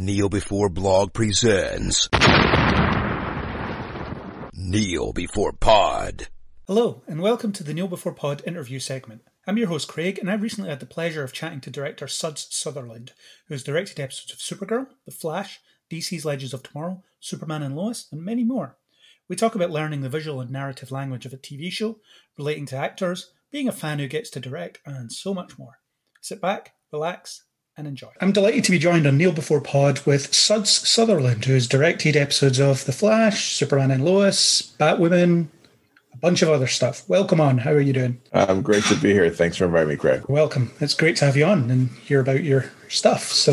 Kneel 0.00 0.30
Before 0.30 0.70
Blog 0.70 1.12
presents 1.12 2.08
Kneel 4.54 5.12
Before 5.12 5.52
Pod. 5.52 6.28
Hello, 6.66 7.02
and 7.06 7.20
welcome 7.20 7.52
to 7.52 7.62
the 7.62 7.74
Kneel 7.74 7.86
Before 7.86 8.14
Pod 8.14 8.42
interview 8.46 8.78
segment. 8.78 9.20
I'm 9.46 9.58
your 9.58 9.68
host, 9.68 9.88
Craig, 9.88 10.18
and 10.18 10.30
I 10.30 10.36
recently 10.36 10.70
had 10.70 10.80
the 10.80 10.86
pleasure 10.86 11.22
of 11.22 11.34
chatting 11.34 11.60
to 11.60 11.70
director 11.70 12.08
Suds 12.08 12.46
Sutherland, 12.48 13.12
who 13.46 13.52
has 13.52 13.62
directed 13.62 14.00
episodes 14.00 14.32
of 14.32 14.38
Supergirl, 14.38 14.86
The 15.04 15.12
Flash, 15.12 15.60
DC's 15.90 16.24
Legends 16.24 16.54
of 16.54 16.62
Tomorrow, 16.62 17.04
Superman 17.20 17.62
and 17.62 17.76
Lois, 17.76 18.08
and 18.10 18.22
many 18.22 18.42
more. 18.42 18.78
We 19.28 19.36
talk 19.36 19.54
about 19.54 19.70
learning 19.70 20.00
the 20.00 20.08
visual 20.08 20.40
and 20.40 20.50
narrative 20.50 20.90
language 20.90 21.26
of 21.26 21.34
a 21.34 21.36
TV 21.36 21.70
show, 21.70 21.98
relating 22.38 22.64
to 22.66 22.76
actors, 22.76 23.32
being 23.50 23.68
a 23.68 23.72
fan 23.72 23.98
who 23.98 24.08
gets 24.08 24.30
to 24.30 24.40
direct, 24.40 24.80
and 24.86 25.12
so 25.12 25.34
much 25.34 25.58
more. 25.58 25.80
Sit 26.22 26.40
back, 26.40 26.72
relax, 26.90 27.42
and 27.80 27.88
enjoy. 27.88 28.10
I'm 28.20 28.32
delighted 28.32 28.64
to 28.64 28.70
be 28.70 28.78
joined 28.78 29.06
on 29.06 29.16
Kneel 29.16 29.32
Before 29.32 29.60
Pod 29.60 30.00
with 30.06 30.34
Suds 30.34 30.70
Sutherland, 30.70 31.46
who 31.46 31.54
has 31.54 31.66
directed 31.66 32.14
episodes 32.14 32.60
of 32.60 32.84
The 32.84 32.92
Flash, 32.92 33.54
Superman 33.56 33.90
and 33.90 34.04
Lois, 34.04 34.74
Batwoman, 34.78 35.48
a 36.12 36.16
bunch 36.18 36.42
of 36.42 36.50
other 36.50 36.66
stuff. 36.66 37.08
Welcome 37.08 37.40
on. 37.40 37.58
How 37.58 37.72
are 37.72 37.80
you 37.80 37.94
doing? 37.94 38.20
I'm 38.34 38.60
great 38.60 38.84
to 38.84 38.96
be 38.96 39.12
here. 39.12 39.30
Thanks 39.30 39.56
for 39.56 39.64
inviting 39.64 39.88
me, 39.88 39.96
Craig. 39.96 40.24
Welcome. 40.28 40.70
It's 40.78 40.94
great 40.94 41.16
to 41.16 41.24
have 41.24 41.36
you 41.36 41.46
on 41.46 41.70
and 41.70 41.88
hear 41.88 42.20
about 42.20 42.44
your 42.44 42.70
stuff. 42.88 43.24
So 43.24 43.52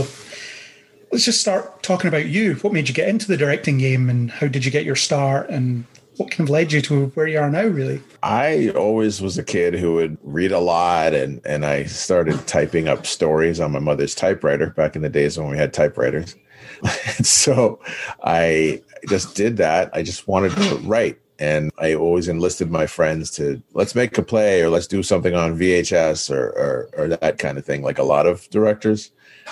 let's 1.12 1.24
just 1.26 1.40
start 1.40 1.82
talking 1.82 2.10
about 2.10 2.26
you. 2.26 2.56
What 2.56 2.74
made 2.74 2.90
you 2.90 2.94
get 2.94 3.08
into 3.08 3.28
the 3.28 3.38
directing 3.38 3.78
game 3.78 4.10
and 4.10 4.30
how 4.30 4.48
did 4.48 4.66
you 4.66 4.72
get 4.72 4.84
your 4.84 4.98
start 4.98 5.50
and 5.50 5.86
what 6.18 6.32
kind 6.32 6.48
of 6.48 6.50
led 6.50 6.72
you 6.72 6.82
to 6.82 7.08
where 7.10 7.28
you 7.28 7.40
are 7.40 7.50
now, 7.50 7.66
really? 7.66 8.02
I 8.24 8.70
always 8.70 9.22
was 9.22 9.38
a 9.38 9.44
kid 9.44 9.76
who 9.76 9.94
would 9.96 10.18
read 10.24 10.52
a 10.52 10.60
lot, 10.60 11.14
and 11.14 11.42
and 11.46 11.66
I 11.66 11.86
started 11.86 12.46
typing 12.48 12.88
up 12.88 13.06
stories 13.06 13.60
on 13.60 13.72
my 13.72 13.80
mother's 13.80 14.16
typewriter 14.16 14.72
back 14.72 14.96
in 14.96 15.02
the 15.02 15.10
days 15.10 15.38
when 15.38 15.50
we 15.50 15.58
had 15.58 15.74
typewriters. 15.74 16.36
and 16.84 17.26
so 17.26 17.80
I 18.24 18.82
just 19.08 19.36
did 19.36 19.58
that. 19.58 19.90
I 19.94 20.04
just 20.04 20.28
wanted 20.28 20.52
to 20.54 20.76
write. 20.84 21.20
And 21.40 21.72
I 21.78 21.94
always 21.94 22.28
enlisted 22.28 22.72
my 22.72 22.88
friends 22.88 23.30
to 23.32 23.62
let's 23.74 23.94
make 23.94 24.18
a 24.18 24.24
play 24.24 24.64
or 24.64 24.72
let's 24.72 24.88
do 24.88 25.04
something 25.04 25.36
on 25.36 25.56
VHS 25.58 26.32
or, 26.32 26.48
or, 26.48 26.90
or 26.98 27.08
that 27.10 27.38
kind 27.38 27.60
of 27.60 27.66
thing, 27.66 27.84
like 27.84 28.00
a 28.00 28.04
lot 28.04 28.26
of 28.26 28.50
directors, 28.50 29.12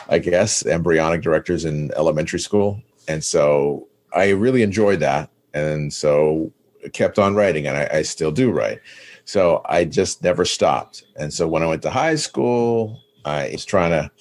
I 0.10 0.18
guess, 0.18 0.66
embryonic 0.66 1.22
directors 1.22 1.64
in 1.64 1.92
elementary 1.96 2.40
school. 2.40 2.82
And 3.08 3.24
so 3.24 3.88
I 4.12 4.30
really 4.30 4.64
enjoyed 4.64 5.00
that 5.02 5.30
and 5.56 5.92
so 5.92 6.52
kept 6.94 7.20
on 7.20 7.36
writing 7.36 7.68
and 7.68 7.78
I, 7.78 7.90
I, 8.00 8.02
still 8.02 8.32
do 8.32 8.52
write. 8.52 8.80
So 9.26 9.62
i 9.66 9.86
just 9.86 10.24
never 10.24 10.46
stopped. 10.46 11.04
And 11.16 11.34
so 11.34 11.48
when 11.48 11.64
i 11.64 11.68
went 11.68 11.82
to 11.84 11.90
high 11.90 12.16
school 12.16 13.02
i 13.26 13.50
was 13.52 13.66
trying 13.66 13.92
to 13.92 14.12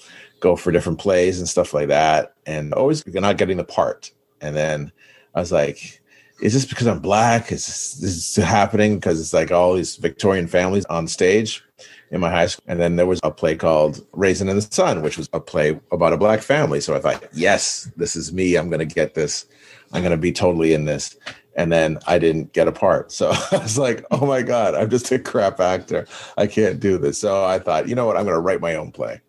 go 0.40 0.56
for 0.56 0.72
different 0.72 0.98
plays 0.98 1.38
and 1.38 1.48
stuff 1.48 1.72
like 1.72 1.88
that 1.88 2.34
and 2.46 2.72
always 2.74 3.06
not 3.06 3.38
getting 3.38 3.56
the 3.56 3.64
part. 3.64 4.10
And 4.40 4.54
then 4.56 4.92
i 5.34 5.40
was 5.40 5.52
like 5.52 6.00
is 6.40 6.52
this 6.52 6.64
because 6.64 6.86
i'm 6.86 6.98
black? 6.98 7.52
Is 7.52 7.66
this, 7.66 8.34
this 8.34 8.44
happening? 8.44 8.96
Because 8.96 9.20
it's 9.20 9.32
like 9.32 9.52
all 9.52 9.74
these 9.74 9.96
victorian 9.96 10.46
families 10.46 10.84
on 10.86 11.06
stage 11.06 11.64
in 12.10 12.20
my 12.20 12.30
high 12.30 12.46
school. 12.46 12.64
And 12.66 12.80
then 12.80 12.96
there 12.96 13.06
was 13.06 13.20
a 13.22 13.30
play 13.30 13.56
called 13.56 14.04
raisin 14.12 14.48
in 14.48 14.56
the 14.56 14.62
sun 14.62 15.02
which 15.02 15.16
was 15.16 15.28
a 15.32 15.40
play 15.40 15.78
about 15.92 16.12
a 16.12 16.16
black 16.16 16.42
family. 16.42 16.80
So 16.80 16.94
i 16.94 16.98
thought 16.98 17.24
yes 17.32 17.90
this 17.96 18.16
is 18.16 18.32
me. 18.32 18.56
I'm 18.56 18.68
going 18.68 18.86
to 18.86 18.94
get 18.94 19.14
this. 19.14 19.46
I'm 19.92 20.02
going 20.02 20.10
to 20.10 20.16
be 20.16 20.32
totally 20.32 20.74
in 20.74 20.86
this. 20.86 21.16
And 21.56 21.70
then 21.70 21.98
I 22.06 22.18
didn't 22.18 22.52
get 22.52 22.68
a 22.68 22.72
part. 22.72 23.12
So 23.12 23.30
I 23.52 23.58
was 23.58 23.78
like, 23.78 24.04
oh 24.10 24.26
my 24.26 24.42
God, 24.42 24.74
I'm 24.74 24.90
just 24.90 25.10
a 25.12 25.18
crap 25.18 25.60
actor. 25.60 26.06
I 26.36 26.46
can't 26.46 26.80
do 26.80 26.98
this. 26.98 27.18
So 27.18 27.44
I 27.44 27.58
thought, 27.58 27.88
you 27.88 27.94
know 27.94 28.06
what? 28.06 28.16
I'm 28.16 28.24
going 28.24 28.34
to 28.34 28.40
write 28.40 28.60
my 28.60 28.74
own 28.74 28.92
play. 28.92 29.20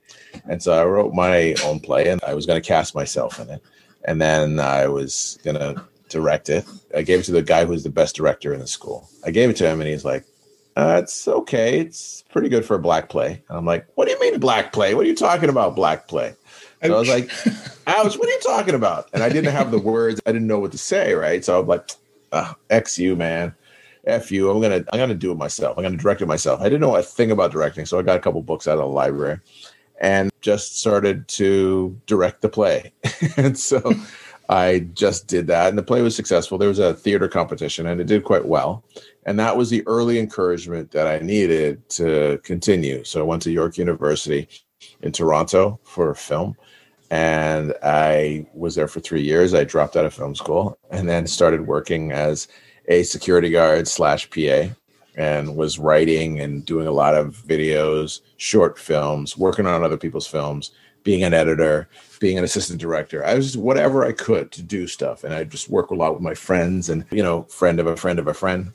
And 0.49 0.61
so 0.61 0.73
I 0.73 0.85
wrote 0.85 1.13
my 1.13 1.55
own 1.63 1.79
play 1.79 2.09
and 2.09 2.21
I 2.23 2.33
was 2.33 2.45
going 2.45 2.61
to 2.61 2.67
cast 2.67 2.95
myself 2.95 3.39
in 3.39 3.49
it. 3.49 3.61
And 4.05 4.21
then 4.21 4.59
I 4.59 4.87
was 4.87 5.39
going 5.43 5.57
to 5.57 5.83
direct 6.09 6.49
it. 6.49 6.65
I 6.95 7.01
gave 7.01 7.19
it 7.19 7.23
to 7.23 7.31
the 7.31 7.41
guy 7.41 7.65
who's 7.65 7.83
the 7.83 7.89
best 7.89 8.15
director 8.15 8.53
in 8.53 8.59
the 8.59 8.67
school. 8.67 9.09
I 9.25 9.31
gave 9.31 9.49
it 9.49 9.55
to 9.57 9.69
him 9.69 9.81
and 9.81 9.89
he's 9.89 10.05
like, 10.05 10.25
uh, 10.75 10.99
it's 11.01 11.27
okay. 11.27 11.79
It's 11.79 12.23
pretty 12.31 12.49
good 12.49 12.65
for 12.65 12.75
a 12.75 12.79
black 12.79 13.07
play. 13.09 13.41
And 13.47 13.57
I'm 13.57 13.65
like, 13.65 13.87
what 13.95 14.05
do 14.05 14.11
you 14.11 14.19
mean 14.19 14.39
black 14.39 14.73
play? 14.73 14.93
What 14.93 15.05
are 15.05 15.09
you 15.09 15.15
talking 15.15 15.49
about, 15.49 15.75
black 15.75 16.07
play? 16.07 16.35
So 16.83 16.95
I 16.95 16.99
was 16.99 17.09
like, 17.09 17.31
ouch, 17.87 18.17
what 18.17 18.27
are 18.27 18.31
you 18.31 18.41
talking 18.41 18.75
about? 18.75 19.09
And 19.13 19.23
I 19.23 19.29
didn't 19.29 19.53
have 19.53 19.71
the 19.71 19.79
words. 19.79 20.21
I 20.25 20.31
didn't 20.31 20.47
know 20.47 20.59
what 20.59 20.73
to 20.73 20.77
say, 20.77 21.13
right? 21.13 21.43
So 21.43 21.59
I'm 21.61 21.67
like, 21.67 21.89
uh, 22.31 22.53
X 22.69 22.97
you, 22.97 23.15
man. 23.15 23.53
F 24.05 24.31
you. 24.31 24.49
I'm 24.51 24.61
gonna 24.61 24.83
I'm 24.93 24.99
gonna 24.99 25.15
do 25.15 25.31
it 25.31 25.37
myself. 25.37 25.77
I'm 25.77 25.83
gonna 25.83 25.97
direct 25.97 26.21
it 26.21 26.27
myself. 26.27 26.61
I 26.61 26.65
didn't 26.65 26.81
know 26.81 26.95
a 26.95 27.01
thing 27.01 27.31
about 27.31 27.51
directing, 27.51 27.85
so 27.85 27.97
I 27.97 28.03
got 28.03 28.17
a 28.17 28.19
couple 28.19 28.41
books 28.41 28.67
out 28.67 28.77
of 28.77 28.79
the 28.79 28.85
library 28.85 29.39
and 30.01 30.31
just 30.41 30.79
started 30.79 31.27
to 31.29 31.99
direct 32.05 32.41
the 32.41 32.49
play. 32.49 32.91
and 33.37 33.57
so 33.57 33.93
I 34.49 34.79
just 34.93 35.27
did 35.27 35.47
that, 35.47 35.69
and 35.69 35.77
the 35.77 35.83
play 35.83 36.01
was 36.01 36.15
successful. 36.15 36.57
There 36.57 36.69
was 36.69 36.79
a 36.79 36.93
theater 36.93 37.27
competition, 37.27 37.87
and 37.87 37.99
it 37.99 38.07
did 38.07 38.23
quite 38.23 38.45
well. 38.45 38.83
And 39.25 39.39
that 39.39 39.57
was 39.57 39.71
the 39.71 39.85
early 39.87 40.19
encouragement 40.19 40.91
that 40.91 41.07
I 41.07 41.17
needed 41.19 41.87
to 41.89 42.39
continue. 42.43 43.03
So 43.03 43.21
I 43.21 43.23
went 43.23 43.41
to 43.43 43.51
York 43.51 43.79
University 43.79 44.47
in 45.01 45.11
Toronto 45.11 45.79
for 45.83 46.13
film 46.13 46.55
and 47.11 47.73
I 47.83 48.45
was 48.53 48.75
there 48.75 48.87
for 48.87 48.99
three 48.99 49.21
years. 49.21 49.53
I 49.53 49.63
dropped 49.63 49.95
out 49.95 50.05
of 50.05 50.13
film 50.13 50.35
school 50.35 50.77
and 50.89 51.07
then 51.07 51.27
started 51.27 51.67
working 51.67 52.11
as 52.11 52.47
a 52.87 53.03
security 53.03 53.49
guard 53.49 53.87
slash 53.87 54.29
PA 54.29 54.69
and 55.15 55.55
was 55.55 55.79
writing 55.79 56.39
and 56.39 56.65
doing 56.65 56.87
a 56.87 56.91
lot 56.91 57.15
of 57.15 57.37
videos, 57.47 58.21
short 58.37 58.77
films, 58.77 59.37
working 59.37 59.65
on 59.65 59.83
other 59.83 59.97
people's 59.97 60.27
films, 60.27 60.71
being 61.03 61.23
an 61.23 61.33
editor, 61.33 61.87
being 62.19 62.37
an 62.37 62.43
assistant 62.43 62.81
director. 62.81 63.25
I 63.25 63.35
was 63.35 63.57
whatever 63.57 64.03
I 64.05 64.11
could 64.11 64.51
to 64.53 64.61
do 64.61 64.87
stuff. 64.87 65.23
And 65.23 65.33
I 65.33 65.43
just 65.43 65.69
work 65.69 65.91
a 65.91 65.95
lot 65.95 66.13
with 66.13 66.21
my 66.21 66.33
friends 66.33 66.89
and, 66.89 67.05
you 67.11 67.23
know, 67.23 67.43
friend 67.43 67.79
of 67.79 67.87
a 67.87 67.95
friend 67.95 68.19
of 68.19 68.27
a 68.27 68.33
friend. 68.33 68.73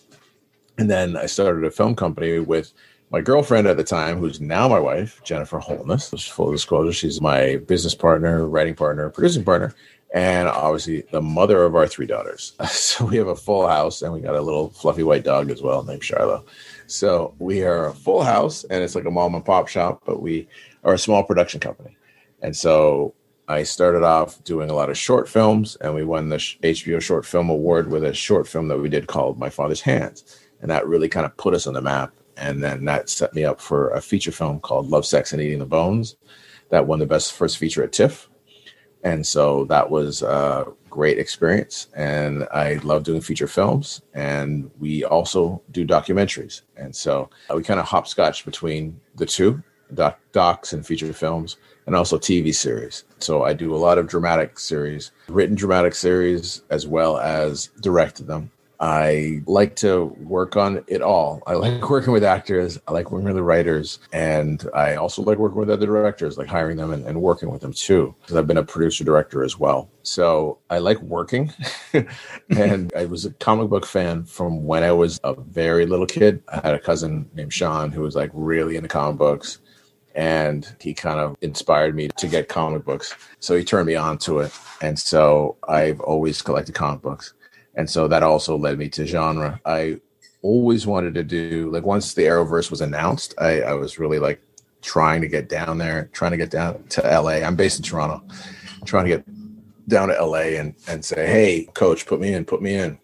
And 0.79 0.89
then 0.89 1.17
I 1.17 1.27
started 1.27 1.65
a 1.65 1.71
film 1.71 1.95
company 1.95 2.39
with 2.39 2.73
my 3.11 3.21
girlfriend 3.21 3.67
at 3.67 3.77
the 3.77 3.85
time, 3.85 4.19
who's 4.19 4.41
now 4.41 4.69
my 4.69 4.79
wife, 4.79 5.21
Jennifer 5.25 5.59
Holness, 5.59 6.11
full 6.29 6.53
disclosure, 6.53 6.93
she's 6.93 7.21
my 7.21 7.57
business 7.67 7.95
partner, 7.95 8.47
writing 8.47 8.75
partner, 8.75 9.11
producing 9.11 9.45
partner, 9.45 9.75
and 10.15 10.49
obviously 10.49 11.03
the 11.11 11.21
mother 11.21 11.65
of 11.65 11.75
our 11.75 11.89
three 11.89 12.07
daughters. 12.07 12.53
So 12.69 13.05
we 13.05 13.17
have 13.17 13.29
a 13.29 13.37
full 13.37 13.67
house 13.67 14.03
and 14.03 14.13
we 14.13 14.21
got 14.21 14.37
a 14.37 14.41
little 14.41 14.71
fluffy 14.71 15.03
white 15.03 15.25
dog 15.25 15.51
as 15.51 15.63
well 15.63 15.83
named 15.83 16.05
Charlotte. 16.05 16.45
So 16.87 17.35
we 17.39 17.63
are 17.63 17.87
a 17.87 17.95
full 17.95 18.23
house 18.23 18.65
and 18.65 18.83
it's 18.83 18.95
like 18.95 19.07
a 19.07 19.11
mom 19.11 19.35
and 19.35 19.45
pop 19.45 19.69
shop, 19.69 20.03
but 20.05 20.21
we 20.21 20.49
are 20.85 20.95
a 20.95 20.99
small 20.99 21.25
production 21.25 21.61
company. 21.61 21.97
And 22.43 22.57
so 22.57 23.15
I 23.49 23.63
started 23.65 24.03
off 24.03 24.43
doing 24.45 24.71
a 24.71 24.75
lot 24.75 24.91
of 24.91 24.99
short 24.99 25.29
films 25.29 25.77
and 25.81 25.95
we 25.95 26.05
won 26.05 26.29
the 26.29 26.37
HBO 26.37 27.01
Short 27.01 27.27
Film 27.27 27.49
Award 27.49 27.91
with 27.91 28.05
a 28.05 28.15
short 28.15 28.47
film 28.47 28.69
that 28.69 28.79
we 28.79 28.89
did 28.89 29.07
called 29.07 29.39
My 29.39 29.51
Father's 29.51 29.81
Hands. 29.81 30.23
And 30.61 30.71
that 30.71 30.87
really 30.87 31.09
kind 31.09 31.27
of 31.27 31.37
put 31.37 31.55
us 31.55 31.67
on 31.67 31.75
the 31.75 31.81
map 31.81 32.13
and 32.41 32.63
then 32.63 32.85
that 32.87 33.09
set 33.09 33.35
me 33.35 33.45
up 33.45 33.61
for 33.61 33.91
a 33.91 34.01
feature 34.01 34.33
film 34.33 34.61
called 34.61 34.89
Love, 34.89 35.07
Sex, 35.07 35.33
and 35.33 35.41
Eating 35.41 35.59
the 35.59 35.67
Bones 35.67 36.17
that 36.71 36.87
won 36.87 36.99
the 36.99 37.07
best 37.07 37.33
first 37.33 37.59
feature 37.59 37.83
at 37.85 37.93
TIFF. 37.93 38.29
And 39.03 39.27
so 39.27 39.65
that 39.67 39.91
was 39.91 40.23
a 40.23 40.67
great 40.91 41.19
experience. 41.19 41.89
And 41.95 42.47
I 42.53 42.75
love 42.83 43.03
doing 43.03 43.21
feature 43.21 43.47
films. 43.47 44.03
And 44.15 44.71
we 44.79 45.05
also 45.05 45.63
do 45.71 45.87
documentaries. 45.87 46.63
And 46.77 46.95
so 46.95 47.31
we 47.55 47.63
kind 47.63 47.81
of 47.81 47.87
hopscotch 47.87 48.45
between 48.45 49.01
the 49.17 49.27
two 49.27 49.63
doc, 49.95 50.21
docs 50.33 50.73
and 50.73 50.87
feature 50.87 51.13
films 51.13 51.57
and 51.87 51.97
also 51.97 52.19
TV 52.19 52.55
series. 52.55 53.05
So 53.19 53.43
I 53.43 53.53
do 53.53 53.75
a 53.75 53.77
lot 53.77 53.99
of 53.99 54.07
dramatic 54.07 54.59
series, 54.59 55.13
written 55.29 55.57
dramatic 55.57 55.95
series, 55.95 56.63
as 56.71 56.87
well 56.87 57.19
as 57.19 57.71
directed 57.81 58.27
them. 58.27 58.51
I 58.81 59.43
like 59.47 59.77
to 59.77 60.07
work 60.21 60.57
on 60.57 60.83
it 60.89 61.03
all. 61.03 61.43
I 61.47 61.55
like 61.55 61.89
working 61.91 62.15
with 62.15 62.25
actors. 62.25 62.79
I 62.89 62.93
like 62.93 63.11
working 63.11 63.27
with 63.27 63.37
the 63.37 63.43
writers. 63.43 63.99
And 64.13 64.67
I 64.75 64.95
also 64.95 65.23
like 65.23 65.39
working 65.39 65.59
with 65.59 65.71
other 65.71 65.87
directors, 65.87 66.39
like 66.39 66.49
hiring 66.49 66.79
them 66.79 66.91
and, 66.91 67.07
and 67.07 67.21
working 67.21 67.51
with 67.51 67.61
them 67.61 67.75
too, 67.75 68.15
because 68.21 68.37
I've 68.37 68.47
been 68.47 68.57
a 68.57 68.65
producer 68.65 69.05
director 69.05 69.45
as 69.45 69.59
well. 69.59 69.91
So 70.03 70.59
I 70.71 70.79
like 70.79 70.99
working. 71.03 71.53
and 72.49 72.91
I 72.97 73.05
was 73.05 73.27
a 73.27 73.33
comic 73.35 73.69
book 73.69 73.85
fan 73.85 74.25
from 74.25 74.65
when 74.65 74.83
I 74.83 74.93
was 74.93 75.21
a 75.25 75.35
very 75.35 75.85
little 75.85 76.07
kid. 76.07 76.43
I 76.49 76.61
had 76.61 76.75
a 76.75 76.81
cousin 76.81 77.29
named 77.35 77.53
Sean 77.53 77.93
who 77.93 78.01
was 78.01 78.17
like 78.17 78.31
really 78.33 78.77
into 78.77 78.89
comic 78.89 79.19
books 79.19 79.59
and 80.15 80.75
he 80.81 80.93
kind 80.93 81.21
of 81.21 81.37
inspired 81.41 81.95
me 81.95 82.09
to 82.17 82.27
get 82.27 82.49
comic 82.49 82.85
books. 82.85 83.15
So 83.41 83.57
he 83.57 83.63
turned 83.63 83.87
me 83.87 83.95
on 83.95 84.19
to 84.19 84.41
it. 84.41 84.53
And 84.81 84.99
so 84.99 85.57
I've 85.69 86.01
always 86.01 86.43
collected 86.43 86.75
comic 86.75 87.03
books 87.03 87.35
and 87.81 87.89
so 87.89 88.07
that 88.09 88.23
also 88.23 88.59
led 88.59 88.79
me 88.79 88.91
to 88.91 89.07
genre. 89.07 89.59
I 89.65 90.01
always 90.43 90.87
wanted 90.87 91.15
to 91.15 91.25
do 91.25 91.71
like 91.73 91.83
once 91.83 92.13
the 92.13 92.25
Arrowverse 92.25 92.71
was 92.71 92.83
announced, 92.83 93.33
I, 93.39 93.63
I 93.63 93.73
was 93.73 93.99
really 93.99 94.19
like 94.19 94.39
trying 94.83 95.23
to 95.23 95.29
get 95.29 95.49
down 95.49 95.79
there, 95.79 96.11
trying 96.13 96.33
to 96.33 96.37
get 96.37 96.51
down 96.51 96.85
to 96.91 97.01
LA. 97.01 97.41
I'm 97.41 97.57
based 97.57 97.79
in 97.79 97.83
Toronto, 97.83 98.23
trying 98.85 99.05
to 99.05 99.17
get 99.17 99.25
down 99.89 100.09
to 100.09 100.25
LA 100.25 100.59
and 100.61 100.75
and 100.89 101.03
say, 101.03 101.27
hey, 101.27 101.69
coach, 101.73 102.05
put 102.05 102.21
me 102.21 102.35
in, 102.35 102.45
put 102.45 102.61
me 102.61 102.75
in. 102.75 102.99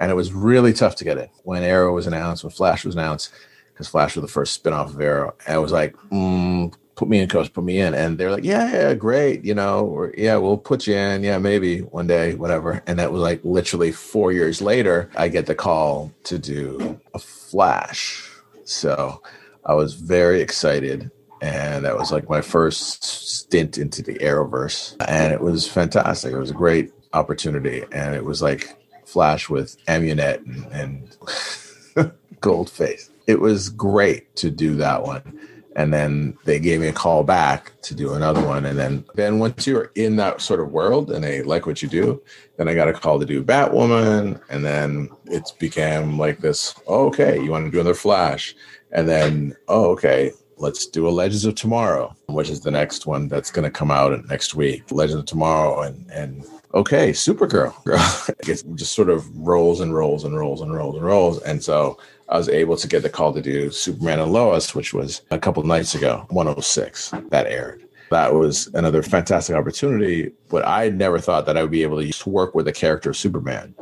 And 0.00 0.10
it 0.10 0.14
was 0.14 0.32
really 0.32 0.72
tough 0.72 0.96
to 0.96 1.04
get 1.04 1.18
in 1.18 1.28
when 1.44 1.62
Arrow 1.62 1.94
was 1.94 2.08
announced, 2.08 2.42
when 2.42 2.50
Flash 2.50 2.84
was 2.84 2.96
announced, 2.96 3.32
because 3.72 3.86
Flash 3.86 4.16
was 4.16 4.22
the 4.22 4.28
first 4.28 4.60
spinoff 4.60 4.88
of 4.88 5.00
Arrow. 5.00 5.36
And 5.46 5.54
I 5.54 5.58
was 5.58 5.70
like, 5.70 5.94
mm, 6.10 6.74
put 6.96 7.08
me 7.08 7.20
in, 7.20 7.28
coach, 7.28 7.52
put 7.52 7.62
me 7.62 7.78
in. 7.78 7.94
And 7.94 8.18
they're 8.18 8.30
like, 8.30 8.44
yeah, 8.44 8.72
yeah, 8.72 8.94
great. 8.94 9.44
You 9.44 9.54
know, 9.54 9.86
or 9.86 10.12
yeah, 10.16 10.36
we'll 10.36 10.56
put 10.56 10.86
you 10.86 10.96
in. 10.96 11.22
Yeah, 11.22 11.38
maybe 11.38 11.80
one 11.80 12.06
day, 12.06 12.34
whatever. 12.34 12.82
And 12.86 12.98
that 12.98 13.12
was 13.12 13.20
like 13.20 13.44
literally 13.44 13.92
four 13.92 14.32
years 14.32 14.60
later, 14.60 15.10
I 15.14 15.28
get 15.28 15.46
the 15.46 15.54
call 15.54 16.12
to 16.24 16.38
do 16.38 16.98
a 17.14 17.18
flash. 17.18 18.28
So 18.64 19.22
I 19.64 19.74
was 19.74 19.94
very 19.94 20.40
excited. 20.40 21.10
And 21.42 21.84
that 21.84 21.98
was 21.98 22.10
like 22.10 22.30
my 22.30 22.40
first 22.40 23.04
stint 23.04 23.76
into 23.76 24.02
the 24.02 24.14
Arrowverse. 24.14 24.96
And 25.06 25.32
it 25.32 25.42
was 25.42 25.68
fantastic. 25.68 26.32
It 26.32 26.38
was 26.38 26.50
a 26.50 26.54
great 26.54 26.92
opportunity. 27.12 27.84
And 27.92 28.14
it 28.14 28.24
was 28.24 28.40
like 28.40 28.74
Flash 29.04 29.50
with 29.50 29.76
Amunet 29.86 30.38
and, 30.46 30.66
and 30.72 32.12
Goldface. 32.40 33.10
It 33.26 33.40
was 33.40 33.68
great 33.68 34.34
to 34.36 34.50
do 34.50 34.76
that 34.76 35.02
one 35.02 35.38
and 35.76 35.92
then 35.92 36.36
they 36.44 36.58
gave 36.58 36.80
me 36.80 36.88
a 36.88 36.92
call 36.92 37.22
back 37.22 37.72
to 37.82 37.94
do 37.94 38.14
another 38.14 38.42
one. 38.44 38.64
And 38.64 38.78
then 38.78 39.04
then 39.14 39.38
once 39.38 39.66
you're 39.66 39.92
in 39.94 40.16
that 40.16 40.40
sort 40.40 40.60
of 40.60 40.72
world 40.72 41.10
and 41.10 41.22
they 41.22 41.42
like 41.42 41.66
what 41.66 41.82
you 41.82 41.88
do 41.88 42.20
then 42.56 42.66
i 42.66 42.74
got 42.74 42.88
a 42.88 42.94
call 42.94 43.20
to 43.20 43.26
do 43.26 43.44
batwoman. 43.44 44.40
And 44.48 44.64
then 44.64 45.10
it 45.26 45.52
became 45.60 46.18
like 46.18 46.40
this 46.40 46.74
oh, 46.86 47.06
okay 47.08 47.38
you 47.38 47.50
want 47.50 47.66
to 47.66 47.70
do 47.70 47.80
another 47.80 47.94
flash? 47.94 48.56
And 48.90 49.06
then 49.06 49.54
oh 49.68 49.90
okay 49.90 50.32
let's 50.56 50.86
do 50.86 51.08
a 51.08 51.10
legends 51.10 51.44
of 51.44 51.54
tomorrow 51.54 52.14
which 52.36 52.50
is 52.50 52.60
the 52.60 52.70
next 52.70 53.06
one 53.06 53.28
that's 53.28 53.50
going 53.50 53.64
to 53.64 53.70
come 53.70 53.90
out 53.90 54.28
next 54.28 54.54
week. 54.54 54.84
Legends 54.90 55.20
of 55.20 55.26
tomorrow 55.26 55.80
and 55.80 56.06
and 56.10 56.44
okay 56.74 57.10
supergirl. 57.10 57.74
It 58.48 58.62
just 58.76 58.92
sort 58.92 59.08
of 59.08 59.24
rolls 59.36 59.80
and 59.80 59.94
rolls 59.94 60.24
and 60.24 60.36
rolls 60.36 60.60
and 60.60 60.72
rolls 60.74 60.96
and 60.96 61.04
rolls. 61.04 61.42
And 61.42 61.64
so 61.64 61.98
I 62.28 62.36
was 62.36 62.48
able 62.48 62.76
to 62.76 62.86
get 62.86 63.02
the 63.02 63.08
call 63.08 63.32
to 63.32 63.40
do 63.40 63.70
Superman 63.70 64.20
and 64.20 64.32
Lois, 64.32 64.74
which 64.74 64.92
was 64.92 65.22
a 65.30 65.38
couple 65.38 65.62
nights 65.62 65.94
ago, 65.94 66.26
106, 66.28 67.12
that 67.30 67.46
aired. 67.46 67.82
That 68.10 68.34
was 68.34 68.68
another 68.74 69.02
fantastic 69.02 69.56
opportunity, 69.56 70.30
but 70.48 70.64
I 70.66 70.90
never 70.90 71.18
thought 71.18 71.46
that 71.46 71.56
I 71.56 71.62
would 71.62 71.72
be 71.72 71.82
able 71.82 72.00
to 72.00 72.30
work 72.30 72.54
with 72.54 72.66
the 72.66 72.72
character 72.72 73.10
of 73.10 73.16
Superman. 73.16 73.74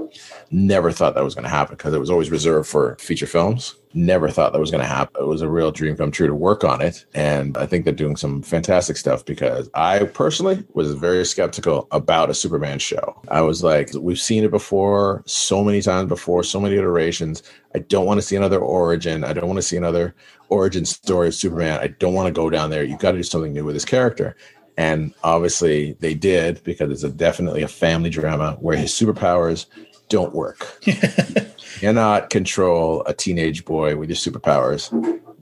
Never 0.50 0.92
thought 0.92 1.14
that 1.14 1.24
was 1.24 1.34
going 1.34 1.42
to 1.42 1.50
happen 1.50 1.76
because 1.76 1.92
it 1.92 2.00
was 2.00 2.10
always 2.10 2.30
reserved 2.30 2.68
for 2.68 2.96
feature 3.00 3.26
films 3.26 3.74
never 3.94 4.28
thought 4.28 4.52
that 4.52 4.60
was 4.60 4.70
going 4.70 4.82
to 4.82 4.88
happen. 4.88 5.22
It 5.22 5.26
was 5.26 5.42
a 5.42 5.48
real 5.48 5.70
dream 5.70 5.96
come 5.96 6.10
true 6.10 6.26
to 6.26 6.34
work 6.34 6.64
on 6.64 6.82
it. 6.82 7.04
And 7.14 7.56
I 7.56 7.66
think 7.66 7.84
they're 7.84 7.94
doing 7.94 8.16
some 8.16 8.42
fantastic 8.42 8.96
stuff 8.96 9.24
because 9.24 9.70
I 9.74 10.04
personally 10.04 10.64
was 10.74 10.92
very 10.94 11.24
skeptical 11.24 11.86
about 11.90 12.30
a 12.30 12.34
Superman 12.34 12.78
show. 12.78 13.20
I 13.28 13.40
was 13.42 13.62
like, 13.62 13.90
we've 13.94 14.20
seen 14.20 14.44
it 14.44 14.50
before 14.50 15.22
so 15.26 15.62
many 15.62 15.80
times 15.80 16.08
before, 16.08 16.42
so 16.42 16.60
many 16.60 16.76
iterations. 16.76 17.42
I 17.74 17.78
don't 17.78 18.06
want 18.06 18.18
to 18.18 18.26
see 18.26 18.36
another 18.36 18.58
origin. 18.58 19.24
I 19.24 19.32
don't 19.32 19.46
want 19.46 19.58
to 19.58 19.62
see 19.62 19.76
another 19.76 20.14
origin 20.48 20.84
story 20.84 21.28
of 21.28 21.34
Superman. 21.34 21.80
I 21.80 21.88
don't 21.88 22.14
want 22.14 22.26
to 22.26 22.32
go 22.32 22.50
down 22.50 22.70
there. 22.70 22.84
You've 22.84 22.98
got 23.00 23.12
to 23.12 23.18
do 23.18 23.22
something 23.22 23.52
new 23.52 23.64
with 23.64 23.74
this 23.74 23.84
character. 23.84 24.36
And 24.76 25.14
obviously 25.22 25.92
they 26.00 26.14
did 26.14 26.62
because 26.64 26.90
it's 26.90 27.04
a, 27.04 27.10
definitely 27.10 27.62
a 27.62 27.68
family 27.68 28.10
drama 28.10 28.56
where 28.60 28.76
his 28.76 28.90
superpowers 28.90 29.66
don't 30.08 30.34
work. 30.34 30.80
cannot 31.84 32.30
control 32.30 33.02
a 33.04 33.12
teenage 33.12 33.66
boy 33.66 33.94
with 33.94 34.08
your 34.08 34.16
superpowers. 34.16 34.90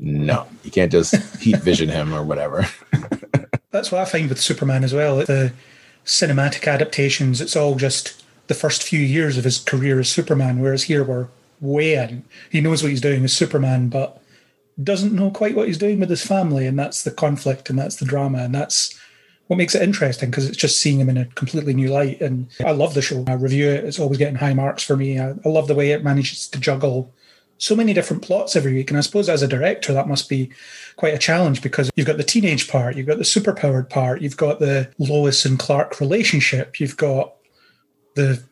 No, 0.00 0.44
you 0.65 0.73
can't 0.73 0.91
just 0.91 1.15
heat 1.41 1.56
vision 1.62 1.89
him 1.89 2.12
or 2.12 2.25
whatever. 2.25 2.67
That's 3.71 3.93
what 3.93 4.00
I 4.00 4.05
find 4.06 4.29
with 4.29 4.41
Superman 4.41 4.83
as 4.83 4.93
well. 4.93 5.19
The 5.19 5.53
cinematic 6.05 6.67
adaptations, 6.67 7.41
it's 7.41 7.55
all 7.55 7.77
just 7.77 8.25
the 8.49 8.55
first 8.55 8.83
few 8.83 8.99
years 8.99 9.39
of 9.39 9.44
his 9.44 9.61
career 9.61 10.00
as 10.00 10.09
Superman, 10.09 10.59
whereas 10.59 10.83
here 10.85 11.05
we're 11.05 11.29
way 11.61 11.94
in. 11.94 12.25
He 12.50 12.61
knows 12.61 12.83
what 12.83 12.91
he's 12.91 13.00
doing 13.00 13.23
as 13.23 13.33
Superman, 13.33 13.89
but 13.89 14.21
doesn't 14.83 15.15
know 15.15 15.31
quite 15.31 15.55
what 15.55 15.69
he's 15.69 15.79
doing 15.79 16.00
with 16.00 16.11
his 16.11 16.27
family, 16.27 16.67
and 16.67 16.77
that's 16.77 17.05
the 17.05 17.12
conflict 17.12 17.71
and 17.71 17.79
that's 17.79 17.97
the 17.97 18.05
drama, 18.05 18.39
and 18.39 18.53
that's 18.53 18.99
what 19.52 19.58
makes 19.58 19.75
it 19.75 19.82
interesting 19.82 20.31
because 20.31 20.49
it's 20.49 20.56
just 20.56 20.81
seeing 20.81 20.99
him 20.99 21.10
in 21.10 21.19
a 21.19 21.26
completely 21.26 21.75
new 21.75 21.88
light. 21.88 22.22
And 22.22 22.49
I 22.64 22.70
love 22.70 22.94
the 22.94 23.02
show. 23.02 23.22
I 23.28 23.34
review 23.34 23.69
it; 23.69 23.84
it's 23.84 23.99
always 23.99 24.16
getting 24.16 24.37
high 24.37 24.54
marks 24.54 24.82
for 24.82 24.96
me. 24.96 25.20
I, 25.20 25.34
I 25.44 25.49
love 25.50 25.69
the 25.69 25.75
way 25.75 25.90
it 25.90 26.02
manages 26.02 26.49
to 26.49 26.58
juggle 26.58 27.12
so 27.58 27.76
many 27.76 27.93
different 27.93 28.22
plots 28.22 28.56
every 28.56 28.72
week. 28.72 28.90
And 28.90 28.96
I 28.96 29.02
suppose 29.02 29.28
as 29.28 29.43
a 29.43 29.46
director, 29.46 29.93
that 29.93 30.08
must 30.08 30.31
be 30.31 30.50
quite 30.96 31.12
a 31.12 31.19
challenge 31.19 31.60
because 31.60 31.90
you've 31.96 32.06
got 32.06 32.16
the 32.16 32.25
teenage 32.25 32.66
part, 32.66 32.96
you've 32.96 33.06
got 33.06 33.19
the 33.19 33.25
superpowered 33.25 33.90
part, 33.90 34.22
you've 34.22 34.38
got 34.38 34.58
the 34.58 34.90
Lois 34.99 35.44
and 35.44 35.58
Clark 35.58 36.00
relationship, 36.00 36.81
you've 36.81 36.96
got 36.96 37.34
the 38.14 38.43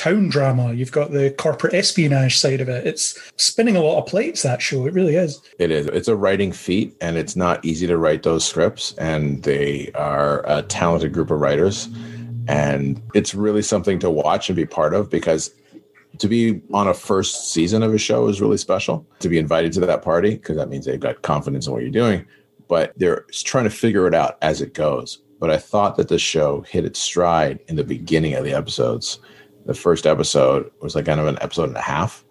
town 0.00 0.30
drama. 0.30 0.72
You've 0.72 0.92
got 0.92 1.10
the 1.10 1.30
corporate 1.32 1.74
espionage 1.74 2.38
side 2.38 2.62
of 2.62 2.70
it. 2.70 2.86
It's 2.86 3.18
spinning 3.36 3.76
a 3.76 3.82
lot 3.82 3.98
of 3.98 4.06
plates, 4.06 4.42
that 4.42 4.62
show. 4.62 4.86
It 4.86 4.94
really 4.94 5.14
is. 5.14 5.42
It 5.58 5.70
is. 5.70 5.88
It's 5.88 6.08
a 6.08 6.16
writing 6.16 6.52
feat, 6.52 6.96
and 7.02 7.18
it's 7.18 7.36
not 7.36 7.62
easy 7.62 7.86
to 7.86 7.98
write 7.98 8.22
those 8.22 8.42
scripts. 8.42 8.94
And 8.94 9.42
they 9.42 9.90
are 9.94 10.42
a 10.46 10.62
talented 10.62 11.12
group 11.12 11.30
of 11.30 11.38
writers. 11.38 11.90
And 12.48 13.02
it's 13.14 13.34
really 13.34 13.60
something 13.60 13.98
to 13.98 14.08
watch 14.08 14.48
and 14.48 14.56
be 14.56 14.64
part 14.64 14.94
of 14.94 15.10
because 15.10 15.50
to 16.18 16.28
be 16.28 16.62
on 16.72 16.88
a 16.88 16.94
first 16.94 17.52
season 17.52 17.82
of 17.82 17.92
a 17.92 17.98
show 17.98 18.26
is 18.28 18.40
really 18.40 18.56
special. 18.56 19.06
To 19.18 19.28
be 19.28 19.38
invited 19.38 19.70
to 19.74 19.80
that 19.80 20.00
party, 20.00 20.30
because 20.30 20.56
that 20.56 20.70
means 20.70 20.86
they've 20.86 20.98
got 20.98 21.20
confidence 21.20 21.66
in 21.66 21.74
what 21.74 21.82
you're 21.82 21.90
doing, 21.90 22.26
but 22.68 22.94
they're 22.96 23.26
trying 23.32 23.64
to 23.64 23.70
figure 23.70 24.06
it 24.06 24.14
out 24.14 24.38
as 24.40 24.62
it 24.62 24.72
goes. 24.72 25.20
But 25.38 25.50
I 25.50 25.58
thought 25.58 25.96
that 25.96 26.08
the 26.08 26.18
show 26.18 26.62
hit 26.62 26.86
its 26.86 26.98
stride 26.98 27.60
in 27.68 27.76
the 27.76 27.84
beginning 27.84 28.34
of 28.34 28.44
the 28.44 28.54
episodes 28.54 29.20
the 29.70 29.74
first 29.74 30.04
episode 30.04 30.68
was 30.80 30.96
like 30.96 31.04
kind 31.06 31.20
of 31.20 31.28
an 31.28 31.38
episode 31.40 31.68
and 31.68 31.76
a 31.76 31.80
half. 31.80 32.24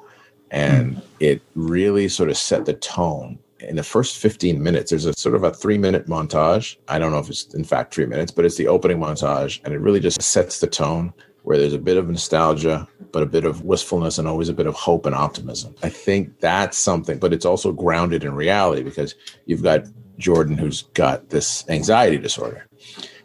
And 0.51 0.97
mm. 0.97 1.03
it 1.21 1.41
really 1.55 2.09
sort 2.09 2.29
of 2.29 2.35
set 2.35 2.65
the 2.65 2.73
tone. 2.73 3.39
In 3.61 3.77
the 3.77 3.83
first 3.83 4.17
15 4.17 4.61
minutes, 4.61 4.89
there's 4.89 5.05
a 5.05 5.13
sort 5.13 5.35
of 5.35 5.45
a 5.45 5.53
three 5.53 5.77
minute 5.77 6.07
montage. 6.07 6.75
I 6.89 6.99
don't 6.99 7.13
know 7.13 7.19
if 7.19 7.29
it's 7.29 7.53
in 7.53 7.63
fact 7.63 7.93
three 7.93 8.07
minutes, 8.07 8.29
but 8.29 8.43
it's 8.43 8.57
the 8.57 8.67
opening 8.67 8.99
montage. 8.99 9.61
And 9.63 9.73
it 9.73 9.79
really 9.79 10.01
just 10.01 10.21
sets 10.21 10.59
the 10.59 10.67
tone 10.67 11.13
where 11.43 11.57
there's 11.57 11.73
a 11.73 11.79
bit 11.79 11.95
of 11.95 12.09
nostalgia, 12.09 12.85
but 13.13 13.23
a 13.23 13.25
bit 13.25 13.45
of 13.45 13.63
wistfulness 13.63 14.17
and 14.17 14.27
always 14.27 14.49
a 14.49 14.53
bit 14.53 14.67
of 14.67 14.73
hope 14.73 15.05
and 15.05 15.15
optimism. 15.15 15.73
I 15.81 15.87
think 15.87 16.41
that's 16.41 16.77
something, 16.77 17.19
but 17.19 17.31
it's 17.31 17.45
also 17.45 17.71
grounded 17.71 18.25
in 18.25 18.35
reality 18.35 18.83
because 18.83 19.15
you've 19.45 19.63
got 19.63 19.85
Jordan 20.17 20.57
who's 20.57 20.81
got 20.93 21.29
this 21.29 21.63
anxiety 21.69 22.17
disorder 22.17 22.68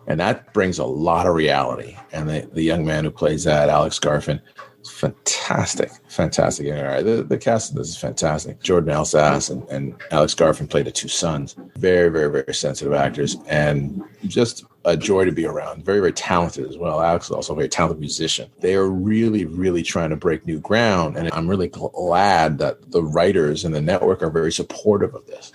and 0.07 0.21
that 0.21 0.53
brings 0.53 0.79
a 0.79 0.85
lot 0.85 1.27
of 1.27 1.35
reality. 1.35 1.97
And 2.13 2.29
the, 2.29 2.49
the 2.53 2.63
young 2.63 2.85
man 2.85 3.05
who 3.05 3.11
plays 3.11 3.45
that, 3.45 3.69
Alex 3.69 3.99
Garfin, 3.99 4.41
fantastic, 4.87 5.91
fantastic. 6.09 6.67
The, 6.67 7.25
the 7.27 7.39
cast 7.39 7.71
of 7.71 7.77
this 7.77 7.89
is 7.89 7.97
fantastic. 7.97 8.63
Jordan 8.63 8.95
Elsass 8.95 9.51
and, 9.51 9.67
and 9.69 9.95
Alex 10.11 10.35
Garfin 10.35 10.69
play 10.69 10.83
the 10.83 10.93
two 10.93 11.09
sons. 11.09 11.57
Very, 11.77 12.11
very, 12.11 12.31
very 12.31 12.55
sensitive 12.55 12.93
actors 12.93 13.37
and 13.47 14.03
just 14.27 14.65
a 14.85 14.97
joy 14.97 15.25
to 15.25 15.33
be 15.33 15.47
around. 15.47 15.85
Very, 15.85 16.01
very 16.01 16.13
talented 16.13 16.69
as 16.69 16.77
well. 16.77 17.01
Alex 17.01 17.27
is 17.27 17.31
also 17.33 17.55
a 17.55 17.57
very 17.57 17.69
talented 17.69 18.01
musician. 18.01 18.51
They 18.61 18.75
are 18.75 18.89
really, 18.89 19.47
really 19.47 19.83
trying 19.83 20.11
to 20.11 20.17
break 20.17 20.45
new 20.45 20.61
ground. 20.61 21.17
And 21.17 21.33
I'm 21.33 21.49
really 21.49 21.69
glad 21.69 22.59
that 22.59 22.91
the 22.93 23.03
writers 23.03 23.65
and 23.65 23.75
the 23.75 23.81
network 23.81 24.23
are 24.23 24.31
very 24.31 24.53
supportive 24.53 25.15
of 25.15 25.27
this 25.27 25.53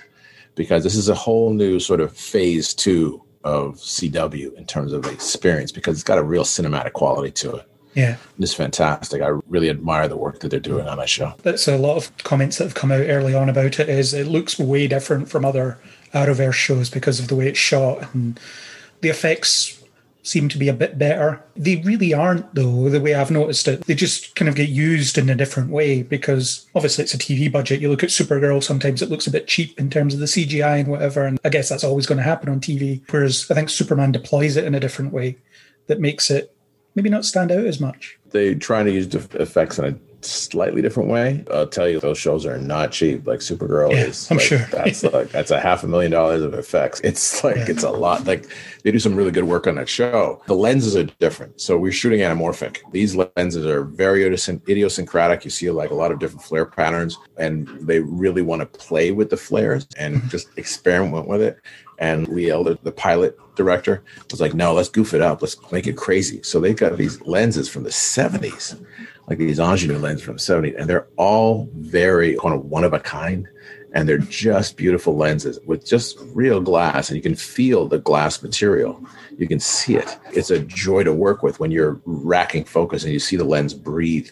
because 0.56 0.84
this 0.84 0.96
is 0.96 1.08
a 1.08 1.16
whole 1.16 1.54
new 1.54 1.80
sort 1.80 2.02
of 2.02 2.16
phase 2.18 2.74
two 2.74 3.24
of 3.44 3.76
CW 3.76 4.54
in 4.56 4.66
terms 4.66 4.94
of 4.94 5.06
experience 5.06 5.72
because 5.72 5.96
it's 5.96 6.04
got 6.04 6.18
a 6.18 6.24
real 6.24 6.44
cinematic 6.44 6.94
quality 6.94 7.32
to 7.32 7.56
it. 7.56 7.70
Yeah. 7.96 8.18
It's 8.38 8.54
fantastic. 8.54 9.22
I 9.22 9.40
really 9.48 9.70
admire 9.70 10.08
the 10.08 10.18
work 10.18 10.40
that 10.40 10.50
they're 10.50 10.60
doing 10.60 10.88
on 10.88 10.98
that 10.98 11.10
show. 11.10 11.34
That's 11.42 11.68
a 11.68 11.78
lot 11.78 11.98
of 11.98 12.16
comments 12.20 12.58
that 12.58 12.66
have 12.66 12.76
come 12.76 12.92
out 12.92 13.08
early 13.08 13.34
on 13.34 13.50
about 13.50 13.80
it 13.80 13.90
is 13.90 14.14
it 14.14 14.28
looks 14.28 14.60
way 14.60 14.88
different 14.88 15.30
from 15.30 15.44
other 15.44 15.80
Arrowverse 16.14 16.54
shows 16.54 16.90
because 16.90 17.20
of 17.20 17.28
the 17.28 17.36
way 17.36 17.48
it's 17.48 17.60
shot 17.60 18.14
and 18.14 18.40
the 19.02 19.10
effects 19.10 19.79
seem 20.24 20.50
to 20.50 20.58
be 20.58 20.68
a 20.68 20.74
bit 20.74 20.98
better. 20.98 21.44
They 21.56 21.78
really 21.78 22.14
aren't, 22.14 22.54
though, 22.54 22.90
the 22.90 23.02
way 23.02 23.16
I've 23.16 23.32
noticed 23.32 23.68
it. 23.68 23.86
They 23.86 23.96
just 23.96 24.36
kind 24.36 24.50
of 24.50 24.56
get 24.56 24.70
used 24.70 25.18
in 25.18 25.30
a 25.30 25.36
different 25.36 25.70
way 25.70 26.04
because 26.04 26.68
obviously 26.76 27.04
it's 27.04 27.14
a 27.14 27.18
TV 27.18 27.52
budget. 27.52 27.82
You 27.82 27.90
look 27.90 28.04
at 28.04 28.10
Supergirl, 28.10 28.64
sometimes 28.64 29.02
it 29.02 29.10
looks 29.10 29.28
a 29.28 29.32
bit 29.32 29.48
cheap 29.48 29.80
in 29.80 29.90
terms 29.90 30.14
of 30.14 30.20
the 30.20 30.26
CGI 30.26 30.80
and 30.80 30.90
whatever. 30.90 31.26
And 31.26 31.40
I 31.44 31.50
guess 31.50 31.70
that's 31.70 31.84
always 31.84 32.06
going 32.06 32.18
to 32.18 32.24
happen 32.24 32.50
on 32.50 32.60
TV. 32.60 33.02
Whereas 33.10 33.50
I 33.50 33.54
think 33.54 33.70
Superman 33.70 34.12
deploys 34.12 34.58
it 34.58 34.66
in 34.66 34.76
a 34.76 34.80
different 34.80 35.14
way 35.14 35.38
that 35.88 36.00
makes 36.00 36.30
it 36.30 36.56
maybe 36.96 37.10
not 37.10 37.26
stand 37.26 37.52
out 37.52 37.66
as 37.66 37.80
much. 37.80 38.20
They 38.32 38.56
trying 38.56 38.86
to 38.86 38.92
use 38.92 39.14
effects 39.16 39.80
in 39.80 39.86
a 39.86 39.92
slightly 40.22 40.82
different 40.82 41.10
way. 41.10 41.44
I'll 41.52 41.68
tell 41.68 41.88
you, 41.88 42.00
those 42.00 42.18
shows 42.18 42.46
are 42.46 42.58
not 42.58 42.92
cheap. 42.92 43.26
Like 43.26 43.40
Supergirl 43.40 43.92
yeah, 43.92 44.06
is. 44.06 44.30
I'm 44.30 44.38
like, 44.38 44.46
sure 44.46 44.58
that's 44.72 45.04
like 45.04 45.30
that's 45.30 45.52
a 45.52 45.60
half 45.60 45.84
a 45.84 45.88
million 45.88 46.12
dollars 46.12 46.42
of 46.42 46.54
effects. 46.54 47.00
It's 47.04 47.44
like 47.44 47.58
yeah. 47.58 47.66
it's 47.70 47.84
a 47.84 47.92
lot. 47.92 48.26
Like 48.26 48.48
they 48.84 48.92
do 48.92 49.00
some 49.00 49.16
really 49.16 49.32
good 49.32 49.46
work 49.46 49.68
on 49.68 49.76
that 49.76 49.90
show. 49.90 50.42
The 50.48 50.56
lenses 50.56 50.96
are 50.96 51.04
different, 51.04 51.60
so 51.62 51.78
we're 51.78 51.92
shooting 51.92 52.20
anamorphic. 52.20 52.80
These 52.92 53.16
lenses 53.16 53.66
are 53.66 53.84
very 53.84 54.26
idiosyncratic. 54.26 55.44
You 55.46 55.52
see 55.52 55.70
like 55.70 55.92
a 55.92 55.96
lot 55.96 56.12
of 56.12 56.20
different 56.20 56.44
flare 56.44 56.66
patterns, 56.66 57.18
and 57.38 57.68
they 57.82 58.00
really 58.00 58.42
want 58.42 58.62
to 58.62 58.66
play 58.66 59.12
with 59.12 59.30
the 59.30 59.38
flares 59.38 59.88
and 59.98 60.16
mm-hmm. 60.16 60.30
just 60.30 60.50
experiment 60.58 61.28
with 61.28 61.42
it. 61.42 61.60
And 62.00 62.30
Lee 62.30 62.50
Elder, 62.50 62.78
the 62.82 62.94
pilot 62.94 63.38
director, 63.56 64.04
was 64.32 64.40
like, 64.40 64.54
"No, 64.54 64.74
let's 64.74 64.88
goof 64.88 65.14
it 65.14 65.22
up. 65.22 65.42
Let's 65.42 65.58
make 65.72 65.86
it 65.86 65.98
crazy." 65.98 66.42
So 66.44 66.60
they've 66.60 66.76
got 66.76 66.98
these 66.98 67.22
lenses 67.22 67.68
from 67.68 67.84
the 67.84 67.90
'70s 67.90 68.82
like 69.30 69.38
these 69.38 69.60
Angénieux 69.60 70.02
lenses 70.02 70.26
from 70.26 70.38
70s, 70.38 70.76
and 70.80 70.90
they're 70.90 71.08
all 71.16 71.70
very 71.76 72.36
kind 72.38 72.56
of 72.56 72.66
one 72.66 72.84
of 72.84 72.94
a 72.94 73.00
kind. 73.00 73.48
and 73.94 74.08
they're 74.08 74.20
just 74.20 74.78
beautiful 74.78 75.16
lenses 75.16 75.60
with 75.66 75.86
just 75.86 76.20
real 76.36 76.62
glass 76.62 77.10
and 77.10 77.16
you 77.16 77.24
can 77.24 77.36
feel 77.36 77.88
the 77.88 77.98
glass 77.98 78.44
material 78.44 79.04
you 79.38 79.48
can 79.48 79.60
see 79.60 79.96
it 79.96 80.18
it's 80.32 80.52
a 80.52 80.60
joy 80.60 81.04
to 81.04 81.12
work 81.12 81.42
with 81.42 81.60
when 81.60 81.72
you're 81.72 82.00
racking 82.06 82.64
focus 82.64 83.04
and 83.04 83.12
you 83.12 83.20
see 83.20 83.36
the 83.36 83.44
lens 83.44 83.74
breathe 83.74 84.30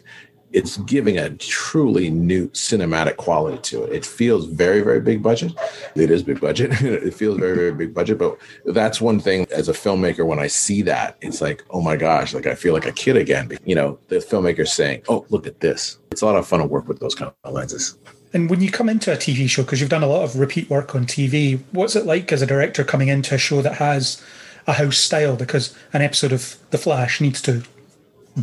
it's 0.54 0.78
giving 0.78 1.18
a 1.18 1.30
truly 1.32 2.10
new 2.10 2.48
cinematic 2.50 3.18
quality 3.18 3.58
to 3.58 3.84
it. 3.84 3.94
It 3.94 4.06
feels 4.06 4.46
very, 4.46 4.82
very 4.82 5.02
big 5.02 5.22
budget. 5.22 5.54
It 5.96 6.10
is 6.10 6.24
big 6.24 6.40
budget. 6.40 6.72
it 6.82 7.14
feels 7.14 7.38
very, 7.38 7.56
very 7.56 7.72
big 7.74 7.94
budget. 7.94 8.18
But 8.18 8.38
that's 8.66 9.02
one 9.02 9.20
thing 9.20 9.48
as 9.52 9.70
a 9.70 9.74
filmmaker, 9.74 10.26
when 10.26 10.40
I 10.40 10.48
see 10.48 10.82
that, 10.84 11.18
it's 11.22 11.42
like, 11.42 11.64
oh 11.72 11.82
my 11.82 11.96
gosh, 11.96 12.34
like 12.34 12.48
I 12.48 12.56
feel 12.56 12.74
like 12.74 12.86
a 12.86 12.92
kid 12.92 13.18
again. 13.18 13.58
You 13.66 13.76
know, 13.76 14.00
the 14.08 14.18
filmmaker 14.18 14.68
saying, 14.68 15.04
oh, 15.10 15.26
look 15.30 15.48
at 15.48 15.60
this. 15.60 16.00
It's 16.12 16.22
a 16.22 16.26
lot 16.26 16.36
of 16.36 16.48
fun 16.48 16.60
to 16.60 16.66
work 16.66 16.88
with 16.88 17.00
those 17.00 17.16
kind 17.16 17.32
of 17.44 17.54
lenses. 17.54 17.98
And 18.34 18.50
when 18.50 18.62
you 18.62 18.72
come 18.72 18.90
into 18.90 19.12
a 19.12 19.18
TV 19.18 19.50
show, 19.50 19.64
because 19.64 19.80
you've 19.80 19.90
done 19.90 20.04
a 20.04 20.08
lot 20.08 20.24
of 20.24 20.38
repeat 20.38 20.70
work 20.70 20.96
on 20.96 21.06
TV, 21.06 21.62
what's 21.72 21.96
it 21.96 22.06
like 22.06 22.32
as 22.32 22.42
a 22.42 22.46
director 22.46 22.84
coming 22.84 23.08
into 23.08 23.36
a 23.36 23.38
show 23.38 23.62
that 23.62 23.76
has 23.76 24.22
a 24.66 24.74
house 24.74 24.98
style? 24.98 25.36
Because 25.36 25.76
an 25.94 26.02
episode 26.02 26.34
of 26.34 26.58
The 26.72 26.78
Flash 26.78 27.22
needs 27.22 27.42
to 27.44 27.64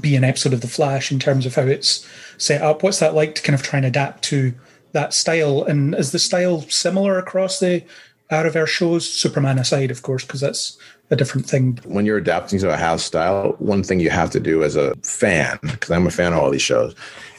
be 0.00 0.16
an 0.16 0.24
episode 0.24 0.52
of 0.52 0.60
The 0.60 0.68
Flash 0.68 1.12
in 1.12 1.18
terms 1.18 1.46
of 1.46 1.54
how 1.54 1.62
it's 1.62 2.06
set 2.38 2.62
up. 2.62 2.82
What's 2.82 3.00
that 3.00 3.14
like 3.14 3.34
to 3.36 3.42
kind 3.42 3.54
of 3.54 3.62
try 3.62 3.78
and 3.78 3.86
adapt 3.86 4.24
to 4.24 4.54
that 4.92 5.14
style? 5.14 5.64
And 5.64 5.94
is 5.94 6.12
the 6.12 6.18
style 6.18 6.62
similar 6.62 7.18
across 7.18 7.60
the 7.60 7.84
Arrowverse 8.30 8.68
shows? 8.68 9.08
Superman 9.08 9.58
aside, 9.58 9.90
of 9.90 10.02
course, 10.02 10.24
because 10.24 10.40
that's 10.40 10.78
a 11.10 11.16
different 11.16 11.46
thing. 11.46 11.78
When 11.84 12.06
you're 12.06 12.18
adapting 12.18 12.58
to 12.60 12.72
a 12.72 12.76
house 12.76 13.04
style, 13.04 13.54
one 13.58 13.82
thing 13.82 14.00
you 14.00 14.10
have 14.10 14.30
to 14.30 14.40
do 14.40 14.64
as 14.64 14.76
a 14.76 14.94
fan, 14.96 15.58
because 15.62 15.90
I'm 15.90 16.06
a 16.06 16.10
fan 16.10 16.32
of 16.32 16.38
all 16.38 16.50
these 16.50 16.62
shows, 16.62 16.94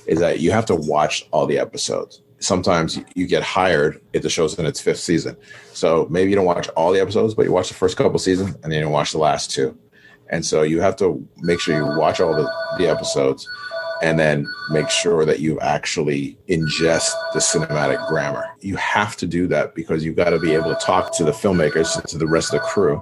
is 0.08 0.20
that 0.20 0.40
you 0.40 0.52
have 0.52 0.66
to 0.68 0.76
watch 0.76 1.28
all 1.32 1.48
the 1.48 1.58
episodes 1.58 2.22
sometimes 2.40 3.00
you 3.16 3.28
get 3.28 3.44
hired 3.44 4.02
if 4.14 4.22
the 4.22 4.30
show's 4.30 4.58
in 4.58 4.66
its 4.66 4.80
fifth 4.80 5.00
season. 5.00 5.36
So 5.74 6.08
maybe 6.10 6.30
you 6.30 6.36
don't 6.36 6.46
watch 6.46 6.68
all 6.70 6.92
the 6.92 7.02
episodes, 7.02 7.34
but 7.34 7.46
you 7.46 7.52
watch 7.52 7.68
the 7.68 7.74
first 7.74 7.98
couple 7.98 8.18
seasons 8.20 8.56
and 8.64 8.72
then 8.72 8.82
you 8.82 8.90
watch 8.90 9.12
the 9.12 9.18
last 9.18 9.52
two. 9.52 9.78
And 10.30 10.46
so 10.46 10.62
you 10.64 10.82
have 10.82 10.96
to 10.98 11.26
make 11.38 11.60
sure 11.60 11.76
you 11.76 11.86
watch 11.98 12.20
all 12.20 12.36
the, 12.36 12.52
the 12.78 12.88
episodes 12.88 13.48
and 14.02 14.20
then 14.20 14.46
make 14.70 14.90
sure 14.90 15.26
that 15.26 15.40
you 15.40 15.60
actually 15.62 16.38
ingest 16.50 17.12
the 17.34 17.40
cinematic 17.40 18.06
grammar. 18.08 18.46
You 18.62 18.76
have 18.76 19.16
to 19.18 19.28
do 19.28 19.48
that 19.48 19.76
because 19.76 20.04
you've 20.04 20.16
got 20.16 20.32
to 20.32 20.40
be 20.40 20.54
able 20.54 20.74
to 20.74 20.80
talk 20.82 21.16
to 21.18 21.24
the 21.24 21.32
filmmakers, 21.32 22.02
to 22.04 22.18
the 22.18 22.28
rest 22.28 22.54
of 22.54 22.62
the 22.62 22.68
crew, 22.68 23.02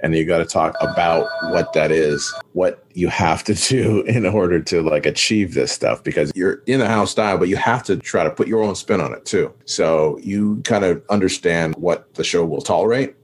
and 0.00 0.14
you 0.14 0.24
got 0.24 0.38
to 0.38 0.44
talk 0.44 0.76
about 0.80 1.28
what 1.50 1.72
that 1.72 1.90
is, 1.90 2.32
what 2.52 2.84
you 2.94 3.08
have 3.08 3.42
to 3.44 3.54
do 3.68 4.02
in 4.02 4.26
order 4.26 4.60
to 4.62 4.82
like 4.82 5.06
achieve 5.06 5.54
this 5.54 5.72
stuff 5.72 6.02
because 6.04 6.32
you're 6.34 6.62
in 6.66 6.80
the 6.80 6.88
house 6.88 7.10
style, 7.10 7.38
but 7.38 7.48
you 7.48 7.56
have 7.56 7.82
to 7.84 7.96
try 7.96 8.24
to 8.24 8.30
put 8.30 8.48
your 8.48 8.62
own 8.62 8.74
spin 8.74 9.00
on 9.00 9.12
it 9.12 9.24
too. 9.24 9.52
So 9.64 10.18
you 10.22 10.62
kind 10.64 10.84
of 10.84 11.02
understand 11.10 11.74
what 11.76 12.14
the 12.14 12.24
show 12.24 12.44
will 12.44 12.62
tolerate. 12.62 13.14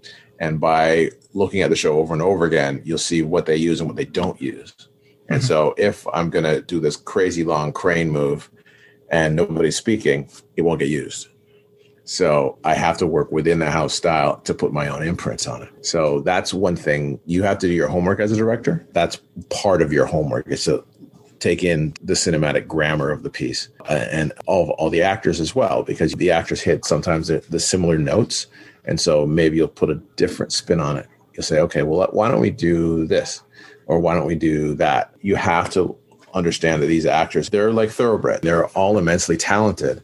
And 0.41 0.61
by 0.61 1.11
looking 1.33 1.63
at 1.63 1.71
the 1.71 1.77
show 1.77 1.99
over 1.99 2.13
and 2.13 2.23
over 2.23 2.45
again, 2.45 2.83
you'll 2.85 2.99
see 2.99 3.23
what 3.23 3.47
they 3.47 3.57
use 3.57 3.81
and 3.81 3.89
what 3.89 3.97
they 3.97 4.05
don't 4.05 4.41
use. 4.41 4.75
And 5.29 5.41
mm-hmm. 5.41 5.47
so 5.47 5.75
if 5.79 6.07
I'm 6.13 6.31
going 6.31 6.45
to 6.45 6.63
do 6.63 6.81
this 6.81 6.97
crazy 6.97 7.45
long 7.45 7.73
crane 7.73 8.11
move 8.11 8.51
and 9.11 9.37
nobody's 9.37 9.77
speaking, 9.77 10.29
it 10.57 10.63
won't 10.63 10.81
get 10.81 10.89
used. 10.89 11.29
So 12.05 12.59
I 12.65 12.75
have 12.75 12.99
to 12.99 13.07
work 13.07 13.33
within 13.33 13.59
the 13.59 13.71
house 13.71 13.95
style 13.95 14.37
to 14.41 14.53
put 14.53 14.73
my 14.73 14.89
own 14.89 15.03
imprints 15.03 15.47
on 15.47 15.63
it. 15.63 15.87
So 15.87 16.21
that's 16.21 16.53
one 16.53 16.77
thing 16.77 17.19
you 17.25 17.43
have 17.43 17.59
to 17.61 17.67
do 17.67 17.73
your 17.73 17.89
homework 17.89 18.21
as 18.21 18.31
a 18.31 18.37
director. 18.37 18.87
That's 18.93 19.17
part 19.49 19.81
of 19.81 19.93
your 19.93 20.05
homework 20.05 20.49
is 20.49 20.65
to 20.65 20.85
take 21.39 21.65
in 21.65 21.95
the 22.03 22.13
cinematic 22.13 22.67
grammar 22.67 23.11
of 23.11 23.23
the 23.23 23.31
piece 23.31 23.69
uh, 23.89 24.07
and 24.11 24.33
all, 24.47 24.71
all 24.79 24.91
the 24.91 25.03
actors 25.03 25.41
as 25.41 25.55
well, 25.55 25.83
because 25.83 26.13
the 26.13 26.31
actors 26.31 26.61
hit 26.61 26.85
sometimes 26.85 27.29
the, 27.29 27.43
the 27.49 27.61
similar 27.61 27.99
notes. 27.99 28.47
And 28.87 29.01
so 29.01 29.27
maybe 29.27 29.57
you'll 29.57 29.69
put 29.69 29.91
a 29.91 29.97
different 30.17 30.53
spin 30.53 30.81
on 30.81 30.97
it 30.97 31.09
you'll 31.35 31.43
say, 31.43 31.61
okay, 31.61 31.83
well, 31.83 32.09
why 32.13 32.31
don't 32.31 32.41
we 32.41 32.51
do 32.51 33.07
this? 33.07 33.43
Or 33.87 33.99
why 33.99 34.15
don't 34.15 34.27
we 34.27 34.37
do 34.37 34.75
that? 34.77 35.15
You 35.21 35.37
have 35.37 35.69
to 35.71 35.97
understand 36.33 36.83
that 36.83 36.87
these 36.87 37.07
actors, 37.07 37.51
they're 37.51 37.73
like 37.73 37.91
thoroughbred. 37.91 38.43
They're 38.43 38.67
all 38.69 38.99
immensely 38.99 39.37
talented, 39.37 40.03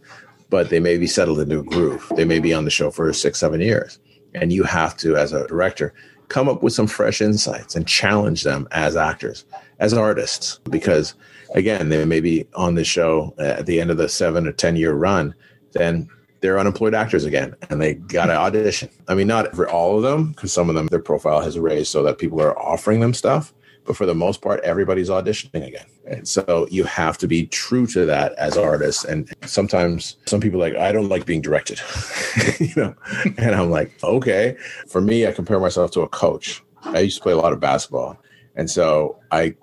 but 0.51 0.69
they 0.69 0.81
may 0.81 0.99
be 0.99 1.07
settled 1.07 1.41
into 1.41 1.61
a 1.61 1.65
groove. 1.65 2.11
They 2.17 2.25
may 2.25 2.41
be 2.41 2.53
on 2.53 2.65
the 2.65 2.71
show 2.71 2.91
for 2.91 3.13
six, 3.13 3.39
seven 3.39 3.61
years. 3.61 3.99
And 4.35 4.53
you 4.53 4.65
have 4.65 4.97
to, 4.99 5.17
as 5.17 5.33
a 5.33 5.47
director, 5.47 5.95
come 6.29 6.49
up 6.49 6.63
with 6.63 6.73
some 6.73 6.87
fresh 6.87 7.21
insights 7.21 7.75
and 7.75 7.87
challenge 7.87 8.43
them 8.43 8.69
as 8.71 8.97
actors, 8.97 9.45
as 9.81 9.93
artists, 9.93 10.61
because 10.71 11.15
again, 11.55 11.89
they 11.89 12.05
may 12.05 12.21
be 12.21 12.47
on 12.55 12.77
the 12.77 12.85
show 12.85 13.35
at 13.39 13.67
the 13.67 13.81
end 13.81 13.91
of 13.91 13.97
the 13.97 14.09
seven 14.09 14.47
or 14.47 14.53
10 14.53 14.77
year 14.77 14.93
run. 14.93 15.35
Then 15.73 16.09
they're 16.41 16.59
unemployed 16.59 16.95
actors 16.95 17.25
again 17.25 17.55
and 17.69 17.81
they 17.81 17.95
got 17.95 18.27
to 18.27 18.35
audition. 18.35 18.89
I 19.09 19.15
mean, 19.15 19.27
not 19.27 19.55
for 19.55 19.69
all 19.69 19.97
of 19.97 20.03
them, 20.03 20.33
because 20.33 20.53
some 20.53 20.69
of 20.69 20.75
them, 20.75 20.87
their 20.87 21.01
profile 21.01 21.41
has 21.41 21.59
raised 21.59 21.89
so 21.89 22.03
that 22.03 22.19
people 22.19 22.41
are 22.41 22.59
offering 22.59 23.01
them 23.01 23.15
stuff. 23.15 23.53
But 23.85 23.97
for 23.97 24.07
the 24.07 24.15
most 24.15 24.43
part, 24.43 24.61
everybody's 24.61 25.09
auditioning 25.09 25.67
again. 25.67 25.87
And 26.07 26.29
so 26.29 26.67
you 26.71 26.85
have 26.85 27.17
to 27.19 27.27
be 27.27 27.47
true 27.47 27.87
to 27.89 28.05
that 28.07 28.33
as 28.35 28.57
artists. 28.57 29.05
And 29.05 29.33
sometimes 29.45 30.17
some 30.27 30.41
people 30.41 30.61
like, 30.61 30.77
I 30.77 30.93
don't 30.93 31.09
like 31.09 31.25
being 31.25 31.41
directed, 31.41 31.81
you 32.61 32.73
know? 32.77 32.95
And 33.39 33.55
I'm 33.55 33.71
like, 33.71 33.93
okay. 34.05 34.57
For 34.87 35.01
me, 35.01 35.27
I 35.27 35.33
compare 35.33 35.59
myself 35.59 35.91
to 35.93 36.03
a 36.03 36.09
coach. 36.09 36.63
I 36.83 37.01
used 37.01 37.17
to 37.17 37.23
play 37.23 37.33
a 37.33 37.39
lot 37.39 37.53
of 37.53 37.61
basketball. 37.61 38.19
And 38.55 38.71
so 38.71 39.19
I 39.31 39.55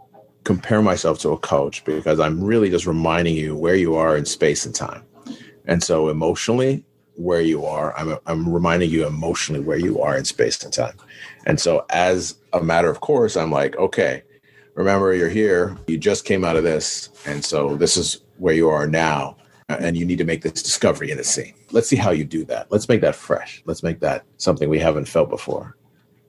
compare 0.43 0.81
myself 0.81 1.19
to 1.19 1.29
a 1.29 1.37
coach 1.37 1.83
because 1.85 2.19
I'm 2.19 2.43
really 2.43 2.69
just 2.69 2.87
reminding 2.87 3.35
you 3.35 3.55
where 3.55 3.75
you 3.75 3.95
are 3.95 4.17
in 4.17 4.25
space 4.25 4.65
and 4.65 4.73
time. 4.73 5.03
And 5.67 5.83
so 5.83 6.09
emotionally, 6.09 6.83
where 7.17 7.41
you 7.41 7.65
are, 7.65 7.97
I'm, 7.97 8.17
I'm 8.27 8.47
reminding 8.47 8.89
you 8.89 9.05
emotionally 9.05 9.59
where 9.59 9.79
you 9.79 10.01
are 10.01 10.15
in 10.17 10.23
space 10.23 10.63
and 10.63 10.71
time. 10.71 10.95
And 11.45 11.59
so 11.59 11.85
as 11.89 12.37
a 12.53 12.61
matter 12.61 12.89
of 12.89 12.99
course, 12.99 13.35
I'm 13.35 13.51
like, 13.51 13.75
okay, 13.77 14.23
remember 14.75 15.13
you're 15.13 15.27
here, 15.27 15.75
you 15.87 15.97
just 15.97 16.25
came 16.25 16.45
out 16.45 16.55
of 16.55 16.63
this. 16.63 17.09
And 17.25 17.43
so 17.43 17.75
this 17.75 17.97
is 17.97 18.21
where 18.37 18.53
you 18.53 18.69
are 18.69 18.87
now. 18.87 19.35
And 19.67 19.97
you 19.97 20.05
need 20.05 20.19
to 20.19 20.23
make 20.23 20.43
this 20.43 20.63
discovery 20.63 21.11
in 21.11 21.17
the 21.17 21.23
scene. 21.23 21.53
Let's 21.71 21.89
see 21.89 21.97
how 21.97 22.11
you 22.11 22.23
do 22.23 22.45
that. 22.45 22.71
Let's 22.71 22.87
make 22.87 23.01
that 23.01 23.15
fresh. 23.15 23.61
Let's 23.65 23.83
make 23.83 23.99
that 23.99 24.23
something 24.37 24.69
we 24.69 24.79
haven't 24.79 25.09
felt 25.09 25.29
before. 25.29 25.75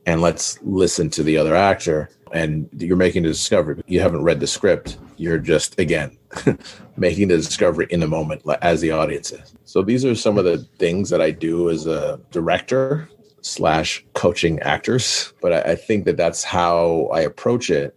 And 0.07 0.23
let's 0.23 0.59
listen 0.63 1.11
to 1.11 1.23
the 1.23 1.37
other 1.37 1.55
actor. 1.55 2.09
And 2.33 2.69
you're 2.73 2.97
making 2.97 3.25
a 3.27 3.29
discovery. 3.29 3.81
You 3.87 4.01
haven't 4.01 4.25
read 4.25 4.41
the 4.41 4.47
script. 4.47 4.99
You're 5.19 5.39
just, 5.39 5.79
again, 5.79 6.17
making 6.97 7.29
the 7.29 7.37
discovery 7.37 7.87
in 7.91 8.01
the 8.01 8.07
moment 8.07 8.43
as 8.63 8.81
the 8.81 8.93
audience 8.93 9.33
is. 9.33 9.55
So 9.65 9.83
these 9.83 10.05
are 10.05 10.15
some 10.15 10.39
of 10.39 10.45
the 10.45 10.59
things 10.79 11.11
that 11.11 11.21
I 11.21 11.33
do 11.33 11.71
as 11.71 11.87
a 11.87 12.21
director 12.31 13.09
slash 13.43 14.05
coaching 14.15 14.61
actors. 14.61 15.33
But 15.41 15.53
I, 15.53 15.73
I 15.73 15.75
think 15.75 16.05
that 16.05 16.17
that's 16.17 16.45
how 16.45 17.11
I 17.13 17.21
approach 17.21 17.71
it. 17.71 17.97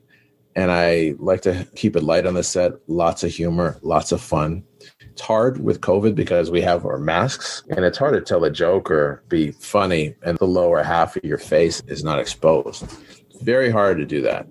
And 0.55 0.71
I 0.71 1.13
like 1.19 1.41
to 1.43 1.65
keep 1.75 1.95
it 1.95 2.03
light 2.03 2.25
on 2.25 2.33
the 2.33 2.43
set, 2.43 2.73
lots 2.87 3.23
of 3.23 3.31
humor, 3.31 3.79
lots 3.83 4.11
of 4.11 4.19
fun. 4.19 4.63
It's 4.99 5.21
hard 5.21 5.63
with 5.63 5.81
COVID 5.81 6.15
because 6.15 6.51
we 6.51 6.61
have 6.61 6.85
our 6.85 6.97
masks 6.97 7.63
and 7.69 7.85
it's 7.85 7.97
hard 7.97 8.13
to 8.13 8.21
tell 8.21 8.43
a 8.43 8.51
joke 8.51 8.89
or 8.89 9.23
be 9.29 9.51
funny 9.51 10.15
and 10.23 10.37
the 10.39 10.45
lower 10.45 10.83
half 10.83 11.15
of 11.15 11.23
your 11.23 11.37
face 11.37 11.81
is 11.87 12.03
not 12.03 12.19
exposed. 12.19 12.83
It's 13.29 13.41
very 13.41 13.69
hard 13.69 13.97
to 13.99 14.05
do 14.05 14.21
that 14.23 14.47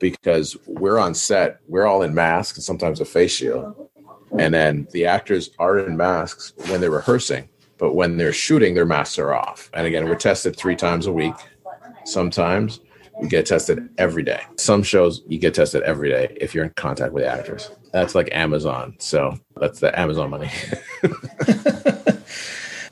because 0.00 0.56
we're 0.66 0.98
on 0.98 1.14
set, 1.14 1.60
we're 1.68 1.86
all 1.86 2.02
in 2.02 2.14
masks 2.14 2.58
and 2.58 2.64
sometimes 2.64 3.00
a 3.00 3.04
face 3.04 3.32
shield. 3.32 3.88
And 4.38 4.54
then 4.54 4.88
the 4.92 5.06
actors 5.06 5.50
are 5.58 5.78
in 5.78 5.96
masks 5.96 6.52
when 6.68 6.80
they're 6.80 6.90
rehearsing, 6.90 7.48
but 7.78 7.94
when 7.94 8.16
they're 8.16 8.32
shooting, 8.32 8.74
their 8.74 8.86
masks 8.86 9.18
are 9.18 9.34
off. 9.34 9.70
And 9.74 9.86
again, 9.86 10.08
we're 10.08 10.14
tested 10.16 10.56
three 10.56 10.76
times 10.76 11.06
a 11.06 11.12
week. 11.12 11.34
Sometimes 12.04 12.80
we 13.20 13.28
get 13.28 13.46
tested 13.46 13.88
every 13.98 14.22
day. 14.22 14.42
Some 14.56 14.82
shows 14.82 15.22
you 15.28 15.38
get 15.38 15.54
tested 15.54 15.82
every 15.82 16.08
day 16.08 16.36
if 16.40 16.54
you're 16.54 16.64
in 16.64 16.70
contact 16.70 17.12
with 17.12 17.24
actors. 17.24 17.70
That's 17.92 18.14
like 18.14 18.28
Amazon. 18.32 18.94
So 18.98 19.38
that's 19.56 19.80
the 19.80 19.98
Amazon 19.98 20.30
money. 20.30 20.50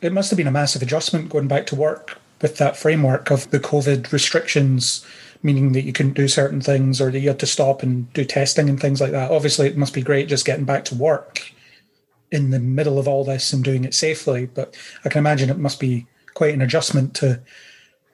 it 0.01 0.13
must 0.13 0.31
have 0.31 0.37
been 0.37 0.47
a 0.47 0.53
massive 0.53 0.83
adjustment 0.83 1.31
going 1.31 1.49
back 1.49 1.67
to 1.67 1.77
work 1.77 2.19
with 2.41 2.59
that 2.59 2.77
framework 2.77 3.31
of 3.31 3.51
the 3.51 3.61
COVID 3.61 4.13
restrictions 4.13 5.05
meaning 5.43 5.73
that 5.73 5.83
you 5.83 5.93
couldn't 5.93 6.15
do 6.15 6.29
certain 6.29 6.61
things 6.61 7.01
or 7.01 7.11
that 7.11 7.21
you 7.21 7.29
had 7.29 7.39
to 7.41 7.47
stop 7.47 7.83
and 7.83 8.13
do 8.13 8.25
testing 8.25 8.69
and 8.69 8.81
things 8.81 9.01
like 9.01 9.13
that. 9.13 9.31
Obviously, 9.31 9.67
it 9.67 9.77
must 9.77 9.95
be 9.95 10.03
great 10.03 10.29
just 10.29 10.45
getting 10.45 10.65
back 10.65 10.85
to 10.87 10.95
work 10.95 11.53
in 12.31 12.51
the 12.51 12.59
middle 12.59 12.99
of 12.99 13.09
all 13.09 13.25
this 13.25 13.53
and 13.53 13.65
doing 13.65 13.85
it 13.85 13.95
safely. 13.95 14.47
But 14.47 14.77
I 15.05 15.09
can 15.09 15.19
imagine 15.19 15.51
it 15.51 15.59
must 15.59 15.81
be 15.81 16.07
quite 16.35 16.55
an 16.55 16.63
adjustment 16.63 17.15
to 17.17 17.41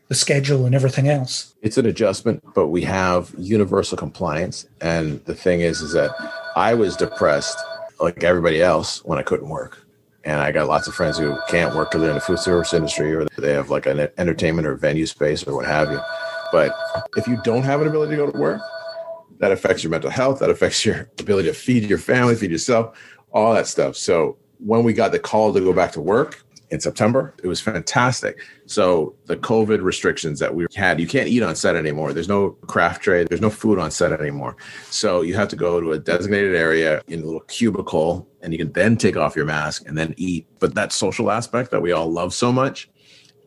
the 0.09 0.15
schedule 0.15 0.67
and 0.67 0.75
everything 0.75 1.09
else. 1.09 1.55
It's 1.63 1.79
an 1.79 1.87
adjustment, 1.87 2.43
but 2.55 2.69
we 2.69 2.83
have 2.83 3.35
universal 3.39 3.97
compliance. 3.97 4.67
And 4.81 5.25
the 5.25 5.35
thing 5.35 5.61
is, 5.61 5.81
is 5.81 5.93
that 5.93 6.11
I 6.57 6.75
was 6.75 6.97
depressed 6.97 7.59
like 8.01 8.23
everybody 8.23 8.61
else 8.61 9.05
when 9.05 9.19
I 9.19 9.23
couldn't 9.23 9.49
work. 9.49 9.81
And 10.25 10.41
I 10.41 10.53
got 10.53 10.69
lots 10.69 10.89
of 10.89 10.95
friends 10.95 11.19
who 11.19 11.37
can't 11.49 11.75
work 11.75 11.91
because 11.91 12.01
they're 12.01 12.11
in 12.11 12.17
the 12.17 12.21
food 12.21 12.39
service 12.39 12.73
industry 12.73 13.15
or 13.15 13.27
they 13.37 13.53
have 13.53 13.71
like 13.71 13.87
an 13.87 14.09
entertainment 14.17 14.67
or 14.67 14.75
venue 14.75 15.07
space 15.07 15.47
or 15.47 15.55
what 15.55 15.67
have 15.67 15.91
you. 15.91 16.01
But 16.55 16.73
if 17.17 17.27
you 17.27 17.37
don't 17.43 17.65
have 17.65 17.81
an 17.81 17.89
ability 17.89 18.13
to 18.13 18.17
go 18.17 18.31
to 18.31 18.39
work, 18.39 18.63
that 19.41 19.51
affects 19.51 19.83
your 19.83 19.91
mental 19.91 20.09
health, 20.09 20.39
that 20.39 20.51
affects 20.51 20.85
your 20.85 21.11
ability 21.19 21.49
to 21.49 21.53
feed 21.53 21.91
your 21.91 21.99
family, 21.99 22.37
feed 22.37 22.53
yourself, 22.53 22.97
all 23.33 23.55
that 23.55 23.67
stuff. 23.67 23.97
So 23.97 24.39
when 24.59 24.85
we 24.85 24.93
got 24.93 25.11
the 25.11 25.19
call 25.19 25.53
to 25.53 25.59
go 25.59 25.73
back 25.73 25.91
to 25.95 26.01
work 26.01 26.45
in 26.71 26.79
September, 26.79 27.35
it 27.43 27.49
was 27.49 27.61
fantastic. 27.61 28.41
So 28.67 29.17
the 29.25 29.37
COVID 29.37 29.83
restrictions 29.83 30.39
that 30.39 30.55
we 30.55 30.67
had, 30.77 31.01
you 31.01 31.09
can't 31.09 31.27
eat 31.27 31.43
on 31.43 31.57
set 31.57 31.75
anymore. 31.75 32.13
There's 32.13 32.29
no 32.29 32.51
craft 32.51 33.03
trade. 33.03 33.27
There's 33.27 33.41
no 33.41 33.51
food 33.51 33.81
on 33.81 33.91
set 33.91 34.13
anymore. 34.13 34.57
So 34.91 35.23
you 35.23 35.35
have 35.35 35.49
to 35.49 35.57
go 35.57 35.81
to 35.81 35.91
a 35.91 35.99
designated 35.99 36.55
area 36.55 37.03
in 37.09 37.21
a 37.21 37.25
little 37.25 37.41
cubicle 37.41 38.29
and 38.43 38.53
you 38.53 38.61
can 38.61 38.71
then 38.71 38.97
take 38.97 39.17
off 39.17 39.35
your 39.35 39.45
mask 39.45 39.89
and 39.89 39.99
then 39.99 40.15
eat. 40.19 40.47
But 40.61 40.77
that 40.77 40.93
social 40.93 41.33
aspect 41.33 41.73
that 41.73 41.83
we 41.83 41.91
all 41.91 42.13
love 42.13 42.33
so 42.33 42.53
much 42.53 42.89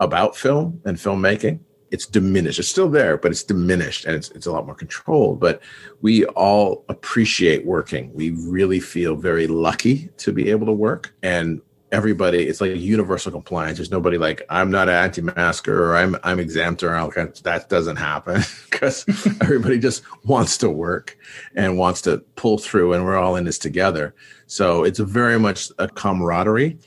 about 0.02 0.36
film 0.36 0.82
and 0.84 0.98
filmmaking, 0.98 1.62
it's 1.92 2.06
diminished. 2.06 2.60
It's 2.60 2.68
still 2.68 2.90
there, 2.90 3.18
but 3.18 3.32
it's 3.32 3.44
diminished 3.44 4.06
and 4.06 4.16
it's, 4.16 4.30
it's 4.32 4.46
a 4.46 4.52
lot 4.52 4.66
more 4.66 4.76
controlled. 4.76 5.40
But 5.40 5.62
we 6.02 6.26
all 6.26 6.84
appreciate 6.90 7.66
working. 7.66 8.14
We 8.14 8.32
really 8.32 8.80
feel 8.80 9.16
very 9.16 9.48
lucky 9.48 10.10
to 10.18 10.32
be 10.32 10.50
able 10.50 10.66
to 10.68 10.74
work. 10.74 11.14
And 11.24 11.62
everybody, 11.92 12.48
it's 12.48 12.60
like 12.60 12.76
universal 12.76 13.32
compliance. 13.32 13.78
There's 13.78 13.92
nobody 13.92 14.18
like, 14.18 14.42
I'm 14.50 14.70
not 14.70 14.90
an 14.90 14.96
anti-masker 14.96 15.92
or 15.92 15.96
I'm 15.96 16.18
I'm 16.24 16.40
exempt 16.40 16.84
or 16.84 16.94
all 16.96 17.10
kinds. 17.10 17.42
That 17.42 17.70
doesn't 17.70 17.96
happen 17.96 18.42
because 18.70 19.06
everybody 19.42 19.80
just 19.80 20.04
wants 20.26 20.58
to 20.60 20.70
work 20.70 21.18
and 21.56 21.78
wants 21.78 22.02
to 22.04 22.18
pull 22.36 22.58
through 22.58 22.94
and 22.94 23.06
we're 23.06 23.18
all 23.18 23.36
in 23.36 23.46
this 23.46 23.58
together. 23.58 24.14
So 24.48 24.84
it's 24.84 25.00
very 25.00 25.40
much 25.40 25.72
a 25.78 25.88
camaraderie 25.88 26.78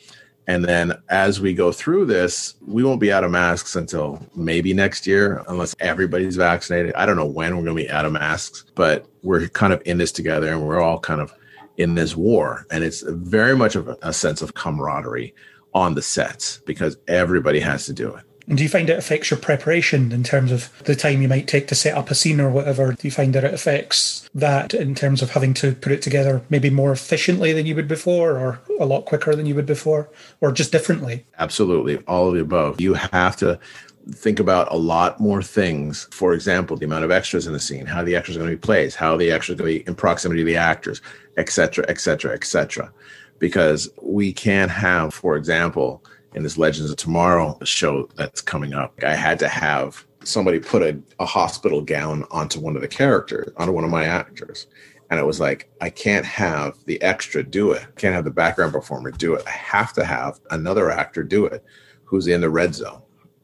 and 0.47 0.65
then 0.65 1.01
as 1.09 1.41
we 1.41 1.55
go 1.55 1.71
through 1.71 2.07
this, 2.07 2.55
we 2.67 2.83
won't 2.83 3.01
be 3.01 3.13
out 3.13 3.25
of 3.25 3.31
masks 3.31 3.77
until 3.77 4.25
maybe 4.35 4.75
next 4.75 5.07
year, 5.07 5.45
unless 5.49 5.77
everybody's 5.81 6.37
vaccinated. 6.37 6.95
I 6.95 7.07
don't 7.07 7.17
know 7.17 7.27
when 7.27 7.57
we're 7.57 7.65
going 7.65 7.77
to 7.77 7.83
be 7.85 7.91
out 7.91 8.05
of 8.05 8.13
masks, 8.13 8.65
but 8.75 9.07
we're 9.23 9.49
kind 9.49 9.73
of 9.73 9.83
in 9.85 9.99
this 9.99 10.13
together 10.13 10.49
and 10.49 10.67
we're 10.67 10.81
all 10.81 10.99
kind 10.99 11.21
of 11.21 11.33
in 11.77 11.95
this 11.95 12.17
war. 12.17 12.67
And 12.71 12.83
it's 12.83 13.03
very 13.03 13.57
much 13.57 13.77
of 13.77 13.97
a 14.03 14.13
sense 14.13 14.43
of 14.43 14.55
camaraderie 14.55 15.35
on 15.73 15.95
the 15.95 16.03
sets 16.03 16.59
because 16.67 16.97
everybody 17.07 17.61
has 17.61 17.87
to 17.87 17.93
do 17.93 18.15
it. 18.15 18.25
And 18.51 18.59
do 18.59 18.65
you 18.65 18.69
find 18.69 18.91
it 18.91 18.99
affects 18.99 19.31
your 19.31 19.39
preparation 19.39 20.11
in 20.11 20.25
terms 20.25 20.51
of 20.51 20.77
the 20.83 20.97
time 20.97 21.23
you 21.23 21.29
might 21.29 21.47
take 21.47 21.69
to 21.69 21.77
set 21.77 21.97
up 21.97 22.11
a 22.11 22.17
scene 22.17 22.41
or 22.41 22.51
whatever? 22.51 22.93
Do 22.93 23.07
you 23.07 23.13
find 23.13 23.33
that 23.33 23.45
it 23.45 23.55
affects 23.55 24.29
that 24.35 24.75
in 24.75 24.97
terms 24.97 25.23
of 25.23 25.31
having 25.31 25.55
to 25.55 25.73
put 25.77 25.93
it 25.93 26.03
together 26.03 26.43
maybe 26.51 26.69
more 26.69 26.91
efficiently 26.91 27.53
than 27.53 27.65
you 27.65 27.77
would 27.77 27.87
before 27.87 28.37
or 28.37 28.61
a 28.81 28.87
lot 28.87 29.05
quicker 29.05 29.37
than 29.37 29.47
you 29.47 29.55
would 29.55 29.67
before 29.67 30.11
or 30.41 30.51
just 30.51 30.73
differently? 30.73 31.25
Absolutely. 31.39 31.99
All 32.09 32.27
of 32.27 32.35
the 32.35 32.41
above. 32.41 32.81
You 32.81 32.95
have 32.95 33.37
to 33.37 33.61
think 34.09 34.41
about 34.41 34.73
a 34.73 34.77
lot 34.77 35.21
more 35.21 35.45
things. 35.45 36.09
For 36.11 36.35
example, 36.35 36.77
the 36.77 36.87
amount 36.87 37.05
of 37.05 37.13
extras 37.13 37.47
in 37.47 37.53
the 37.53 37.61
scene, 37.61 37.87
how 37.87 38.03
the 38.03 38.17
extras 38.17 38.37
are 38.37 38.41
going 38.41 38.51
to 38.51 38.57
be 38.57 38.61
placed, 38.61 38.97
how 38.97 39.17
the 39.17 39.31
extras 39.31 39.55
are 39.55 39.63
going 39.63 39.75
to 39.75 39.85
be 39.85 39.89
in 39.89 39.95
proximity 39.95 40.41
to 40.41 40.45
the 40.45 40.57
actors, 40.57 41.01
etc., 41.37 41.85
etc., 41.87 42.33
etc. 42.33 42.93
Because 43.39 43.89
we 44.03 44.33
can't 44.33 44.73
have, 44.73 45.15
for 45.15 45.37
example, 45.37 46.03
in 46.35 46.43
this 46.43 46.59
Legends 46.59 46.91
of 46.91 46.97
Tomorrow 46.97 47.59
show 47.65 48.09
that's 48.17 48.41
coming 48.41 48.75
up, 48.75 48.95
I 49.05 49.15
had 49.15 49.39
to 49.41 49.49
have 49.49 50.05
somebody 50.23 50.61
put 50.61 50.83
a, 50.83 51.01
a 51.19 51.27
hospital 51.27 51.81
gown 51.83 52.25
onto 52.31 52.61
one 52.61 52.77
of 52.77 52.83
the 52.83 52.89
characters, 52.89 53.53
onto 53.57 53.73
one 53.73 53.85
of 53.85 53.91
my 53.91 54.05
actors. 54.05 54.67
And 55.11 55.19
it 55.19 55.27
was 55.27 55.41
like, 55.41 55.69
I 55.81 55.91
can't 55.91 56.25
have 56.25 56.77
the 56.85 57.01
extra 57.03 57.43
do 57.43 57.73
it. 57.73 57.83
I 57.83 58.01
can't 58.01 58.15
have 58.15 58.25
the 58.25 58.31
background 58.31 58.73
performer 58.73 59.11
do 59.11 59.35
it. 59.35 59.43
I 59.47 59.51
have 59.51 59.93
to 59.95 60.05
have 60.05 60.39
another 60.51 60.91
actor 60.91 61.25
do 61.25 61.47
it 61.47 61.65
who's 62.05 62.29
in 62.29 62.41
the 62.41 62.51
red 62.51 62.75
zone. 62.75 63.03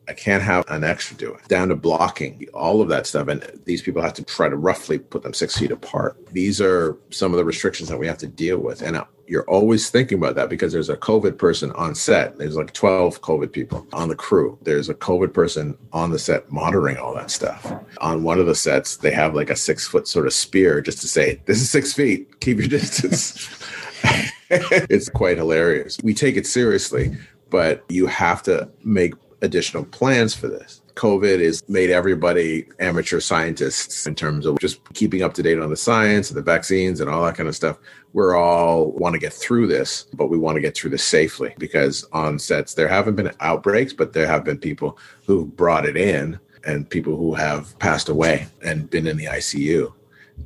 I 0.08 0.12
can't 0.12 0.42
have 0.42 0.64
an 0.68 0.84
extra 0.84 1.16
do 1.16 1.34
it. 1.34 1.48
Down 1.48 1.68
to 1.68 1.76
blocking, 1.76 2.46
all 2.54 2.80
of 2.80 2.88
that 2.88 3.06
stuff. 3.06 3.28
And 3.28 3.44
these 3.64 3.82
people 3.82 4.02
have 4.02 4.14
to 4.14 4.24
try 4.24 4.48
to 4.48 4.56
roughly 4.56 4.98
put 4.98 5.22
them 5.22 5.34
six 5.34 5.58
feet 5.58 5.70
apart. 5.70 6.16
These 6.32 6.60
are 6.60 6.96
some 7.10 7.32
of 7.32 7.38
the 7.38 7.44
restrictions 7.44 7.88
that 7.88 7.98
we 7.98 8.06
have 8.06 8.18
to 8.18 8.26
deal 8.26 8.58
with. 8.58 8.82
And 8.82 8.96
uh, 8.96 9.04
you're 9.26 9.48
always 9.48 9.90
thinking 9.90 10.18
about 10.18 10.36
that 10.36 10.48
because 10.48 10.72
there's 10.72 10.88
a 10.88 10.96
COVID 10.96 11.38
person 11.38 11.72
on 11.72 11.94
set. 11.94 12.38
There's 12.38 12.56
like 12.56 12.72
12 12.72 13.20
COVID 13.22 13.52
people 13.52 13.86
on 13.92 14.08
the 14.08 14.14
crew. 14.14 14.58
There's 14.62 14.88
a 14.88 14.94
COVID 14.94 15.32
person 15.32 15.76
on 15.92 16.10
the 16.10 16.18
set 16.18 16.50
monitoring 16.50 16.96
all 16.96 17.14
that 17.14 17.30
stuff. 17.30 17.72
On 18.00 18.22
one 18.22 18.38
of 18.38 18.46
the 18.46 18.54
sets, 18.54 18.96
they 18.98 19.10
have 19.10 19.34
like 19.34 19.50
a 19.50 19.56
six 19.56 19.86
foot 19.86 20.06
sort 20.06 20.26
of 20.26 20.32
spear 20.32 20.80
just 20.80 21.00
to 21.00 21.08
say, 21.08 21.40
this 21.46 21.60
is 21.60 21.70
six 21.70 21.92
feet, 21.92 22.40
keep 22.40 22.58
your 22.58 22.68
distance. 22.68 23.48
it's 24.50 25.08
quite 25.08 25.38
hilarious. 25.38 25.98
We 26.02 26.14
take 26.14 26.36
it 26.36 26.46
seriously, 26.46 27.16
but 27.50 27.84
you 27.88 28.06
have 28.06 28.42
to 28.44 28.68
make 28.84 29.14
additional 29.42 29.84
plans 29.84 30.34
for 30.34 30.48
this. 30.48 30.82
COVID 30.94 31.44
has 31.44 31.62
made 31.68 31.90
everybody 31.90 32.66
amateur 32.80 33.20
scientists 33.20 34.06
in 34.06 34.14
terms 34.14 34.46
of 34.46 34.58
just 34.58 34.82
keeping 34.94 35.22
up 35.22 35.34
to 35.34 35.42
date 35.42 35.58
on 35.58 35.68
the 35.68 35.76
science 35.76 36.30
and 36.30 36.38
the 36.38 36.42
vaccines 36.42 37.00
and 37.00 37.10
all 37.10 37.22
that 37.24 37.36
kind 37.36 37.48
of 37.48 37.54
stuff. 37.54 37.78
We're 38.14 38.34
all 38.34 38.92
want 38.92 39.12
to 39.12 39.18
get 39.18 39.34
through 39.34 39.66
this, 39.66 40.06
but 40.14 40.28
we 40.28 40.38
want 40.38 40.56
to 40.56 40.62
get 40.62 40.74
through 40.74 40.90
this 40.90 41.04
safely 41.04 41.54
because 41.58 42.06
on 42.12 42.38
sets 42.38 42.72
there 42.72 42.88
haven't 42.88 43.16
been 43.16 43.30
outbreaks, 43.40 43.92
but 43.92 44.14
there 44.14 44.26
have 44.26 44.42
been 44.42 44.56
people 44.56 44.98
who 45.26 45.44
brought 45.44 45.84
it 45.84 45.98
in 45.98 46.40
and 46.64 46.88
people 46.88 47.14
who 47.14 47.34
have 47.34 47.78
passed 47.78 48.08
away 48.08 48.46
and 48.64 48.88
been 48.88 49.06
in 49.06 49.18
the 49.18 49.26
ICU. 49.26 49.92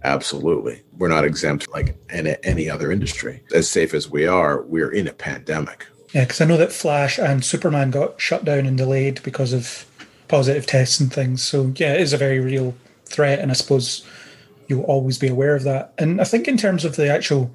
Absolutely. 0.02 0.82
We're 0.98 1.08
not 1.08 1.24
exempt 1.24 1.70
like 1.70 1.96
any, 2.10 2.36
any 2.42 2.68
other 2.68 2.90
industry. 2.90 3.42
As 3.54 3.70
safe 3.70 3.94
as 3.94 4.10
we 4.10 4.26
are, 4.26 4.62
we're 4.62 4.92
in 4.92 5.08
a 5.08 5.12
pandemic. 5.12 5.86
Yeah, 6.12 6.24
because 6.24 6.40
I 6.40 6.44
know 6.44 6.56
that 6.56 6.72
Flash 6.72 7.18
and 7.18 7.44
Superman 7.44 7.90
got 7.90 8.20
shut 8.20 8.44
down 8.44 8.66
and 8.66 8.76
delayed 8.76 9.22
because 9.22 9.52
of 9.52 9.86
positive 10.28 10.66
tests 10.66 10.98
and 11.00 11.12
things. 11.12 11.42
So 11.42 11.72
yeah, 11.76 11.94
it 11.94 12.00
is 12.00 12.12
a 12.12 12.18
very 12.18 12.40
real 12.40 12.74
threat, 13.04 13.38
and 13.38 13.50
I 13.50 13.54
suppose 13.54 14.06
you'll 14.68 14.84
always 14.84 15.18
be 15.18 15.28
aware 15.28 15.54
of 15.54 15.64
that. 15.64 15.92
And 15.98 16.20
I 16.20 16.24
think 16.24 16.48
in 16.48 16.56
terms 16.56 16.84
of 16.84 16.96
the 16.96 17.08
actual 17.08 17.54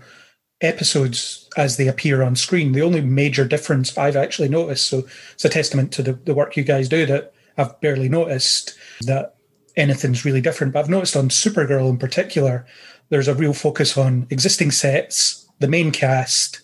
episodes 0.62 1.50
as 1.58 1.78
they 1.78 1.88
appear 1.88 2.22
on 2.22 2.36
screen, 2.36 2.72
the 2.72 2.82
only 2.82 3.02
major 3.02 3.46
difference 3.46 3.98
I've 3.98 4.16
actually 4.16 4.50
noticed, 4.50 4.88
so 4.88 5.04
it's 5.34 5.46
a 5.46 5.50
testament 5.50 5.92
to 5.94 6.04
the, 6.04 6.14
the 6.14 6.34
work 6.34 6.56
you 6.56 6.64
guys 6.64 6.90
do 6.90 7.06
that 7.06 7.34
I've 7.58 7.80
barely 7.82 8.10
noticed 8.10 8.76
that 9.02 9.36
anything's 9.78 10.26
really 10.26 10.42
different. 10.42 10.74
But 10.74 10.80
I've 10.80 10.90
noticed 10.90 11.16
on 11.16 11.30
Supergirl 11.30 11.90
in 11.90 11.98
particular, 11.98 12.66
there's 13.10 13.28
a 13.28 13.36
real 13.36 13.54
focus 13.54 13.98
on 13.98 14.28
existing 14.30 14.72
sets, 14.72 15.48
the 15.60 15.68
main 15.68 15.92
cast, 15.92 16.62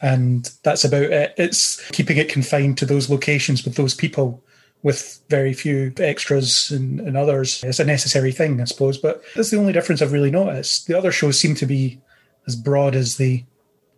and 0.00 0.50
that's 0.62 0.84
about 0.84 1.02
it. 1.02 1.34
It's 1.36 1.88
keeping 1.90 2.16
it 2.16 2.28
confined 2.28 2.78
to 2.78 2.86
those 2.86 3.10
locations 3.10 3.64
with 3.64 3.74
those 3.74 3.94
people 3.94 4.42
with 4.82 5.20
very 5.28 5.52
few 5.52 5.92
extras 5.98 6.70
and, 6.70 7.00
and, 7.00 7.16
others. 7.16 7.64
It's 7.64 7.80
a 7.80 7.84
necessary 7.84 8.30
thing, 8.30 8.60
I 8.60 8.64
suppose, 8.64 8.96
but 8.96 9.22
that's 9.34 9.50
the 9.50 9.58
only 9.58 9.72
difference 9.72 10.00
I've 10.00 10.12
really 10.12 10.30
noticed. 10.30 10.86
The 10.86 10.96
other 10.96 11.10
shows 11.10 11.38
seem 11.38 11.56
to 11.56 11.66
be 11.66 12.00
as 12.46 12.54
broad 12.54 12.94
as 12.94 13.16
they 13.16 13.44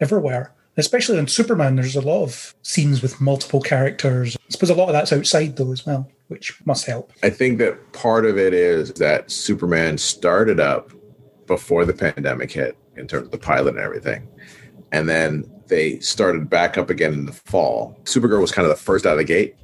ever 0.01 0.19
were. 0.19 0.53
Especially 0.77 1.19
on 1.19 1.27
Superman, 1.27 1.77
there's 1.77 1.97
a 1.97 2.01
lot 2.01 2.23
of 2.23 2.55
scenes 2.63 3.03
with 3.03 3.21
multiple 3.21 3.61
characters. 3.61 4.37
I 4.37 4.41
suppose 4.51 4.71
a 4.71 4.75
lot 4.75 4.89
of 4.89 4.95
that's 4.95 5.13
outside, 5.13 5.57
though, 5.57 5.73
as 5.73 5.85
well, 5.85 6.11
which 6.29 6.65
must 6.65 6.87
help. 6.87 7.13
I 7.23 7.29
think 7.29 7.59
that 7.59 7.93
part 7.93 8.25
of 8.25 8.39
it 8.39 8.55
is 8.55 8.95
that 8.95 9.31
Superman 9.31 9.99
started 9.99 10.61
up 10.61 10.93
before 11.47 11.85
the 11.85 11.93
pandemic 11.93 12.53
hit 12.53 12.79
in 12.97 13.07
terms 13.07 13.27
of 13.27 13.33
the 13.33 13.39
pilot 13.39 13.75
and 13.75 13.85
everything. 13.85 14.27
And 14.93 15.09
then 15.09 15.45
they 15.71 15.99
started 16.01 16.51
back 16.51 16.77
up 16.77 16.91
again 16.91 17.15
in 17.15 17.25
the 17.25 17.33
fall. 17.33 17.99
Supergirl 18.05 18.43
was 18.43 18.53
kind 18.53 18.67
of 18.67 18.77
the 18.77 18.83
first 18.83 19.07
out 19.07 19.13
of 19.13 19.19
the 19.19 19.25
gate. 19.25 19.57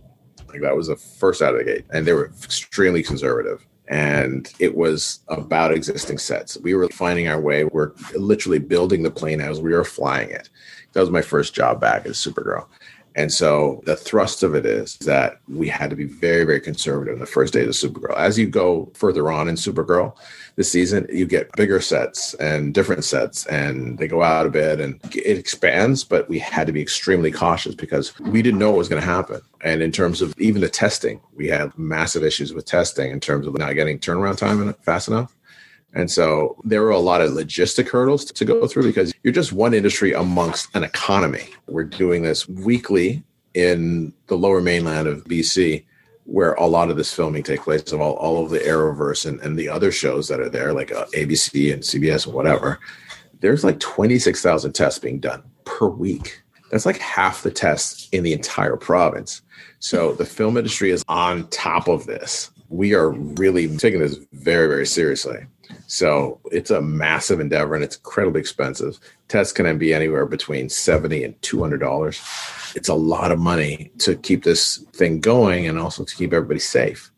Like 0.49 0.63
that 0.63 0.77
was 0.77 0.87
the 0.87 0.97
first 0.97 1.43
out 1.43 1.53
of 1.53 1.59
the 1.59 1.65
gate. 1.65 1.85
And 1.93 2.07
they 2.07 2.15
were 2.15 2.33
extremely 2.43 3.03
conservative. 3.03 3.67
And 3.89 4.51
it 4.59 4.75
was 4.75 5.21
about 5.29 5.73
existing 5.73 6.19
sets. 6.19 6.57
We 6.57 6.75
were 6.75 6.89
finding 6.89 7.29
our 7.29 7.41
way. 7.41 7.65
We're 7.65 7.93
literally 8.17 8.59
building 8.59 9.03
the 9.03 9.11
plane 9.11 9.41
as 9.41 9.61
we 9.61 9.73
were 9.73 9.85
flying 9.85 10.31
it. 10.31 10.49
That 10.93 11.01
was 11.01 11.11
my 11.11 11.23
first 11.23 11.55
job 11.55 11.81
back 11.81 12.07
as 12.07 12.17
Supergirl. 12.17 12.67
And 13.17 13.33
so 13.33 13.83
the 13.87 13.97
thrust 13.97 14.43
of 14.43 14.55
it 14.55 14.67
is 14.67 14.99
that 14.99 15.41
we 15.49 15.69
had 15.69 15.89
to 15.89 15.97
be 15.97 16.05
very, 16.05 16.45
very 16.45 16.61
conservative 16.61 17.15
in 17.15 17.21
the 17.21 17.27
first 17.27 17.55
days 17.55 17.83
of 17.83 17.93
Supergirl. 17.93 18.15
As 18.15 18.39
you 18.39 18.47
go 18.47 18.93
further 18.93 19.33
on 19.33 19.49
in 19.49 19.55
Supergirl 19.55 20.15
this 20.57 20.71
season, 20.71 21.07
you 21.11 21.25
get 21.25 21.51
bigger 21.53 21.81
sets 21.81 22.35
and 22.35 22.75
different 22.75 23.05
sets, 23.05 23.47
and 23.47 23.97
they 23.99 24.07
go 24.07 24.23
out 24.23 24.45
a 24.45 24.51
bit 24.51 24.81
and 24.81 25.01
it 25.15 25.39
expands. 25.39 26.05
But 26.05 26.29
we 26.29 26.39
had 26.39 26.67
to 26.67 26.75
be 26.75 26.83
extremely 26.83 27.33
cautious 27.33 27.75
because 27.75 28.19
we 28.21 28.43
didn't 28.43 28.61
know 28.61 28.71
what 28.71 28.79
was 28.79 28.89
going 28.89 29.01
to 29.01 29.09
happen. 29.09 29.41
And 29.63 29.83
in 29.83 29.93
terms 29.93 30.21
of 30.21 30.35
even 30.39 30.61
the 30.61 30.69
testing, 30.69 31.19
we 31.35 31.49
had 31.49 31.77
massive 31.79 32.23
issues 32.23 32.53
with 32.53 32.67
testing 32.67 33.13
in 33.13 33.21
terms 33.21 33.47
of 33.47 33.57
not 33.57 33.73
getting 33.73 33.99
turnaround 33.99 34.37
time 34.37 34.75
fast 34.83 35.09
enough. 35.09 35.35
And 35.97 36.11
so 36.11 36.57
there 36.63 36.83
were 36.83 36.91
a 36.91 36.99
lot 36.99 37.23
of 37.23 37.33
logistic 37.33 37.89
hurdles 37.89 38.27
to 38.27 38.45
go 38.45 38.67
through 38.67 38.83
because 38.83 39.15
you're 39.23 39.33
just 39.33 39.55
one 39.55 39.73
industry 39.73 40.13
amongst 40.13 40.69
an 40.77 40.85
economy. 40.85 41.49
We're 41.69 41.85
doing 41.85 42.23
this 42.23 42.47
weekly 42.47 43.25
in 43.55 44.13
the 44.27 44.37
lower 44.37 44.61
mainland 44.61 45.09
of 45.09 45.25
BC, 45.25 45.87
where 46.25 46.53
a 46.55 46.67
lot 46.67 46.91
of 46.91 46.99
this 46.99 47.15
filming 47.15 47.43
takes 47.43 47.65
place 47.65 47.93
of 47.93 48.03
all, 48.03 48.13
all 48.17 48.45
of 48.45 48.51
the 48.51 48.59
Arrowverse 48.59 49.25
and, 49.25 49.41
and 49.41 49.59
the 49.59 49.71
other 49.71 49.91
shows 49.91 50.29
that 50.29 50.39
are 50.39 50.51
there, 50.51 50.75
like 50.75 50.93
uh, 50.93 51.07
ABC 51.15 51.73
and 51.73 51.83
CBS 51.83 52.27
and 52.27 52.35
whatever. 52.35 52.79
There's 53.41 53.65
like 53.65 53.81
26,000 53.81 54.75
tests 54.75 54.99
being 54.99 55.19
done 55.19 55.43
per 55.65 55.89
week. 55.89 56.43
That's 56.71 56.85
like 56.85 56.99
half 56.99 57.43
the 57.43 57.51
tests 57.51 58.11
in 58.13 58.23
the 58.23 58.35
entire 58.35 58.77
province. 58.77 59.41
So 59.79 60.13
the 60.13 60.27
film 60.27 60.59
industry 60.59 60.91
is 60.91 61.03
on 61.09 61.49
top 61.49 61.89
of 61.89 62.05
this. 62.05 62.51
We 62.69 62.93
are 62.93 63.11
really 63.11 63.75
taking 63.79 64.01
this 64.01 64.19
very, 64.33 64.67
very 64.67 64.87
seriously. 64.87 65.47
So 65.87 66.41
it's 66.51 66.71
a 66.71 66.83
massive 66.83 67.41
endeavor 67.41 67.75
and 67.75 67.85
it's 67.85 67.97
incredibly 67.97 68.41
expensive. 68.41 68.99
Tests 69.29 69.53
can 69.53 69.79
be 69.79 69.95
anywhere 69.95 70.27
between 70.27 70.69
70 70.69 71.25
and 71.25 71.41
$200. 71.41 72.77
It's 72.77 72.89
a 72.89 72.95
lot 72.95 73.33
of 73.33 73.39
money 73.39 73.91
to 73.99 74.17
keep 74.17 74.45
this 74.45 74.79
thing 74.93 75.21
going 75.21 75.67
and 75.67 75.79
also 75.79 76.05
to 76.05 76.17
keep 76.17 76.33
everybody 76.33 76.61
safe. 76.61 77.11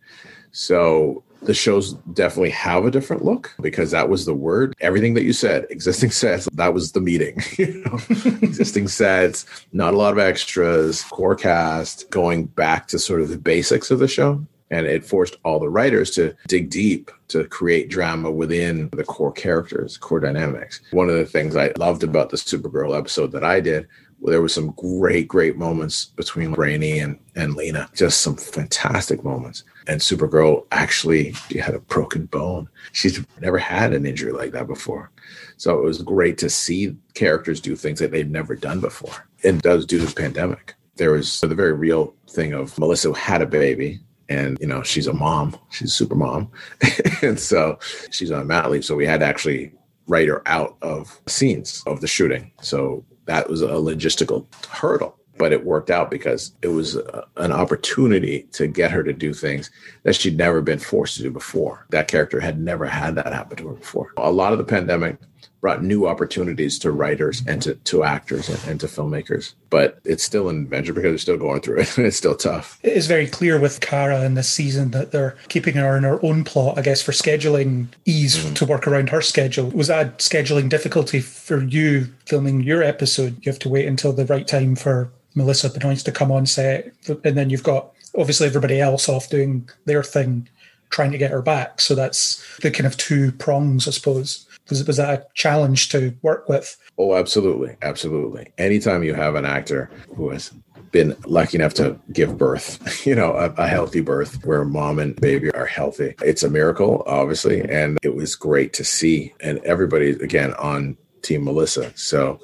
So 0.52 1.22
the 1.42 1.54
shows 1.54 1.94
definitely 2.12 2.50
have 2.50 2.84
a 2.84 2.90
different 2.90 3.24
look 3.24 3.54
because 3.60 3.90
that 3.92 4.08
was 4.08 4.26
the 4.26 4.34
word. 4.34 4.74
Everything 4.80 5.14
that 5.14 5.22
you 5.22 5.32
said, 5.32 5.66
existing 5.70 6.10
sets, 6.10 6.48
that 6.52 6.74
was 6.74 6.92
the 6.92 7.00
meeting. 7.00 7.40
you 7.58 7.84
know? 7.84 7.98
existing 8.42 8.88
sets, 8.88 9.46
not 9.72 9.94
a 9.94 9.96
lot 9.96 10.12
of 10.12 10.18
extras, 10.18 11.02
core 11.04 11.36
cast, 11.36 12.10
going 12.10 12.46
back 12.46 12.88
to 12.88 12.98
sort 12.98 13.20
of 13.20 13.28
the 13.28 13.38
basics 13.38 13.90
of 13.90 13.98
the 13.98 14.08
show. 14.08 14.44
And 14.70 14.86
it 14.86 15.04
forced 15.04 15.36
all 15.44 15.58
the 15.58 15.70
writers 15.70 16.10
to 16.12 16.34
dig 16.46 16.70
deep 16.70 17.10
to 17.28 17.44
create 17.44 17.88
drama 17.88 18.30
within 18.30 18.90
the 18.90 19.04
core 19.04 19.32
characters, 19.32 19.96
core 19.96 20.20
dynamics. 20.20 20.80
One 20.90 21.08
of 21.08 21.16
the 21.16 21.24
things 21.24 21.56
I 21.56 21.72
loved 21.78 22.04
about 22.04 22.30
the 22.30 22.36
Supergirl 22.36 22.96
episode 22.96 23.32
that 23.32 23.44
I 23.44 23.60
did 23.60 23.88
well, 24.20 24.32
there 24.32 24.42
were 24.42 24.48
some 24.48 24.72
great, 24.72 25.28
great 25.28 25.56
moments 25.56 26.06
between 26.06 26.52
Brainy 26.52 26.98
and, 26.98 27.18
and 27.36 27.54
Lena. 27.54 27.88
Just 27.94 28.20
some 28.20 28.36
fantastic 28.36 29.22
moments. 29.22 29.62
And 29.86 30.00
Supergirl 30.00 30.66
actually 30.72 31.32
she 31.32 31.58
had 31.58 31.74
a 31.74 31.80
broken 31.80 32.26
bone. 32.26 32.68
She's 32.92 33.24
never 33.40 33.58
had 33.58 33.92
an 33.92 34.06
injury 34.06 34.32
like 34.32 34.52
that 34.52 34.66
before. 34.66 35.10
So 35.56 35.78
it 35.78 35.84
was 35.84 36.02
great 36.02 36.36
to 36.38 36.50
see 36.50 36.96
characters 37.14 37.60
do 37.60 37.76
things 37.76 38.00
that 38.00 38.10
they've 38.10 38.28
never 38.28 38.56
done 38.56 38.80
before. 38.80 39.26
And 39.44 39.62
does 39.62 39.86
due 39.86 40.00
to 40.00 40.06
the 40.06 40.14
pandemic. 40.14 40.74
There 40.96 41.12
was 41.12 41.40
the 41.40 41.46
very 41.48 41.72
real 41.72 42.12
thing 42.28 42.52
of 42.52 42.76
Melissa 42.76 43.14
had 43.14 43.40
a 43.40 43.46
baby 43.46 44.00
and 44.28 44.58
you 44.60 44.66
know 44.66 44.82
she's 44.82 45.06
a 45.06 45.12
mom 45.12 45.56
she's 45.70 45.90
a 45.90 45.94
super 45.94 46.14
mom 46.14 46.50
and 47.22 47.38
so 47.38 47.78
she's 48.10 48.30
on 48.30 48.46
mat 48.46 48.70
leave 48.70 48.84
so 48.84 48.94
we 48.94 49.06
had 49.06 49.20
to 49.20 49.26
actually 49.26 49.72
write 50.06 50.28
her 50.28 50.42
out 50.46 50.76
of 50.82 51.20
scenes 51.26 51.82
of 51.86 52.00
the 52.00 52.06
shooting 52.06 52.50
so 52.62 53.04
that 53.26 53.48
was 53.48 53.62
a 53.62 53.68
logistical 53.68 54.46
hurdle 54.66 55.18
but 55.38 55.52
it 55.52 55.64
worked 55.64 55.90
out 55.90 56.10
because 56.10 56.52
it 56.62 56.68
was 56.68 56.96
a, 56.96 57.24
an 57.36 57.52
opportunity 57.52 58.42
to 58.52 58.66
get 58.66 58.90
her 58.90 59.02
to 59.02 59.12
do 59.12 59.32
things 59.32 59.70
that 60.02 60.16
she'd 60.16 60.36
never 60.36 60.60
been 60.60 60.78
forced 60.78 61.16
to 61.16 61.22
do 61.22 61.30
before. 61.30 61.86
That 61.90 62.08
character 62.08 62.40
had 62.40 62.60
never 62.60 62.84
had 62.84 63.14
that 63.14 63.32
happen 63.32 63.56
to 63.58 63.68
her 63.68 63.74
before. 63.74 64.12
A 64.16 64.30
lot 64.30 64.52
of 64.52 64.58
the 64.58 64.64
pandemic 64.64 65.16
brought 65.60 65.82
new 65.82 66.06
opportunities 66.06 66.78
to 66.78 66.92
writers 66.92 67.42
and 67.46 67.60
to, 67.62 67.74
to 67.74 68.04
actors 68.04 68.48
and, 68.48 68.60
and, 68.66 68.80
to 68.80 68.86
filmmakers. 68.86 69.54
But 69.70 69.98
it's 70.04 70.22
still 70.22 70.48
an 70.48 70.62
adventure 70.62 70.92
because 70.92 71.10
they're 71.10 71.18
still 71.18 71.36
going 71.36 71.60
through 71.60 71.80
it 71.80 71.98
it's 71.98 72.16
still 72.16 72.36
tough. 72.36 72.78
It 72.82 72.92
is 72.92 73.06
very 73.06 73.26
clear 73.26 73.58
with 73.58 73.80
Kara 73.80 74.24
in 74.24 74.34
this 74.34 74.48
season 74.48 74.92
that 74.92 75.10
they're 75.10 75.36
keeping 75.48 75.74
her 75.74 75.96
in 75.96 76.04
her 76.04 76.24
own 76.24 76.44
plot, 76.44 76.78
I 76.78 76.82
guess, 76.82 77.02
for 77.02 77.12
scheduling 77.12 77.88
ease 78.04 78.38
mm-hmm. 78.38 78.54
to 78.54 78.66
work 78.66 78.86
around 78.86 79.10
her 79.10 79.20
schedule. 79.20 79.70
Was 79.70 79.88
that 79.88 80.18
scheduling 80.18 80.68
difficulty 80.68 81.20
for 81.20 81.62
you 81.64 82.06
filming 82.26 82.62
your 82.62 82.82
episode? 82.82 83.44
You 83.44 83.50
have 83.50 83.60
to 83.60 83.68
wait 83.68 83.86
until 83.86 84.12
the 84.12 84.26
right 84.26 84.46
time 84.46 84.76
for 84.76 85.10
Melissa 85.34 85.70
Benoist 85.70 86.06
to 86.06 86.12
come 86.12 86.30
on 86.30 86.46
set. 86.46 86.92
And 87.08 87.36
then 87.36 87.50
you've 87.50 87.62
got 87.62 87.90
obviously 88.16 88.46
everybody 88.46 88.80
else 88.80 89.08
off 89.08 89.28
doing 89.28 89.68
their 89.86 90.02
thing, 90.02 90.48
trying 90.90 91.12
to 91.12 91.18
get 91.18 91.30
her 91.30 91.42
back. 91.42 91.80
So 91.80 91.94
that's 91.94 92.44
the 92.58 92.70
kind 92.70 92.86
of 92.86 92.96
two 92.96 93.32
prongs, 93.32 93.88
I 93.88 93.90
suppose 93.90 94.47
was, 94.68 94.84
was 94.86 94.96
that 94.96 95.10
a 95.10 95.26
challenge 95.34 95.88
to 95.90 96.14
work 96.22 96.48
with? 96.48 96.76
Oh, 96.98 97.14
absolutely. 97.14 97.76
Absolutely. 97.82 98.52
Anytime 98.58 99.02
you 99.02 99.14
have 99.14 99.34
an 99.34 99.44
actor 99.44 99.90
who 100.14 100.30
has 100.30 100.52
been 100.90 101.16
lucky 101.26 101.58
enough 101.58 101.74
to 101.74 101.98
give 102.12 102.38
birth, 102.38 103.06
you 103.06 103.14
know, 103.14 103.32
a, 103.32 103.50
a, 103.52 103.68
healthy 103.68 104.00
birth 104.00 104.44
where 104.44 104.64
mom 104.64 104.98
and 104.98 105.16
baby 105.16 105.50
are 105.52 105.66
healthy. 105.66 106.14
It's 106.22 106.42
a 106.42 106.50
miracle, 106.50 107.02
obviously. 107.06 107.62
And 107.62 107.98
it 108.02 108.14
was 108.14 108.34
great 108.34 108.72
to 108.74 108.84
see. 108.84 109.34
And 109.40 109.58
everybody, 109.64 110.10
again, 110.10 110.54
on 110.54 110.96
Team 111.22 111.44
Melissa. 111.44 111.92
So 111.96 112.40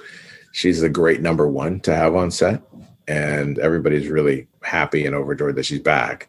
she's 0.52 0.82
a 0.82 0.88
great 0.88 1.20
number 1.20 1.48
one 1.48 1.80
to 1.80 1.94
have 1.94 2.14
on 2.14 2.30
set. 2.30 2.62
And 3.06 3.58
everybody's 3.58 4.08
really 4.08 4.46
happy 4.62 5.04
and 5.04 5.14
overjoyed 5.14 5.56
that 5.56 5.66
she's 5.66 5.80
back. 5.80 6.28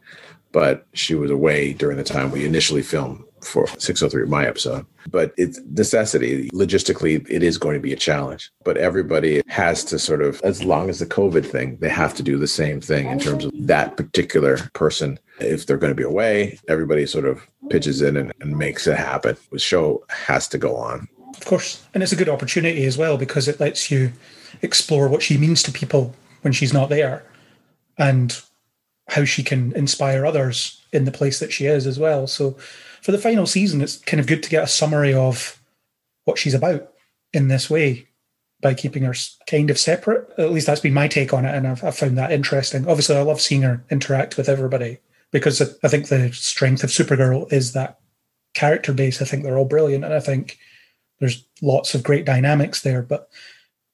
But 0.52 0.86
she 0.94 1.14
was 1.14 1.30
away 1.30 1.74
during 1.74 1.96
the 1.96 2.04
time 2.04 2.30
we 2.30 2.46
initially 2.46 2.82
filmed 2.82 3.25
for 3.46 3.66
603, 3.78 4.26
my 4.28 4.46
episode. 4.46 4.84
But 5.10 5.32
it's 5.36 5.60
necessity. 5.70 6.50
Logistically, 6.50 7.26
it 7.30 7.42
is 7.42 7.58
going 7.58 7.74
to 7.74 7.80
be 7.80 7.92
a 7.92 7.96
challenge. 7.96 8.50
But 8.64 8.76
everybody 8.76 9.42
has 9.48 9.84
to 9.84 9.98
sort 9.98 10.22
of, 10.22 10.40
as 10.42 10.64
long 10.64 10.88
as 10.88 10.98
the 10.98 11.06
COVID 11.06 11.46
thing, 11.46 11.78
they 11.78 11.88
have 11.88 12.14
to 12.14 12.22
do 12.22 12.38
the 12.38 12.48
same 12.48 12.80
thing 12.80 13.06
in 13.06 13.18
terms 13.18 13.44
of 13.44 13.52
that 13.54 13.96
particular 13.96 14.58
person. 14.74 15.18
If 15.38 15.66
they're 15.66 15.76
going 15.76 15.92
to 15.92 15.94
be 15.94 16.02
away, 16.02 16.58
everybody 16.68 17.06
sort 17.06 17.26
of 17.26 17.46
pitches 17.70 18.02
in 18.02 18.16
and, 18.16 18.32
and 18.40 18.56
makes 18.56 18.86
it 18.86 18.96
happen. 18.96 19.36
The 19.52 19.58
show 19.58 20.04
has 20.08 20.48
to 20.48 20.58
go 20.58 20.76
on. 20.76 21.08
Of 21.36 21.44
course. 21.44 21.84
And 21.94 22.02
it's 22.02 22.12
a 22.12 22.16
good 22.16 22.28
opportunity 22.28 22.84
as 22.86 22.96
well 22.96 23.16
because 23.16 23.48
it 23.48 23.60
lets 23.60 23.90
you 23.90 24.12
explore 24.62 25.08
what 25.08 25.22
she 25.22 25.36
means 25.36 25.62
to 25.64 25.72
people 25.72 26.14
when 26.42 26.52
she's 26.52 26.72
not 26.72 26.88
there 26.88 27.24
and 27.98 28.40
how 29.08 29.24
she 29.24 29.42
can 29.42 29.72
inspire 29.72 30.26
others 30.26 30.84
in 30.92 31.04
the 31.04 31.12
place 31.12 31.38
that 31.38 31.52
she 31.52 31.66
is 31.66 31.86
as 31.86 31.98
well. 31.98 32.26
So 32.26 32.56
for 33.06 33.12
the 33.12 33.18
final 33.18 33.46
season, 33.46 33.82
it's 33.82 33.98
kind 33.98 34.18
of 34.18 34.26
good 34.26 34.42
to 34.42 34.50
get 34.50 34.64
a 34.64 34.66
summary 34.66 35.14
of 35.14 35.62
what 36.24 36.38
she's 36.38 36.54
about 36.54 36.92
in 37.32 37.46
this 37.46 37.70
way 37.70 38.08
by 38.60 38.74
keeping 38.74 39.04
her 39.04 39.14
kind 39.48 39.70
of 39.70 39.78
separate. 39.78 40.28
At 40.36 40.50
least 40.50 40.66
that's 40.66 40.80
been 40.80 40.92
my 40.92 41.06
take 41.06 41.32
on 41.32 41.44
it, 41.44 41.54
and 41.54 41.68
I've, 41.68 41.84
I've 41.84 41.96
found 41.96 42.18
that 42.18 42.32
interesting. 42.32 42.88
Obviously, 42.88 43.14
I 43.14 43.22
love 43.22 43.40
seeing 43.40 43.62
her 43.62 43.84
interact 43.92 44.36
with 44.36 44.48
everybody 44.48 44.98
because 45.30 45.62
I 45.84 45.86
think 45.86 46.08
the 46.08 46.32
strength 46.32 46.82
of 46.82 46.90
Supergirl 46.90 47.52
is 47.52 47.74
that 47.74 48.00
character 48.54 48.92
base. 48.92 49.22
I 49.22 49.24
think 49.24 49.44
they're 49.44 49.56
all 49.56 49.66
brilliant, 49.66 50.04
and 50.04 50.12
I 50.12 50.18
think 50.18 50.58
there's 51.20 51.46
lots 51.62 51.94
of 51.94 52.02
great 52.02 52.24
dynamics 52.24 52.80
there. 52.80 53.02
But 53.02 53.28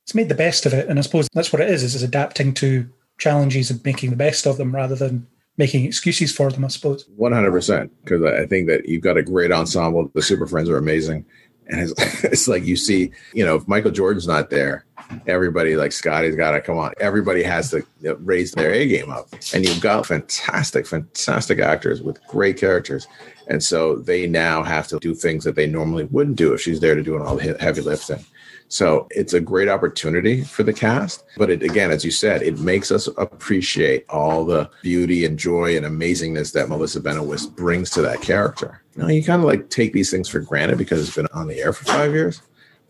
it's 0.07 0.15
made 0.15 0.31
the 0.31 0.35
best 0.35 0.65
of 0.65 0.73
it, 0.73 0.89
and 0.89 0.99
I 0.99 1.03
suppose 1.03 1.29
that's 1.35 1.53
what 1.53 1.61
it 1.61 1.69
is: 1.69 1.83
is 1.83 2.03
adapting 2.03 2.55
to 2.55 2.89
challenges 3.19 3.71
and 3.71 3.85
making 3.85 4.09
the 4.09 4.17
best 4.17 4.47
of 4.47 4.57
them 4.57 4.75
rather 4.75 4.95
than 4.95 5.27
making 5.59 5.85
excuses 5.85 6.33
for 6.33 6.51
them, 6.51 6.65
I 6.65 6.69
suppose. 6.69 7.07
100%. 7.19 7.91
Because 8.05 8.23
I 8.25 8.47
think 8.47 8.69
that 8.69 8.89
you've 8.89 9.03
got 9.03 9.17
a 9.17 9.23
great 9.23 9.53
ensemble. 9.53 10.11
The 10.15 10.23
Super 10.23 10.47
Friends 10.47 10.69
are 10.69 10.79
amazing. 10.79 11.25
And 11.69 11.81
it's, 11.81 11.93
it's 12.25 12.49
like 12.49 12.65
you 12.65 12.77
see, 12.77 13.13
you 13.35 13.45
know, 13.45 13.57
if 13.57 13.69
Michael 13.69 13.91
Jordan's 13.91 14.27
not 14.27 14.51
there, 14.51 14.85
everybody 15.27 15.77
like 15.77 15.93
Scotty's 15.93 16.37
got 16.37 16.53
to 16.53 16.61
come 16.61 16.79
on. 16.79 16.93
Everybody 17.01 17.43
has 17.43 17.71
to 17.71 17.85
raise 18.21 18.53
their 18.53 18.73
A 18.73 18.87
game 18.87 19.11
up. 19.11 19.29
And 19.55 19.67
you've 19.67 19.81
got 19.81 20.07
fantastic, 20.07 20.87
fantastic 20.87 21.59
actors 21.59 22.03
with 22.03 22.25
great 22.27 22.59
characters. 22.59 23.07
And 23.49 23.63
so 23.63 23.97
they 23.97 24.27
now 24.27 24.63
have 24.63 24.89
to 24.89 24.99
do 24.99 25.15
things 25.15 25.45
that 25.45 25.57
they 25.57 25.67
normally 25.67 26.05
wouldn't 26.05 26.37
do 26.37 26.53
if 26.55 26.61
she's 26.61 26.81
there 26.81 26.95
to 26.95 27.03
do 27.03 27.23
all 27.23 27.37
the 27.37 27.57
heavy 27.61 27.83
lifting. 27.83 28.25
So 28.73 29.07
it's 29.11 29.35
a 29.35 29.41
great 29.41 29.69
opportunity 29.69 30.45
for 30.45 30.63
the 30.63 30.73
cast. 30.73 31.25
But 31.37 31.51
it, 31.51 31.63
again, 31.63 31.91
as 31.91 32.07
you 32.07 32.11
said, 32.11 32.41
it 32.41 32.59
makes 32.59 32.91
us 32.91 33.07
appreciate 33.19 34.07
all 34.09 34.47
the 34.47 34.71
beauty 34.81 35.27
and 35.27 35.39
joy 35.39 35.77
and 35.77 35.85
amazingness 35.85 36.55
that 36.55 36.71
Melissa 36.71 37.01
Benoist 37.01 37.55
brings 37.55 37.91
to 37.91 38.01
that 38.01 38.23
character. 38.23 38.83
You 38.97 39.03
know, 39.03 39.09
you 39.11 39.23
kind 39.23 39.43
of 39.43 39.47
like 39.47 39.69
take 39.69 39.93
these 39.93 40.11
things 40.11 40.27
for 40.27 40.41
granted 40.41 40.79
because 40.79 41.07
it's 41.07 41.15
been 41.15 41.29
on 41.35 41.49
the 41.49 41.61
air 41.61 41.75
for 41.75 41.85
five 41.85 42.15
years, 42.15 42.41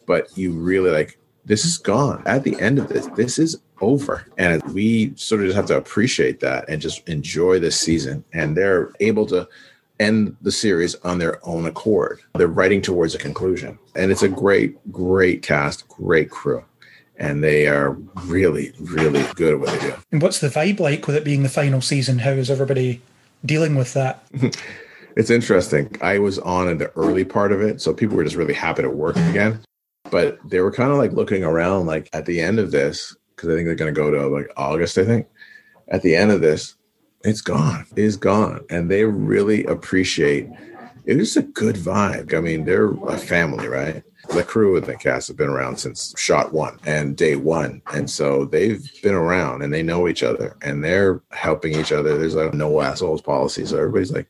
but 0.07 0.29
you 0.39 0.53
really 0.53 0.93
like, 0.93 1.19
this 1.45 1.65
is 1.65 1.79
gone. 1.79 2.23
At 2.27 2.45
the 2.45 2.57
end 2.61 2.79
of 2.79 2.87
this, 2.87 3.09
this 3.17 3.41
is 3.41 3.61
over. 3.81 4.25
And 4.39 4.63
we 4.73 5.13
sort 5.17 5.41
of 5.41 5.49
just 5.49 5.57
have 5.57 5.67
to 5.67 5.77
appreciate 5.77 6.39
that 6.41 6.69
and 6.69 6.81
just 6.81 7.09
enjoy 7.09 7.59
this 7.59 7.77
season. 7.77 8.25
And 8.33 8.57
they're 8.57 8.93
able 9.01 9.27
to 9.27 9.49
end 10.03 10.37
the 10.43 10.53
series 10.53 10.95
on 10.97 11.19
their 11.19 11.39
own 11.47 11.67
accord. 11.67 12.21
They're 12.35 12.49
writing 12.49 12.83
towards 12.83 13.15
a 13.15 13.19
conclusion. 13.19 13.79
And 13.95 14.11
it's 14.11 14.23
a 14.23 14.29
great, 14.29 14.77
great 14.93 15.43
cast, 15.43 15.87
great 15.89 16.31
crew. 16.31 16.65
And 17.17 17.45
they 17.45 17.69
are 17.69 17.93
really, 18.25 18.73
really 18.81 19.25
good 19.35 19.55
at 19.55 19.61
what 19.61 19.69
they 19.71 19.89
do. 19.89 19.95
And 20.11 20.21
what's 20.21 20.41
the 20.41 20.49
vibe 20.49 20.81
like 20.81 21.07
with 21.07 21.17
it 21.17 21.25
being 21.25 21.43
the 21.43 21.49
final 21.49 21.81
season? 21.81 22.19
How 22.19 22.31
is 22.31 22.51
everybody 22.51 23.01
dealing 23.45 23.77
with 23.77 23.95
that? 23.95 24.25
it's 25.17 25.31
interesting. 25.31 25.95
I 26.01 26.19
was 26.19 26.39
on 26.41 26.69
in 26.69 26.79
the 26.79 26.91
early 26.97 27.25
part 27.25 27.53
of 27.53 27.61
it. 27.61 27.81
So 27.81 27.95
people 27.95 28.17
were 28.17 28.25
just 28.25 28.37
really 28.37 28.55
happy 28.55 28.83
to 28.83 28.91
work 28.91 29.17
again. 29.17 29.61
But 30.11 30.39
they 30.45 30.61
were 30.61 30.73
kind 30.73 30.91
of 30.91 30.99
like 30.99 31.13
looking 31.13 31.45
around, 31.45 31.87
like 31.87 32.11
at 32.13 32.27
the 32.27 32.41
end 32.41 32.59
of 32.59 32.71
this, 32.71 33.17
because 33.35 33.51
I 33.51 33.55
think 33.55 33.67
they're 33.67 33.75
going 33.75 33.95
to 33.95 33.99
go 33.99 34.11
to 34.11 34.27
like 34.27 34.51
August, 34.57 34.99
I 34.99 35.05
think. 35.05 35.27
At 35.89 36.03
the 36.03 36.17
end 36.17 36.31
of 36.31 36.41
this, 36.41 36.75
it's 37.25 37.41
gone. 37.41 37.87
It's 37.97 38.17
gone. 38.17 38.65
And 38.71 38.91
they 38.91 39.05
really 39.05 39.65
appreciate 39.65 40.49
it 41.05 41.19
is 41.19 41.37
a 41.37 41.43
good 41.43 41.77
vibe. 41.77 42.33
I 42.33 42.41
mean, 42.41 42.65
they're 42.65 42.91
a 42.91 43.19
family, 43.19 43.67
right? 43.67 44.03
The 44.33 44.45
crew 44.45 44.77
and 44.77 44.87
the 44.87 44.97
cast 44.97 45.29
have 45.29 45.37
been 45.37 45.49
around 45.49 45.79
since 45.79 46.15
shot 46.17 46.53
one 46.53 46.79
and 46.87 47.17
day 47.17 47.35
one. 47.35 47.83
And 47.93 48.09
so 48.09 48.45
they've 48.45 48.89
been 49.03 49.15
around 49.15 49.63
and 49.63 49.75
they 49.75 49.83
know 49.83 50.07
each 50.07 50.23
other 50.23 50.57
and 50.63 50.85
they're 50.85 51.21
helping 51.33 51.75
each 51.75 51.91
other. 51.91 52.17
There's 52.17 52.37
a 52.37 52.53
no 52.53 52.81
assholes 52.81 53.21
policy. 53.21 53.67
So 53.67 53.79
everybody's 53.79 54.13
like, 54.13 54.29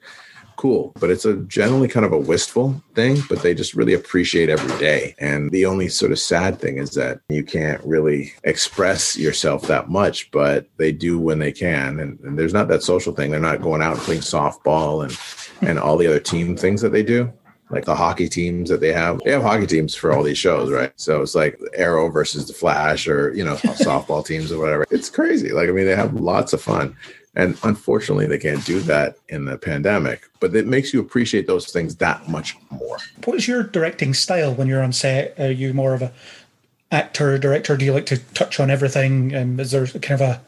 cool. 0.62 0.92
But 1.00 1.10
it's 1.10 1.24
a 1.24 1.34
generally 1.48 1.88
kind 1.88 2.06
of 2.06 2.12
a 2.12 2.18
wistful 2.18 2.80
thing, 2.94 3.18
but 3.28 3.42
they 3.42 3.52
just 3.52 3.74
really 3.74 3.94
appreciate 3.94 4.48
every 4.48 4.78
day. 4.78 5.16
And 5.18 5.50
the 5.50 5.66
only 5.66 5.88
sort 5.88 6.12
of 6.12 6.20
sad 6.20 6.60
thing 6.60 6.78
is 6.78 6.90
that 6.90 7.20
you 7.28 7.42
can't 7.42 7.84
really 7.84 8.32
express 8.44 9.18
yourself 9.18 9.62
that 9.62 9.90
much, 9.90 10.30
but 10.30 10.68
they 10.76 10.92
do 10.92 11.18
when 11.18 11.40
they 11.40 11.50
can. 11.50 11.98
And, 11.98 12.20
and 12.20 12.38
there's 12.38 12.54
not 12.54 12.68
that 12.68 12.84
social 12.84 13.12
thing. 13.12 13.32
They're 13.32 13.40
not 13.40 13.60
going 13.60 13.82
out 13.82 13.94
and 13.94 14.02
playing 14.02 14.20
softball 14.20 15.02
and, 15.02 15.68
and 15.68 15.80
all 15.80 15.96
the 15.96 16.06
other 16.06 16.20
team 16.20 16.56
things 16.56 16.80
that 16.82 16.92
they 16.92 17.02
do. 17.02 17.32
like 17.72 17.86
the 17.86 17.96
hockey 17.96 18.28
teams 18.28 18.68
that 18.68 18.80
they 18.80 18.92
have. 18.92 19.18
They 19.24 19.32
have 19.32 19.42
hockey 19.42 19.66
teams 19.66 19.94
for 19.94 20.12
all 20.12 20.22
these 20.22 20.38
shows, 20.38 20.70
right? 20.70 20.92
So 20.96 21.22
it's 21.22 21.34
like 21.34 21.58
Arrow 21.74 22.08
versus 22.10 22.46
the 22.46 22.52
Flash 22.52 23.08
or, 23.08 23.34
you 23.34 23.44
know, 23.44 23.56
softball 23.56 24.24
teams 24.24 24.52
or 24.52 24.60
whatever. 24.60 24.86
It's 24.90 25.10
crazy. 25.10 25.50
Like, 25.50 25.68
I 25.68 25.72
mean, 25.72 25.86
they 25.86 25.96
have 25.96 26.14
lots 26.14 26.52
of 26.52 26.60
fun. 26.60 26.94
And 27.34 27.58
unfortunately, 27.62 28.26
they 28.26 28.38
can't 28.38 28.64
do 28.66 28.80
that 28.80 29.16
in 29.28 29.46
the 29.46 29.56
pandemic, 29.56 30.28
but 30.38 30.54
it 30.54 30.66
makes 30.66 30.92
you 30.92 31.00
appreciate 31.00 31.46
those 31.46 31.72
things 31.72 31.96
that 31.96 32.28
much 32.28 32.56
more. 32.70 32.98
What 33.24 33.36
is 33.36 33.48
your 33.48 33.62
directing 33.62 34.12
style 34.12 34.54
when 34.54 34.68
you're 34.68 34.82
on 34.82 34.92
set? 34.92 35.38
Are 35.40 35.50
you 35.50 35.72
more 35.72 35.94
of 35.94 36.02
a 36.02 36.12
actor, 36.90 37.38
director? 37.38 37.76
Do 37.76 37.86
you 37.86 37.94
like 37.94 38.06
to 38.06 38.18
touch 38.34 38.60
on 38.60 38.70
everything? 38.70 39.34
And 39.34 39.58
is 39.58 39.70
there 39.70 39.86
kind 39.86 40.20
of 40.20 40.28
a 40.28 40.42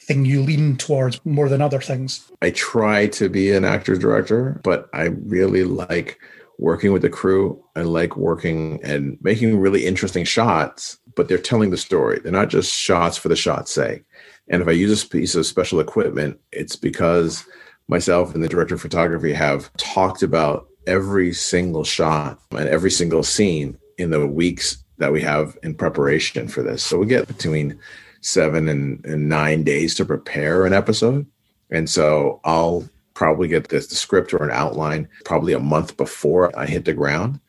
thing 0.00 0.24
you 0.24 0.42
lean 0.42 0.76
towards 0.76 1.20
more 1.26 1.50
than 1.50 1.60
other 1.60 1.80
things? 1.80 2.30
I 2.40 2.50
try 2.50 3.08
to 3.08 3.28
be 3.28 3.52
an 3.52 3.64
actor 3.64 3.96
director, 3.96 4.60
but 4.64 4.88
I 4.94 5.06
really 5.26 5.64
like 5.64 6.18
working 6.58 6.92
with 6.92 7.02
the 7.02 7.10
crew. 7.10 7.62
I 7.74 7.82
like 7.82 8.16
working 8.16 8.80
and 8.82 9.18
making 9.20 9.58
really 9.58 9.84
interesting 9.84 10.24
shots, 10.24 10.98
but 11.14 11.28
they're 11.28 11.36
telling 11.36 11.70
the 11.70 11.76
story. 11.76 12.20
They're 12.20 12.32
not 12.32 12.48
just 12.48 12.74
shots 12.74 13.18
for 13.18 13.28
the 13.28 13.36
shot's 13.36 13.70
sake. 13.70 14.04
And 14.48 14.62
if 14.62 14.68
I 14.68 14.72
use 14.72 15.02
a 15.02 15.08
piece 15.08 15.34
of 15.34 15.46
special 15.46 15.80
equipment, 15.80 16.38
it's 16.52 16.76
because 16.76 17.44
myself 17.88 18.34
and 18.34 18.42
the 18.42 18.48
director 18.48 18.74
of 18.74 18.80
photography 18.80 19.32
have 19.32 19.72
talked 19.76 20.22
about 20.22 20.68
every 20.86 21.32
single 21.32 21.84
shot 21.84 22.38
and 22.52 22.68
every 22.68 22.90
single 22.90 23.22
scene 23.22 23.76
in 23.98 24.10
the 24.10 24.26
weeks 24.26 24.84
that 24.98 25.12
we 25.12 25.20
have 25.20 25.56
in 25.62 25.74
preparation 25.74 26.48
for 26.48 26.62
this. 26.62 26.82
So 26.82 26.98
we 26.98 27.06
get 27.06 27.26
between 27.26 27.78
seven 28.20 28.68
and, 28.68 29.04
and 29.04 29.28
nine 29.28 29.62
days 29.62 29.94
to 29.96 30.04
prepare 30.04 30.64
an 30.64 30.72
episode. 30.72 31.26
And 31.70 31.88
so 31.88 32.40
I'll 32.44 32.88
probably 33.14 33.48
get 33.48 33.68
this, 33.68 33.86
the 33.86 33.94
script 33.94 34.32
or 34.32 34.44
an 34.44 34.50
outline 34.50 35.08
probably 35.24 35.52
a 35.52 35.58
month 35.58 35.96
before 35.96 36.56
I 36.58 36.66
hit 36.66 36.84
the 36.84 36.94
ground. 36.94 37.40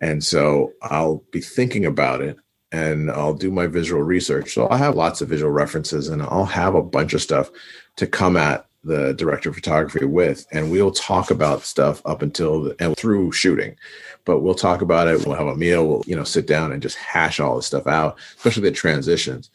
And 0.00 0.22
so 0.22 0.72
I'll 0.82 1.22
be 1.30 1.40
thinking 1.40 1.86
about 1.86 2.20
it 2.20 2.36
and 2.72 3.10
I'll 3.10 3.34
do 3.34 3.50
my 3.50 3.66
visual 3.66 4.02
research. 4.02 4.54
So 4.54 4.66
I'll 4.66 4.78
have 4.78 4.96
lots 4.96 5.20
of 5.20 5.28
visual 5.28 5.52
references 5.52 6.08
and 6.08 6.22
I'll 6.22 6.44
have 6.44 6.74
a 6.74 6.82
bunch 6.82 7.12
of 7.12 7.22
stuff 7.22 7.50
to 7.96 8.06
come 8.06 8.36
at 8.36 8.66
the 8.82 9.12
director 9.12 9.50
of 9.50 9.54
photography 9.54 10.04
with. 10.04 10.46
And 10.50 10.70
we'll 10.70 10.90
talk 10.90 11.30
about 11.30 11.62
stuff 11.62 12.02
up 12.04 12.22
until 12.22 12.62
the, 12.64 12.76
and 12.80 12.96
through 12.96 13.32
shooting 13.32 13.76
but 14.24 14.40
we'll 14.40 14.54
talk 14.54 14.82
about 14.82 15.08
it. 15.08 15.26
We'll 15.26 15.36
have 15.36 15.46
a 15.46 15.56
meal. 15.56 15.86
We'll, 15.86 16.04
you 16.06 16.16
know, 16.16 16.24
sit 16.24 16.46
down 16.46 16.72
and 16.72 16.82
just 16.82 16.96
hash 16.96 17.40
all 17.40 17.56
this 17.56 17.66
stuff 17.66 17.86
out, 17.86 18.18
especially 18.36 18.62
the 18.62 18.72
transitions 18.72 19.50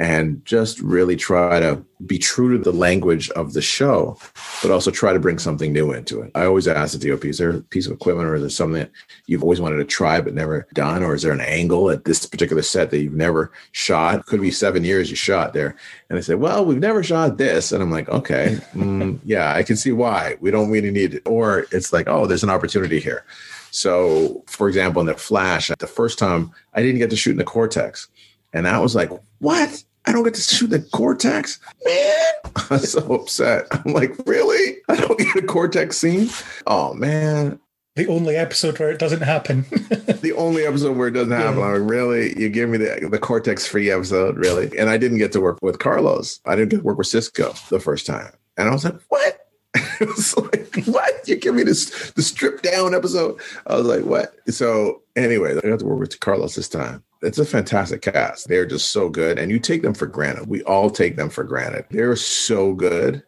and 0.00 0.42
just 0.46 0.80
really 0.80 1.14
try 1.14 1.60
to 1.60 1.84
be 2.06 2.16
true 2.16 2.56
to 2.56 2.64
the 2.64 2.76
language 2.76 3.28
of 3.32 3.52
the 3.52 3.60
show, 3.60 4.16
but 4.62 4.70
also 4.70 4.90
try 4.90 5.12
to 5.12 5.20
bring 5.20 5.38
something 5.38 5.74
new 5.74 5.92
into 5.92 6.22
it. 6.22 6.30
I 6.34 6.46
always 6.46 6.66
ask 6.66 6.98
the 6.98 7.10
DOP, 7.10 7.26
is 7.26 7.36
there 7.36 7.50
a 7.50 7.60
piece 7.60 7.86
of 7.86 7.92
equipment 7.92 8.26
or 8.26 8.36
is 8.36 8.40
there 8.40 8.48
something 8.48 8.80
that 8.80 8.90
you've 9.26 9.42
always 9.42 9.60
wanted 9.60 9.76
to 9.76 9.84
try 9.84 10.22
but 10.22 10.32
never 10.32 10.66
done? 10.72 11.02
Or 11.02 11.14
is 11.14 11.20
there 11.20 11.32
an 11.32 11.42
angle 11.42 11.90
at 11.90 12.06
this 12.06 12.24
particular 12.24 12.62
set 12.62 12.90
that 12.90 13.00
you've 13.00 13.12
never 13.12 13.52
shot? 13.72 14.24
Could 14.24 14.40
be 14.40 14.50
seven 14.50 14.84
years 14.84 15.10
you 15.10 15.16
shot 15.16 15.52
there. 15.52 15.76
And 16.08 16.16
they 16.16 16.22
say, 16.22 16.34
well, 16.34 16.64
we've 16.64 16.78
never 16.78 17.02
shot 17.02 17.36
this. 17.36 17.70
And 17.70 17.82
I'm 17.82 17.90
like, 17.90 18.08
okay, 18.08 18.56
mm, 18.72 19.20
yeah, 19.26 19.52
I 19.54 19.62
can 19.62 19.76
see 19.76 19.92
why. 19.92 20.38
We 20.40 20.50
don't 20.50 20.70
really 20.70 20.90
need 20.90 21.12
it. 21.12 21.28
Or 21.28 21.66
it's 21.72 21.92
like, 21.92 22.08
oh, 22.08 22.24
there's 22.24 22.42
an 22.42 22.48
opportunity 22.48 23.00
here. 23.00 23.26
So, 23.70 24.44
for 24.46 24.66
example, 24.66 25.00
in 25.00 25.06
the 25.08 25.14
Flash, 25.14 25.70
the 25.78 25.86
first 25.86 26.18
time 26.18 26.52
I 26.72 26.80
didn't 26.80 27.00
get 27.00 27.10
to 27.10 27.16
shoot 27.16 27.32
in 27.32 27.36
the 27.36 27.44
Cortex. 27.44 28.08
And 28.54 28.66
I 28.66 28.78
was 28.78 28.94
like, 28.94 29.10
what? 29.40 29.84
I 30.06 30.12
don't 30.12 30.24
get 30.24 30.34
to 30.34 30.40
shoot 30.40 30.70
the 30.70 30.80
Cortex? 30.80 31.60
Man, 31.84 32.32
I'm 32.70 32.78
so 32.78 33.00
upset. 33.14 33.66
I'm 33.70 33.92
like, 33.92 34.16
really? 34.26 34.78
I 34.88 34.96
don't 34.96 35.18
get 35.18 35.36
a 35.36 35.46
Cortex 35.46 35.98
scene? 35.98 36.30
Oh, 36.66 36.94
man. 36.94 37.60
The 37.96 38.06
only 38.06 38.36
episode 38.36 38.78
where 38.78 38.90
it 38.90 38.98
doesn't 38.98 39.22
happen. 39.22 39.62
the 39.70 40.32
only 40.36 40.64
episode 40.64 40.96
where 40.96 41.08
it 41.08 41.12
doesn't 41.12 41.32
happen. 41.32 41.58
Yeah. 41.58 41.64
I'm 41.64 41.80
like, 41.82 41.90
really? 41.90 42.38
You 42.40 42.48
give 42.48 42.70
me 42.70 42.78
the, 42.78 43.08
the 43.10 43.18
Cortex 43.18 43.66
free 43.66 43.90
episode? 43.90 44.38
Really? 44.38 44.70
And 44.78 44.88
I 44.88 44.96
didn't 44.96 45.18
get 45.18 45.32
to 45.32 45.40
work 45.40 45.58
with 45.60 45.80
Carlos. 45.80 46.40
I 46.46 46.56
didn't 46.56 46.70
get 46.70 46.78
to 46.78 46.82
work 46.82 46.98
with 46.98 47.08
Cisco 47.08 47.52
the 47.68 47.80
first 47.80 48.06
time. 48.06 48.32
And 48.56 48.68
I 48.68 48.72
was 48.72 48.84
like, 48.84 49.00
what? 49.08 49.48
it 50.00 50.08
was 50.08 50.36
like, 50.36 50.84
what? 50.86 51.28
You 51.28 51.36
give 51.36 51.54
me 51.54 51.62
this 51.62 52.10
the 52.12 52.22
stripped 52.22 52.62
down 52.62 52.94
episode? 52.94 53.40
I 53.66 53.76
was 53.76 53.86
like, 53.86 54.04
what? 54.04 54.34
So 54.48 55.02
anyway, 55.16 55.56
I 55.56 55.68
got 55.68 55.80
to 55.80 55.84
work 55.84 56.00
with 56.00 56.20
Carlos 56.20 56.54
this 56.54 56.68
time. 56.68 57.02
It's 57.22 57.38
a 57.38 57.44
fantastic 57.44 58.02
cast. 58.02 58.48
They're 58.48 58.66
just 58.66 58.90
so 58.90 59.08
good. 59.08 59.38
And 59.38 59.50
you 59.50 59.58
take 59.58 59.82
them 59.82 59.94
for 59.94 60.06
granted. 60.06 60.48
We 60.48 60.62
all 60.62 60.90
take 60.90 61.16
them 61.16 61.28
for 61.28 61.44
granted. 61.44 61.84
They're 61.90 62.16
so 62.16 62.72
good. 62.74 63.22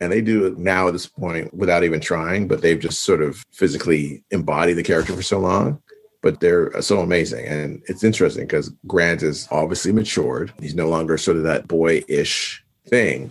And 0.00 0.10
they 0.10 0.20
do 0.20 0.46
it 0.46 0.58
now 0.58 0.88
at 0.88 0.92
this 0.92 1.06
point 1.06 1.52
without 1.54 1.84
even 1.84 2.00
trying, 2.00 2.48
but 2.48 2.62
they've 2.62 2.80
just 2.80 3.02
sort 3.02 3.22
of 3.22 3.44
physically 3.52 4.24
embodied 4.30 4.76
the 4.76 4.82
character 4.82 5.14
for 5.14 5.22
so 5.22 5.38
long. 5.38 5.80
But 6.22 6.40
they're 6.40 6.74
uh, 6.76 6.82
so 6.82 7.00
amazing. 7.00 7.46
And 7.46 7.82
it's 7.86 8.04
interesting 8.04 8.44
because 8.44 8.70
Grant 8.86 9.22
is 9.22 9.46
obviously 9.50 9.92
matured. 9.92 10.52
He's 10.60 10.74
no 10.74 10.88
longer 10.88 11.16
sort 11.18 11.36
of 11.36 11.42
that 11.44 11.68
boyish 11.68 12.64
thing 12.86 13.30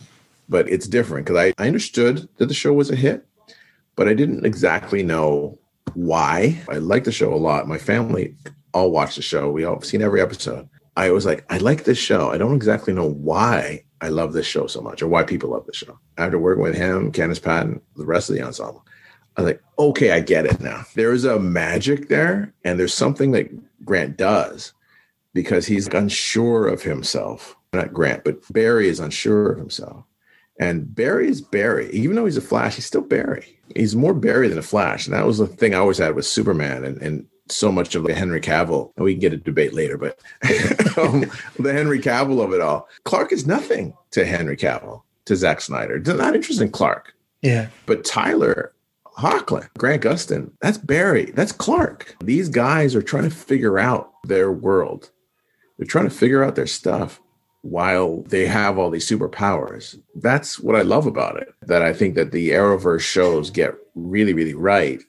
but 0.50 0.68
it's 0.68 0.88
different 0.88 1.28
because 1.28 1.54
I, 1.58 1.64
I 1.64 1.68
understood 1.68 2.28
that 2.38 2.48
the 2.48 2.54
show 2.54 2.74
was 2.74 2.90
a 2.90 2.96
hit, 2.96 3.26
but 3.96 4.08
I 4.08 4.14
didn't 4.14 4.46
exactly 4.46 5.04
know 5.04 5.58
why. 5.94 6.60
I 6.68 6.78
like 6.78 7.04
the 7.04 7.12
show 7.12 7.34
a 7.34 7.38
lot. 7.38 7.68
My 7.68 7.78
family 7.78 8.36
all 8.74 8.92
watch 8.92 9.16
the 9.16 9.22
show. 9.22 9.50
We 9.50 9.64
all 9.64 9.82
seen 9.82 10.02
every 10.02 10.22
episode. 10.22 10.70
I 10.96 11.12
was 11.12 11.26
like, 11.26 11.46
I 11.50 11.58
like 11.58 11.84
this 11.84 11.98
show. 11.98 12.32
I 12.32 12.38
don't 12.38 12.56
exactly 12.56 12.94
know 12.94 13.10
why 13.10 13.84
I 14.02 14.10
love 14.10 14.34
this 14.34 14.46
show 14.46 14.68
so 14.68 14.82
much 14.82 15.02
or 15.02 15.08
why 15.08 15.24
people 15.24 15.52
love 15.52 15.66
this 15.66 15.78
show. 15.78 15.98
After 16.18 16.38
working 16.38 16.64
with 16.64 16.76
him, 16.76 17.12
Candice 17.12 17.42
Patton, 17.42 17.82
the 17.96 18.06
rest 18.06 18.30
of 18.30 18.36
the 18.36 18.42
ensemble, 18.42 18.86
I 19.38 19.42
was 19.42 19.52
like, 19.52 19.64
okay, 19.78 20.12
I 20.12 20.20
get 20.20 20.46
it 20.46 20.60
now. 20.60 20.84
There's 20.96 21.24
a 21.24 21.40
magic 21.40 22.10
there, 22.10 22.54
and 22.66 22.80
there's 22.80 22.94
something 22.94 23.32
that 23.32 23.50
Grant 23.86 24.18
does 24.18 24.74
because 25.34 25.66
he's 25.66 25.88
unsure 25.88 26.68
of 26.68 26.82
himself. 26.82 27.56
Not 27.72 27.94
Grant, 27.94 28.24
but 28.24 28.42
Barry 28.52 28.90
is 28.90 29.00
unsure 29.00 29.52
of 29.52 29.58
himself. 29.58 30.04
And 30.60 30.94
Barry 30.94 31.30
is 31.30 31.40
Barry. 31.40 31.90
Even 31.92 32.16
though 32.16 32.26
he's 32.26 32.36
a 32.36 32.42
Flash, 32.42 32.76
he's 32.76 32.86
still 32.86 33.02
Barry. 33.02 33.58
He's 33.76 33.96
more 33.96 34.14
Barry 34.14 34.50
than 34.50 34.58
a 34.58 34.64
Flash. 34.64 35.08
And 35.08 35.16
that 35.16 35.26
was 35.26 35.38
the 35.38 35.48
thing 35.48 35.74
I 35.74 35.78
always 35.78 36.00
had 36.00 36.16
with 36.16 36.26
Superman 36.26 36.84
and, 36.84 37.02
and 37.02 37.26
so 37.52 37.72
much 37.72 37.96
of 37.96 38.04
the 38.04 38.14
Henry 38.14 38.42
Cavill. 38.42 38.92
And 38.96 39.04
we 39.04 39.14
can 39.14 39.22
get 39.22 39.34
a 39.34 39.38
debate 39.38 39.74
later, 39.74 39.98
but 39.98 40.20
um, 40.98 41.32
the 41.58 41.74
Henry 41.74 42.00
Cavill 42.00 42.44
of 42.44 42.54
it 42.54 42.62
all. 42.62 42.88
Clark 43.06 43.32
is 43.32 43.48
nothing 43.48 43.94
to 44.12 44.26
Henry 44.26 44.58
Cavill, 44.58 45.04
to 45.26 45.36
Zack 45.36 45.62
Snyder. 45.62 46.00
They're 46.00 46.16
not 46.16 46.36
interested 46.36 46.64
in 46.64 46.72
Clark. 46.72 47.14
Yeah. 47.42 47.68
But 47.86 48.06
Tyler 48.06 48.74
Hoechlin, 49.18 49.68
Grant 49.78 50.04
Gustin, 50.04 50.52
that's 50.62 50.78
Barry. 50.78 51.32
That's 51.32 51.52
Clark. 51.52 52.16
These 52.24 52.50
guys 52.50 52.96
are 52.96 53.02
trying 53.02 53.24
to 53.24 53.30
figure 53.30 53.78
out 53.78 54.12
their 54.24 54.52
world. 54.52 55.12
They're 55.78 55.88
trying 55.88 56.10
to 56.10 56.16
figure 56.16 56.44
out 56.44 56.56
their 56.56 56.68
stuff 56.68 57.22
while 57.62 58.22
they 58.24 58.46
have 58.46 58.78
all 58.78 58.90
these 58.90 59.10
superpowers. 59.10 59.98
That's 60.16 60.60
what 60.60 60.76
I 60.76 60.82
love 60.82 61.06
about 61.06 61.38
it. 61.38 61.50
That 61.62 61.82
I 61.82 61.94
think 61.94 62.16
that 62.16 62.32
the 62.32 62.50
Arrowverse 62.50 63.02
shows 63.02 63.50
get 63.50 63.76
really, 63.96 64.34
really 64.34 64.54
right 64.54 65.02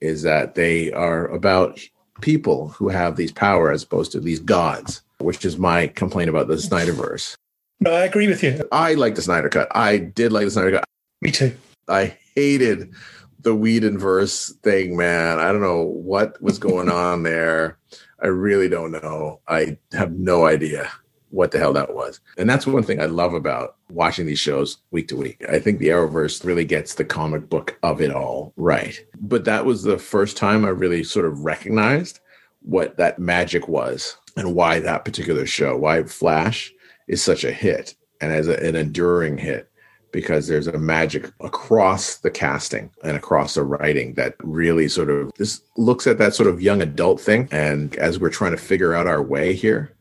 is 0.00 0.22
that 0.22 0.54
they 0.54 0.92
are 0.92 1.26
about 1.28 1.80
people 2.20 2.68
who 2.68 2.88
have 2.88 3.16
these 3.16 3.32
power 3.32 3.70
as 3.70 3.82
opposed 3.82 4.12
to 4.12 4.20
these 4.20 4.40
gods, 4.40 5.02
which 5.18 5.44
is 5.44 5.58
my 5.58 5.86
complaint 5.88 6.28
about 6.28 6.48
the 6.48 6.54
Snyderverse. 6.54 7.34
No, 7.80 7.92
I 7.92 8.04
agree 8.04 8.26
with 8.26 8.42
you. 8.42 8.66
I 8.72 8.94
like 8.94 9.14
the 9.14 9.22
Snyder 9.22 9.48
Cut. 9.48 9.68
I 9.72 9.98
did 9.98 10.32
like 10.32 10.44
the 10.44 10.50
Snyder 10.50 10.72
Cut. 10.72 10.84
Me 11.20 11.30
too. 11.30 11.56
I 11.88 12.16
hated 12.34 12.92
the 13.40 13.54
Whedon 13.54 13.98
verse 13.98 14.52
thing, 14.62 14.96
man. 14.96 15.38
I 15.38 15.52
don't 15.52 15.60
know 15.60 15.82
what 15.82 16.40
was 16.42 16.58
going 16.58 16.88
on 16.88 17.22
there. 17.22 17.78
I 18.20 18.26
really 18.26 18.68
don't 18.68 18.90
know. 18.90 19.40
I 19.46 19.78
have 19.92 20.12
no 20.12 20.44
idea 20.44 20.90
what 21.30 21.50
the 21.50 21.58
hell 21.58 21.72
that 21.74 21.94
was. 21.94 22.20
And 22.36 22.48
that's 22.48 22.66
one 22.66 22.82
thing 22.82 23.00
I 23.00 23.06
love 23.06 23.34
about 23.34 23.76
watching 23.90 24.26
these 24.26 24.38
shows 24.38 24.78
week 24.90 25.08
to 25.08 25.16
week. 25.16 25.44
I 25.48 25.58
think 25.58 25.78
the 25.78 25.88
Arrowverse 25.88 26.44
really 26.44 26.64
gets 26.64 26.94
the 26.94 27.04
comic 27.04 27.48
book 27.48 27.78
of 27.82 28.00
it 28.00 28.10
all 28.10 28.52
right. 28.56 28.98
But 29.20 29.44
that 29.44 29.64
was 29.64 29.82
the 29.82 29.98
first 29.98 30.36
time 30.36 30.64
I 30.64 30.68
really 30.68 31.04
sort 31.04 31.26
of 31.26 31.44
recognized 31.44 32.20
what 32.62 32.96
that 32.96 33.18
magic 33.18 33.68
was 33.68 34.16
and 34.36 34.54
why 34.54 34.80
that 34.80 35.04
particular 35.04 35.46
show, 35.46 35.76
why 35.76 36.02
Flash 36.04 36.72
is 37.06 37.22
such 37.22 37.44
a 37.44 37.52
hit 37.52 37.94
and 38.20 38.32
as 38.32 38.48
a, 38.48 38.58
an 38.64 38.76
enduring 38.76 39.38
hit 39.38 39.70
because 40.10 40.46
there's 40.46 40.66
a 40.66 40.78
magic 40.78 41.30
across 41.40 42.16
the 42.18 42.30
casting 42.30 42.90
and 43.04 43.16
across 43.16 43.54
the 43.54 43.62
writing 43.62 44.14
that 44.14 44.34
really 44.42 44.88
sort 44.88 45.10
of 45.10 45.30
this 45.36 45.60
looks 45.76 46.06
at 46.06 46.18
that 46.18 46.34
sort 46.34 46.48
of 46.48 46.62
young 46.62 46.80
adult 46.80 47.20
thing 47.20 47.46
and 47.52 47.94
as 47.96 48.18
we're 48.18 48.30
trying 48.30 48.52
to 48.52 48.56
figure 48.56 48.94
out 48.94 49.06
our 49.06 49.22
way 49.22 49.52
here 49.52 49.94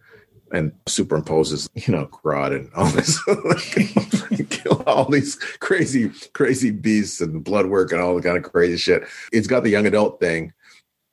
and 0.52 0.72
superimposes, 0.86 1.70
you 1.76 1.94
know, 1.94 2.08
Grodd 2.08 2.56
and 2.56 2.70
all 2.76 2.88
this, 2.88 4.50
kill 4.50 4.84
all 4.86 5.10
these 5.10 5.36
crazy, 5.60 6.12
crazy 6.34 6.72
beasts 6.72 7.22
and 7.22 7.44
blood 7.44 7.68
work 7.68 7.92
and 7.92 8.02
all 8.02 8.16
the 8.16 8.22
kind 8.22 8.38
of 8.38 8.44
crazy 8.44 8.78
shit. 8.78 9.04
It's 9.32 9.48
got 9.48 9.64
the 9.64 9.70
young 9.70 9.86
adult 9.86 10.20
thing, 10.20 10.54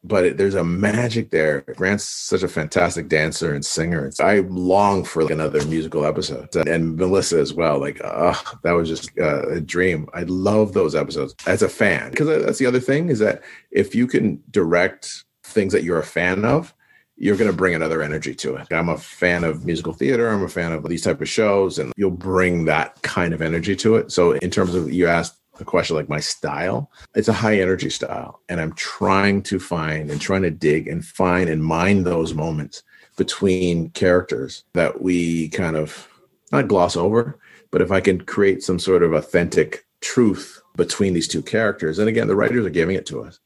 but 0.05 0.25
it, 0.25 0.37
there's 0.37 0.55
a 0.55 0.63
magic 0.63 1.31
there. 1.31 1.63
Grant's 1.63 2.05
such 2.05 2.43
a 2.43 2.49
fantastic 2.49 3.09
dancer 3.09 3.55
and 3.55 3.65
singer. 3.65 4.11
I 4.21 4.41
long 4.41 5.03
for 5.05 5.23
like 5.23 5.33
another 5.33 5.65
musical 5.65 6.05
episode, 6.05 6.55
and 6.55 6.97
Melissa 6.97 7.39
as 7.39 7.55
well. 7.55 7.81
Like, 7.81 8.01
uh, 8.05 8.35
that 8.63 8.73
was 8.73 8.89
just 8.89 9.11
uh, 9.19 9.49
a 9.49 9.61
dream. 9.61 10.09
I 10.13 10.25
love 10.25 10.75
those 10.75 10.95
episodes 10.95 11.35
as 11.47 11.63
a 11.63 11.69
fan 11.69 12.11
because 12.11 12.45
that's 12.45 12.59
the 12.59 12.67
other 12.67 12.81
thing 12.81 13.09
is 13.09 13.19
that 13.21 13.43
if 13.71 13.95
you 13.95 14.07
can 14.07 14.43
direct 14.51 15.25
things 15.43 15.73
that 15.73 15.85
you're 15.85 15.99
a 15.99 16.05
fan 16.05 16.45
of, 16.45 16.75
you're 17.17 17.37
going 17.37 17.51
to 17.51 17.57
bring 17.57 17.75
another 17.75 18.03
energy 18.03 18.35
to 18.35 18.57
it. 18.57 18.67
I'm 18.73 18.89
a 18.89 18.99
fan 18.99 19.45
of 19.45 19.65
musical 19.65 19.93
theater. 19.93 20.29
I'm 20.29 20.43
a 20.43 20.49
fan 20.49 20.73
of 20.73 20.85
these 20.89 21.03
type 21.03 21.21
of 21.21 21.29
shows, 21.29 21.79
and 21.79 21.93
you'll 21.97 22.11
bring 22.11 22.65
that 22.65 23.01
kind 23.03 23.33
of 23.33 23.43
energy 23.43 23.77
to 23.77 23.97
it. 23.97 24.13
So, 24.13 24.33
in 24.33 24.51
terms 24.51 24.75
of 24.75 24.93
you 24.93 25.07
asked 25.07 25.37
a 25.61 25.65
question 25.65 25.97
like 25.97 26.09
my 26.09 26.21
style, 26.21 26.91
it's 27.15 27.29
a 27.29 27.33
high 27.33 27.61
energy 27.61 27.91
style, 27.91 28.41
and 28.49 28.61
I'm 28.61 28.73
trying 28.73 29.43
to 29.45 29.61
find 29.61 30.11
and 30.11 30.21
trying 30.21 30.43
to 30.43 30.51
dig 30.51 30.89
and 30.89 31.05
find 31.05 31.49
and 31.49 31.65
mine 31.65 32.05
those 32.05 32.35
moments 32.35 32.83
between 33.17 33.91
characters 33.91 34.65
that 34.73 35.01
we 35.01 35.49
kind 35.51 35.77
of 35.77 36.09
not 36.51 36.69
gloss 36.69 36.97
over, 36.97 37.39
but 37.71 37.81
if 37.81 37.93
I 37.93 38.01
can 38.01 38.25
create 38.25 38.63
some 38.63 38.79
sort 38.79 39.03
of 39.03 39.13
authentic 39.13 39.87
truth 40.01 40.61
between 40.77 41.15
these 41.15 41.29
two 41.29 41.43
characters, 41.43 41.99
and 42.01 42.09
again, 42.09 42.27
the 42.27 42.37
writers 42.37 42.67
are 42.67 42.71
giving 42.71 42.97
it 42.97 43.07
to 43.07 43.23
us 43.23 43.39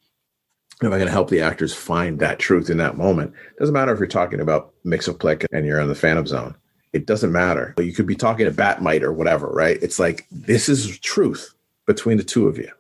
if 0.86 0.92
I 0.92 0.96
going 0.96 1.06
to 1.06 1.12
help 1.12 1.28
the 1.28 1.40
actors 1.40 1.74
find 1.74 2.20
that 2.20 2.38
truth 2.38 2.70
in 2.70 2.76
that 2.76 2.96
moment, 2.96 3.32
doesn't 3.58 3.72
matter 3.72 3.92
if 3.92 3.98
you're 3.98 4.06
talking 4.06 4.40
about 4.40 4.72
Mxyzptlk 4.84 5.46
and 5.52 5.66
you're 5.66 5.80
in 5.80 5.88
the 5.88 5.94
Phantom 5.94 6.26
Zone. 6.26 6.54
It 6.92 7.06
doesn't 7.06 7.32
matter. 7.32 7.74
You 7.78 7.92
could 7.92 8.06
be 8.06 8.14
talking 8.14 8.46
to 8.46 8.52
Bat-Mite 8.52 9.02
or 9.02 9.12
whatever, 9.12 9.48
right? 9.48 9.78
It's 9.82 9.98
like 9.98 10.26
this 10.30 10.68
is 10.68 10.98
truth 11.00 11.54
between 11.86 12.16
the 12.16 12.24
two 12.24 12.46
of 12.46 12.58
you. 12.58 12.70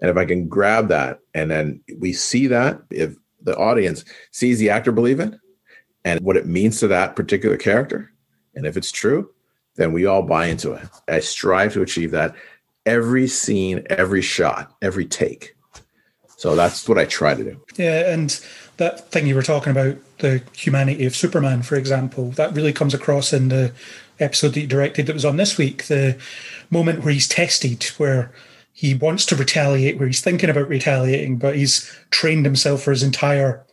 And 0.00 0.08
if 0.08 0.16
I 0.16 0.24
can 0.24 0.48
grab 0.48 0.88
that 0.88 1.18
and 1.34 1.50
then 1.50 1.80
we 1.98 2.12
see 2.12 2.46
that, 2.46 2.80
if 2.90 3.16
the 3.42 3.56
audience 3.56 4.04
sees 4.30 4.58
the 4.58 4.70
actor 4.70 4.92
believe 4.92 5.20
it 5.20 5.34
and 6.04 6.20
what 6.20 6.36
it 6.36 6.46
means 6.46 6.80
to 6.80 6.88
that 6.88 7.16
particular 7.16 7.56
character, 7.56 8.12
and 8.54 8.66
if 8.66 8.76
it's 8.76 8.92
true, 8.92 9.30
then 9.76 9.92
we 9.92 10.06
all 10.06 10.22
buy 10.22 10.46
into 10.46 10.72
it. 10.72 10.88
I 11.08 11.20
strive 11.20 11.72
to 11.74 11.82
achieve 11.82 12.12
that 12.12 12.34
every 12.86 13.26
scene, 13.28 13.84
every 13.90 14.22
shot, 14.22 14.74
every 14.80 15.06
take 15.06 15.54
so 16.40 16.56
that's 16.56 16.88
what 16.88 16.96
I 16.96 17.04
try 17.04 17.34
to 17.34 17.44
do. 17.44 17.60
Yeah, 17.76 18.10
and 18.10 18.30
that 18.78 19.10
thing 19.10 19.26
you 19.26 19.34
were 19.34 19.42
talking 19.42 19.72
about, 19.72 19.98
the 20.20 20.42
humanity 20.56 21.04
of 21.04 21.14
Superman, 21.14 21.60
for 21.60 21.76
example, 21.76 22.30
that 22.30 22.54
really 22.54 22.72
comes 22.72 22.94
across 22.94 23.34
in 23.34 23.50
the 23.50 23.74
episode 24.20 24.54
that 24.54 24.60
you 24.62 24.66
directed 24.66 25.04
that 25.06 25.12
was 25.12 25.26
on 25.26 25.36
this 25.36 25.58
week. 25.58 25.84
The 25.88 26.18
moment 26.70 27.04
where 27.04 27.12
he's 27.12 27.28
tested, 27.28 27.84
where 27.98 28.32
he 28.72 28.94
wants 28.94 29.26
to 29.26 29.36
retaliate, 29.36 29.98
where 29.98 30.06
he's 30.06 30.22
thinking 30.22 30.48
about 30.48 30.70
retaliating, 30.70 31.36
but 31.36 31.56
he's 31.56 31.94
trained 32.10 32.46
himself 32.46 32.84
for 32.84 32.92
his 32.92 33.02
entire 33.02 33.66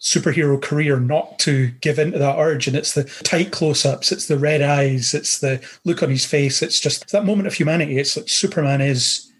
superhero 0.00 0.60
career 0.60 0.98
not 0.98 1.38
to 1.40 1.66
give 1.82 1.98
in 1.98 2.12
to 2.12 2.18
that 2.18 2.38
urge. 2.38 2.66
And 2.66 2.78
it's 2.78 2.94
the 2.94 3.04
tight 3.24 3.52
close 3.52 3.84
ups, 3.84 4.10
it's 4.10 4.26
the 4.26 4.38
red 4.38 4.62
eyes, 4.62 5.12
it's 5.12 5.40
the 5.40 5.62
look 5.84 6.02
on 6.02 6.08
his 6.08 6.24
face. 6.24 6.62
It's 6.62 6.80
just 6.80 7.12
that 7.12 7.26
moment 7.26 7.46
of 7.46 7.52
humanity. 7.52 7.98
It's 7.98 8.16
like 8.16 8.30
Superman 8.30 8.80
is, 8.80 9.30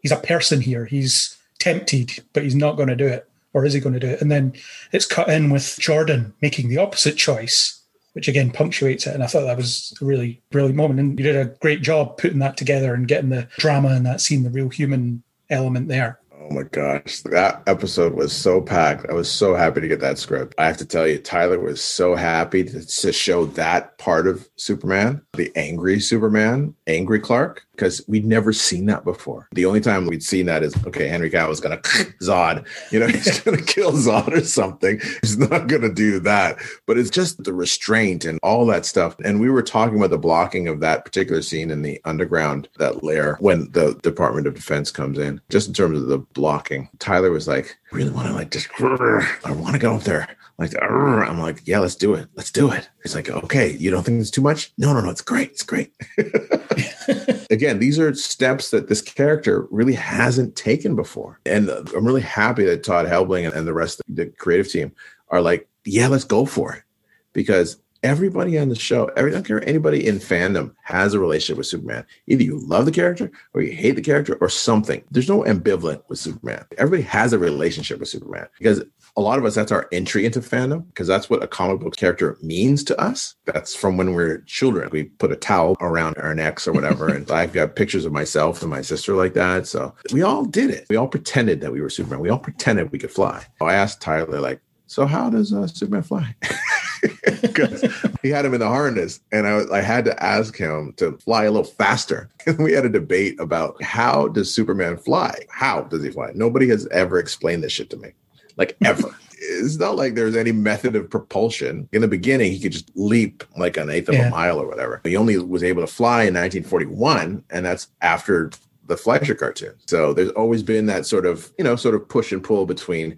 he's 0.00 0.12
a 0.12 0.16
person 0.16 0.62
here. 0.62 0.86
He's 0.86 1.36
tempted, 1.62 2.22
but 2.32 2.42
he's 2.42 2.56
not 2.56 2.76
going 2.76 2.88
to 2.88 2.96
do 2.96 3.06
it. 3.06 3.28
Or 3.54 3.64
is 3.64 3.72
he 3.72 3.80
going 3.80 3.92
to 3.92 4.00
do 4.00 4.08
it? 4.08 4.20
And 4.20 4.32
then 4.32 4.54
it's 4.92 5.06
cut 5.06 5.28
in 5.28 5.50
with 5.50 5.76
Jordan 5.78 6.32
making 6.42 6.68
the 6.68 6.78
opposite 6.78 7.16
choice, 7.16 7.80
which 8.14 8.26
again 8.26 8.50
punctuates 8.50 9.06
it. 9.06 9.14
And 9.14 9.22
I 9.22 9.26
thought 9.26 9.44
that 9.44 9.56
was 9.56 9.94
a 10.00 10.04
really 10.04 10.40
brilliant 10.50 10.76
moment. 10.76 11.00
And 11.00 11.18
you 11.18 11.24
did 11.24 11.36
a 11.36 11.54
great 11.60 11.82
job 11.82 12.16
putting 12.16 12.40
that 12.40 12.56
together 12.56 12.94
and 12.94 13.06
getting 13.06 13.30
the 13.30 13.46
drama 13.58 13.94
in 13.94 14.02
that 14.04 14.20
scene, 14.20 14.42
the 14.42 14.50
real 14.50 14.70
human 14.70 15.22
element 15.50 15.88
there. 15.88 16.18
Oh 16.40 16.50
my 16.50 16.64
gosh, 16.64 17.20
that 17.20 17.62
episode 17.68 18.14
was 18.14 18.32
so 18.32 18.60
packed. 18.60 19.06
I 19.08 19.12
was 19.12 19.30
so 19.30 19.54
happy 19.54 19.80
to 19.80 19.88
get 19.88 20.00
that 20.00 20.18
script. 20.18 20.54
I 20.58 20.66
have 20.66 20.76
to 20.78 20.84
tell 20.84 21.06
you, 21.06 21.18
Tyler 21.18 21.60
was 21.60 21.82
so 21.82 22.16
happy 22.16 22.64
to, 22.64 22.84
to 22.84 23.12
show 23.12 23.46
that 23.46 23.96
part 23.98 24.26
of 24.26 24.48
Superman, 24.56 25.22
the 25.34 25.52
angry 25.54 26.00
Superman, 26.00 26.74
angry 26.88 27.20
Clark, 27.20 27.64
because 27.72 28.02
we'd 28.06 28.24
never 28.24 28.52
seen 28.52 28.86
that 28.86 29.04
before. 29.04 29.48
The 29.52 29.66
only 29.66 29.80
time 29.80 30.06
we'd 30.06 30.22
seen 30.22 30.46
that 30.46 30.62
is 30.62 30.74
okay, 30.86 31.08
Henry 31.08 31.30
Cavill 31.30 31.50
is 31.50 31.60
gonna 31.60 31.78
Zod, 32.22 32.66
you 32.90 33.00
know, 33.00 33.08
he's 33.08 33.40
gonna 33.40 33.62
kill 33.62 33.92
Zod 33.92 34.28
or 34.28 34.44
something. 34.44 35.00
He's 35.22 35.38
not 35.38 35.66
gonna 35.66 35.92
do 35.92 36.20
that. 36.20 36.58
But 36.86 36.98
it's 36.98 37.10
just 37.10 37.42
the 37.42 37.52
restraint 37.52 38.24
and 38.24 38.38
all 38.42 38.66
that 38.66 38.86
stuff. 38.86 39.16
And 39.24 39.40
we 39.40 39.50
were 39.50 39.62
talking 39.62 39.96
about 39.96 40.10
the 40.10 40.18
blocking 40.18 40.68
of 40.68 40.80
that 40.80 41.04
particular 41.04 41.42
scene 41.42 41.70
in 41.70 41.82
the 41.82 42.00
underground, 42.04 42.68
that 42.78 43.02
lair 43.02 43.36
when 43.40 43.70
the 43.72 43.94
Department 44.02 44.46
of 44.46 44.54
Defense 44.54 44.90
comes 44.90 45.18
in, 45.18 45.40
just 45.48 45.68
in 45.68 45.74
terms 45.74 46.00
of 46.00 46.08
the 46.08 46.18
blocking. 46.18 46.88
Tyler 46.98 47.30
was 47.30 47.48
like, 47.48 47.76
I 47.92 47.96
really 47.96 48.10
want 48.10 48.28
to 48.28 48.34
like 48.34 48.50
just 48.50 48.68
I 48.80 49.52
want 49.52 49.74
to 49.74 49.78
go 49.78 49.96
up 49.96 50.02
there. 50.02 50.28
Like 50.62 50.80
I'm 50.80 51.40
like, 51.40 51.60
yeah, 51.66 51.80
let's 51.80 51.96
do 51.96 52.14
it. 52.14 52.28
Let's 52.36 52.52
do 52.52 52.70
it. 52.70 52.88
He's 53.02 53.16
like, 53.16 53.28
okay, 53.28 53.72
you 53.72 53.90
don't 53.90 54.04
think 54.04 54.20
it's 54.20 54.30
too 54.30 54.40
much? 54.40 54.72
No, 54.78 54.92
no, 54.92 55.00
no, 55.00 55.10
it's 55.10 55.20
great. 55.20 55.50
It's 55.50 55.64
great. 55.64 55.92
Again, 57.50 57.80
these 57.80 57.98
are 57.98 58.14
steps 58.14 58.70
that 58.70 58.88
this 58.88 59.02
character 59.02 59.66
really 59.72 59.94
hasn't 59.94 60.54
taken 60.54 60.94
before. 60.94 61.40
And 61.46 61.68
I'm 61.68 62.06
really 62.06 62.20
happy 62.20 62.64
that 62.66 62.84
Todd 62.84 63.06
Helbling 63.06 63.52
and 63.52 63.66
the 63.66 63.74
rest 63.74 63.98
of 63.98 64.14
the 64.14 64.26
creative 64.26 64.70
team 64.70 64.92
are 65.30 65.42
like, 65.42 65.68
yeah, 65.84 66.06
let's 66.06 66.22
go 66.22 66.46
for 66.46 66.74
it. 66.74 66.84
Because 67.32 67.78
everybody 68.04 68.56
on 68.56 68.68
the 68.68 68.76
show, 68.76 69.06
every, 69.16 69.32
I 69.32 69.34
don't 69.34 69.46
care 69.46 69.68
anybody 69.68 70.06
in 70.06 70.18
fandom 70.18 70.74
has 70.84 71.12
a 71.12 71.18
relationship 71.18 71.58
with 71.58 71.66
Superman. 71.66 72.04
Either 72.28 72.44
you 72.44 72.64
love 72.66 72.84
the 72.84 72.92
character 72.92 73.32
or 73.52 73.62
you 73.62 73.72
hate 73.72 73.96
the 73.96 74.02
character 74.02 74.36
or 74.40 74.48
something. 74.48 75.02
There's 75.10 75.28
no 75.28 75.42
ambivalent 75.42 76.02
with 76.08 76.20
Superman. 76.20 76.64
Everybody 76.78 77.02
has 77.08 77.32
a 77.32 77.38
relationship 77.38 77.98
with 77.98 78.08
Superman 78.08 78.46
because 78.58 78.84
a 79.16 79.20
lot 79.20 79.38
of 79.38 79.44
us, 79.44 79.54
that's 79.54 79.72
our 79.72 79.88
entry 79.92 80.24
into 80.24 80.40
fandom 80.40 80.86
because 80.88 81.06
that's 81.06 81.28
what 81.28 81.42
a 81.42 81.46
comic 81.46 81.80
book 81.80 81.96
character 81.96 82.38
means 82.40 82.82
to 82.84 82.98
us. 82.98 83.34
That's 83.44 83.74
from 83.74 83.96
when 83.96 84.14
we 84.14 84.22
are 84.22 84.38
children. 84.46 84.88
We 84.90 85.04
put 85.04 85.32
a 85.32 85.36
towel 85.36 85.76
around 85.80 86.16
our 86.18 86.34
necks 86.34 86.66
or 86.66 86.72
whatever. 86.72 87.08
and 87.08 87.30
I've 87.30 87.52
got 87.52 87.76
pictures 87.76 88.04
of 88.04 88.12
myself 88.12 88.62
and 88.62 88.70
my 88.70 88.80
sister 88.80 89.14
like 89.14 89.34
that. 89.34 89.66
So 89.66 89.94
we 90.12 90.22
all 90.22 90.44
did 90.44 90.70
it. 90.70 90.86
We 90.88 90.96
all 90.96 91.08
pretended 91.08 91.60
that 91.60 91.72
we 91.72 91.80
were 91.80 91.90
Superman. 91.90 92.20
We 92.20 92.30
all 92.30 92.38
pretended 92.38 92.90
we 92.90 92.98
could 92.98 93.10
fly. 93.10 93.44
I 93.60 93.74
asked 93.74 94.00
Tyler, 94.00 94.40
like, 94.40 94.60
so 94.86 95.06
how 95.06 95.30
does 95.30 95.52
uh, 95.52 95.66
Superman 95.66 96.02
fly? 96.02 96.34
because 97.42 97.84
he 98.22 98.28
had 98.28 98.44
him 98.44 98.54
in 98.54 98.60
the 98.60 98.68
harness, 98.68 99.20
and 99.32 99.46
I, 99.46 99.62
I 99.72 99.80
had 99.80 100.04
to 100.04 100.22
ask 100.22 100.56
him 100.56 100.94
to 100.98 101.12
fly 101.18 101.44
a 101.44 101.50
little 101.50 101.64
faster. 101.64 102.28
And 102.46 102.58
we 102.58 102.72
had 102.72 102.84
a 102.84 102.88
debate 102.88 103.38
about 103.38 103.80
how 103.82 104.26
does 104.26 104.52
Superman 104.52 104.96
fly? 104.96 105.46
How 105.48 105.82
does 105.82 106.02
he 106.02 106.10
fly? 106.10 106.32
Nobody 106.34 106.68
has 106.68 106.88
ever 106.88 107.20
explained 107.20 107.62
this 107.62 107.72
shit 107.72 107.88
to 107.90 107.96
me, 107.96 108.10
like 108.56 108.76
ever. 108.84 109.14
it's 109.42 109.76
not 109.76 109.96
like 109.96 110.14
there's 110.14 110.36
any 110.36 110.52
method 110.52 110.96
of 110.96 111.10
propulsion. 111.10 111.88
In 111.92 112.00
the 112.00 112.08
beginning, 112.08 112.52
he 112.52 112.60
could 112.60 112.72
just 112.72 112.90
leap 112.94 113.44
like 113.56 113.76
an 113.76 113.90
eighth 113.90 114.08
of 114.08 114.14
yeah. 114.14 114.28
a 114.28 114.30
mile 114.30 114.60
or 114.60 114.66
whatever. 114.66 115.00
He 115.04 115.16
only 115.16 115.38
was 115.38 115.62
able 115.62 115.82
to 115.82 115.86
fly 115.86 116.22
in 116.22 116.34
1941, 116.34 117.44
and 117.50 117.66
that's 117.66 117.88
after 118.00 118.50
the 118.86 118.96
Fleischer 118.96 119.34
cartoon. 119.34 119.74
So 119.86 120.12
there's 120.12 120.30
always 120.30 120.62
been 120.62 120.86
that 120.86 121.06
sort 121.06 121.26
of, 121.26 121.52
you 121.58 121.64
know, 121.64 121.76
sort 121.76 121.94
of 121.94 122.08
push 122.08 122.32
and 122.32 122.42
pull 122.42 122.66
between 122.66 123.16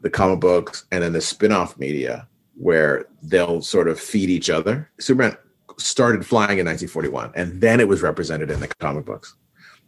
the 0.00 0.10
comic 0.10 0.40
books 0.40 0.86
and 0.90 1.02
then 1.02 1.12
the 1.12 1.20
spin-off 1.20 1.78
media 1.78 2.26
where 2.56 3.06
they'll 3.22 3.62
sort 3.62 3.88
of 3.88 3.98
feed 3.98 4.30
each 4.30 4.50
other. 4.50 4.90
Superman 4.98 5.36
started 5.78 6.26
flying 6.26 6.58
in 6.58 6.66
1941, 6.66 7.32
and 7.34 7.60
then 7.60 7.80
it 7.80 7.88
was 7.88 8.02
represented 8.02 8.50
in 8.50 8.60
the 8.60 8.68
comic 8.80 9.04
books. 9.04 9.34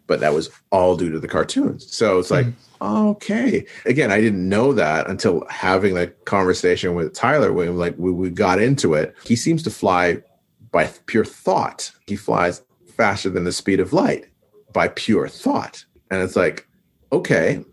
But 0.07 0.21
that 0.21 0.35
was 0.35 0.51
all 0.71 0.97
due 0.97 1.11
to 1.13 1.21
the 1.21 1.29
cartoons. 1.29 1.95
So 1.95 2.19
it's 2.19 2.31
like, 2.31 2.47
mm. 2.47 2.55
Okay. 2.83 3.65
Again, 3.87 4.11
I 4.11 4.21
didn't 4.21 4.49
know 4.49 4.73
that 4.73 5.09
until 5.09 5.47
having 5.49 5.95
that 5.95 6.25
conversation 6.25 6.95
with 6.95 7.15
Tyler 7.15 7.53
when 7.53 7.79
like 7.79 7.95
we, 7.97 8.13
we 8.13 8.31
got 8.31 8.61
into 8.61 8.95
it. 8.95 9.15
He 9.25 9.37
seems 9.37 9.63
to 9.65 9.71
fly 9.71 10.23
by 10.71 10.87
pure 11.07 11.25
thought. 11.25 11.93
He 12.07 12.17
flies 12.17 12.63
faster 12.97 13.31
than 13.31 13.45
the 13.45 13.53
speed 13.53 13.81
of 13.81 13.93
light 13.93 14.27
by 14.73 14.89
pure 14.89 15.29
thought. 15.29 15.85
And 16.11 16.23
it's 16.23 16.37
like, 16.37 16.67
okay. 17.13 17.65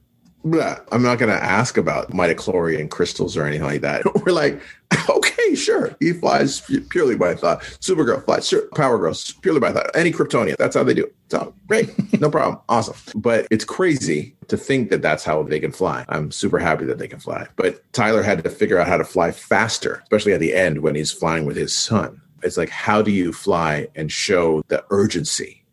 I'm 0.45 1.03
not 1.03 1.19
going 1.19 1.31
to 1.31 1.43
ask 1.43 1.77
about 1.77 2.11
midichlorian 2.11 2.89
crystals 2.89 3.35
or 3.35 3.45
anything 3.45 3.65
like 3.65 3.81
that. 3.81 4.03
We're 4.25 4.31
like, 4.31 4.61
okay, 5.09 5.55
sure. 5.55 5.95
He 5.99 6.13
flies 6.13 6.61
purely 6.89 7.15
by 7.15 7.35
thought. 7.35 7.61
Supergirl 7.61 8.23
flies, 8.23 8.47
sure. 8.47 8.67
Power 8.75 8.97
Girl 8.97 9.15
purely 9.41 9.59
by 9.59 9.71
thought. 9.71 9.95
Any 9.95 10.11
Kryptonian, 10.11 10.55
that's 10.57 10.75
how 10.75 10.83
they 10.83 10.93
do 10.93 11.03
it. 11.03 11.15
So 11.29 11.53
great, 11.67 12.19
no 12.19 12.29
problem, 12.31 12.59
awesome. 12.69 12.95
But 13.15 13.47
it's 13.51 13.65
crazy 13.65 14.35
to 14.47 14.57
think 14.57 14.89
that 14.89 15.01
that's 15.01 15.23
how 15.23 15.43
they 15.43 15.59
can 15.59 15.71
fly. 15.71 16.05
I'm 16.09 16.31
super 16.31 16.57
happy 16.57 16.85
that 16.85 16.97
they 16.97 17.07
can 17.07 17.19
fly. 17.19 17.47
But 17.55 17.81
Tyler 17.93 18.23
had 18.23 18.43
to 18.43 18.49
figure 18.49 18.79
out 18.79 18.87
how 18.87 18.97
to 18.97 19.03
fly 19.03 19.31
faster, 19.31 20.01
especially 20.03 20.33
at 20.33 20.39
the 20.39 20.53
end 20.53 20.81
when 20.81 20.95
he's 20.95 21.11
flying 21.11 21.45
with 21.45 21.57
his 21.57 21.75
son. 21.75 22.21
It's 22.41 22.57
like, 22.57 22.69
how 22.69 23.01
do 23.01 23.11
you 23.11 23.33
fly 23.33 23.87
and 23.95 24.11
show 24.11 24.63
the 24.69 24.83
urgency? 24.89 25.63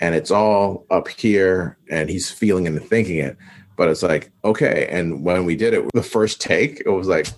And 0.00 0.14
it's 0.14 0.30
all 0.30 0.86
up 0.90 1.08
here, 1.08 1.76
and 1.90 2.08
he's 2.08 2.30
feeling 2.30 2.66
and 2.66 2.82
thinking 2.82 3.18
it 3.18 3.36
but 3.78 3.88
it's 3.88 4.02
like, 4.02 4.32
okay. 4.44 4.88
And 4.90 5.24
when 5.24 5.46
we 5.46 5.54
did 5.54 5.72
it, 5.72 5.88
the 5.94 6.02
first 6.02 6.40
take, 6.40 6.80
it 6.80 6.90
was 6.90 7.06
like, 7.06 7.28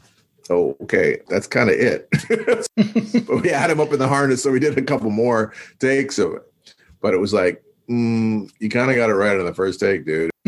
oh, 0.48 0.74
okay, 0.82 1.18
that's 1.28 1.46
kind 1.46 1.68
of 1.68 1.76
it. 1.76 2.08
but 3.26 3.42
we 3.42 3.50
had 3.50 3.70
him 3.70 3.78
up 3.78 3.92
in 3.92 3.98
the 3.98 4.08
harness, 4.08 4.42
so 4.42 4.50
we 4.50 4.58
did 4.58 4.76
a 4.76 4.82
couple 4.82 5.10
more 5.10 5.52
takes 5.78 6.18
of 6.18 6.32
it. 6.32 6.52
But 7.02 7.12
it 7.12 7.18
was 7.18 7.34
like, 7.34 7.62
mm, 7.88 8.50
you 8.58 8.70
kind 8.70 8.90
of 8.90 8.96
got 8.96 9.10
it 9.10 9.14
right 9.14 9.38
on 9.38 9.44
the 9.44 9.54
first 9.54 9.80
take, 9.80 10.06
dude. 10.06 10.30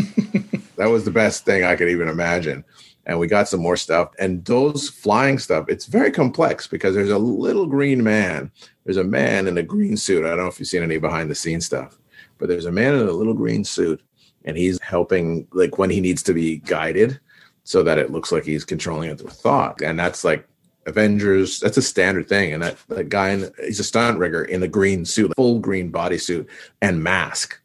that 0.77 0.89
was 0.91 1.05
the 1.05 1.11
best 1.11 1.45
thing 1.45 1.63
I 1.63 1.77
could 1.77 1.91
even 1.91 2.09
imagine. 2.09 2.65
and 3.05 3.19
we 3.19 3.27
got 3.27 3.49
some 3.49 3.61
more 3.61 3.77
stuff. 3.77 4.13
And 4.19 4.45
those 4.47 4.89
flying 4.89 5.39
stuff, 5.39 5.67
it's 5.69 5.87
very 5.87 6.11
complex 6.11 6.67
because 6.67 6.95
there's 6.95 7.11
a 7.11 7.19
little 7.19 7.67
green 7.67 8.03
man. 8.03 8.51
There's 8.85 8.97
a 8.97 9.05
man 9.05 9.47
in 9.47 9.59
a 9.59 9.63
green 9.63 9.99
suit. 9.99 10.25
I 10.25 10.31
don't 10.31 10.39
know 10.39 10.47
if 10.47 10.59
you've 10.59 10.69
seen 10.69 10.83
any 10.83 10.99
behind 10.99 11.31
the 11.31 11.35
scenes 11.35 11.67
stuff, 11.67 11.99
but 12.39 12.49
there's 12.49 12.67
a 12.67 12.73
man 12.73 12.95
in 12.95 13.09
a 13.09 13.13
little 13.13 13.35
green 13.35 13.63
suit, 13.63 14.01
and 14.45 14.57
he's 14.57 14.81
helping 14.81 15.47
like 15.53 15.79
when 15.79 15.91
he 15.91 16.01
needs 16.01 16.23
to 16.25 16.35
be 16.35 16.59
guided, 16.59 17.21
so 17.65 17.83
that 17.83 17.99
it 17.99 18.11
looks 18.11 18.33
like 18.33 18.45
he's 18.45 18.65
controlling 18.65 19.11
it 19.11 19.23
with 19.23 19.33
thought. 19.33 19.81
And 19.83 19.99
that's 19.99 20.25
like 20.25 20.47
Avengers. 20.87 21.61
That's 21.61 21.77
a 21.77 21.83
standard 21.83 22.29
thing. 22.29 22.53
And 22.53 22.63
that, 22.63 22.77
that 22.89 23.09
guy, 23.09 23.31
in, 23.31 23.53
he's 23.65 23.81
a 23.81 23.85
stunt 23.85 24.19
rigger 24.19 24.45
in 24.45 24.63
a 24.63 24.69
green 24.69 25.05
suit, 25.05 25.33
full 25.37 25.61
green 25.61 25.93
bodysuit 25.93 26.49
and 26.81 27.03
mask, 27.03 27.61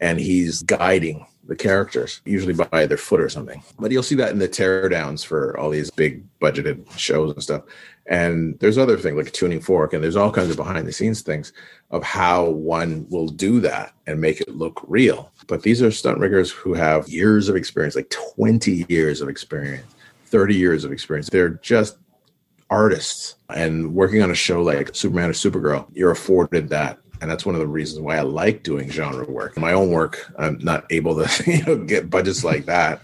and 0.00 0.20
he's 0.20 0.62
guiding 0.62 1.26
the 1.44 1.56
characters, 1.56 2.20
usually 2.24 2.52
by 2.52 2.86
their 2.86 2.96
foot 2.96 3.20
or 3.20 3.28
something. 3.28 3.62
But 3.78 3.90
you'll 3.90 4.02
see 4.02 4.14
that 4.16 4.30
in 4.30 4.38
the 4.38 4.48
teardowns 4.48 5.24
for 5.24 5.58
all 5.58 5.70
these 5.70 5.90
big 5.90 6.22
budgeted 6.38 6.86
shows 6.98 7.32
and 7.32 7.42
stuff. 7.42 7.62
And 8.06 8.58
there's 8.58 8.78
other 8.78 8.96
things 8.96 9.16
like 9.16 9.28
a 9.28 9.30
tuning 9.30 9.60
fork, 9.60 9.92
and 9.92 10.02
there's 10.02 10.16
all 10.16 10.32
kinds 10.32 10.50
of 10.50 10.56
behind 10.56 10.86
the 10.86 10.92
scenes 10.92 11.22
things 11.22 11.52
of 11.90 12.02
how 12.02 12.46
one 12.46 13.06
will 13.10 13.28
do 13.28 13.60
that 13.60 13.94
and 14.06 14.20
make 14.20 14.40
it 14.40 14.48
look 14.48 14.82
real. 14.88 15.30
But 15.46 15.62
these 15.62 15.80
are 15.82 15.90
stunt 15.90 16.18
riggers 16.18 16.50
who 16.50 16.74
have 16.74 17.08
years 17.08 17.48
of 17.48 17.56
experience, 17.56 17.94
like 17.94 18.12
20 18.36 18.86
years 18.88 19.20
of 19.20 19.28
experience, 19.28 19.86
30 20.26 20.54
years 20.54 20.84
of 20.84 20.92
experience. 20.92 21.28
They're 21.28 21.50
just 21.50 21.96
artists. 22.70 23.36
And 23.54 23.94
working 23.94 24.22
on 24.22 24.30
a 24.30 24.34
show 24.34 24.62
like 24.62 24.94
Superman 24.94 25.30
or 25.30 25.34
Supergirl, 25.34 25.86
you're 25.92 26.10
afforded 26.10 26.70
that 26.70 26.98
and 27.22 27.30
that's 27.30 27.46
one 27.46 27.54
of 27.54 27.60
the 27.60 27.68
reasons 27.68 28.00
why 28.00 28.16
I 28.16 28.22
like 28.22 28.64
doing 28.64 28.90
genre 28.90 29.24
work. 29.24 29.56
My 29.56 29.72
own 29.72 29.90
work, 29.90 30.32
I'm 30.38 30.58
not 30.58 30.84
able 30.90 31.14
to 31.24 31.50
you 31.50 31.64
know 31.64 31.76
get 31.84 32.10
budgets 32.10 32.42
like 32.42 32.66
that, 32.66 33.00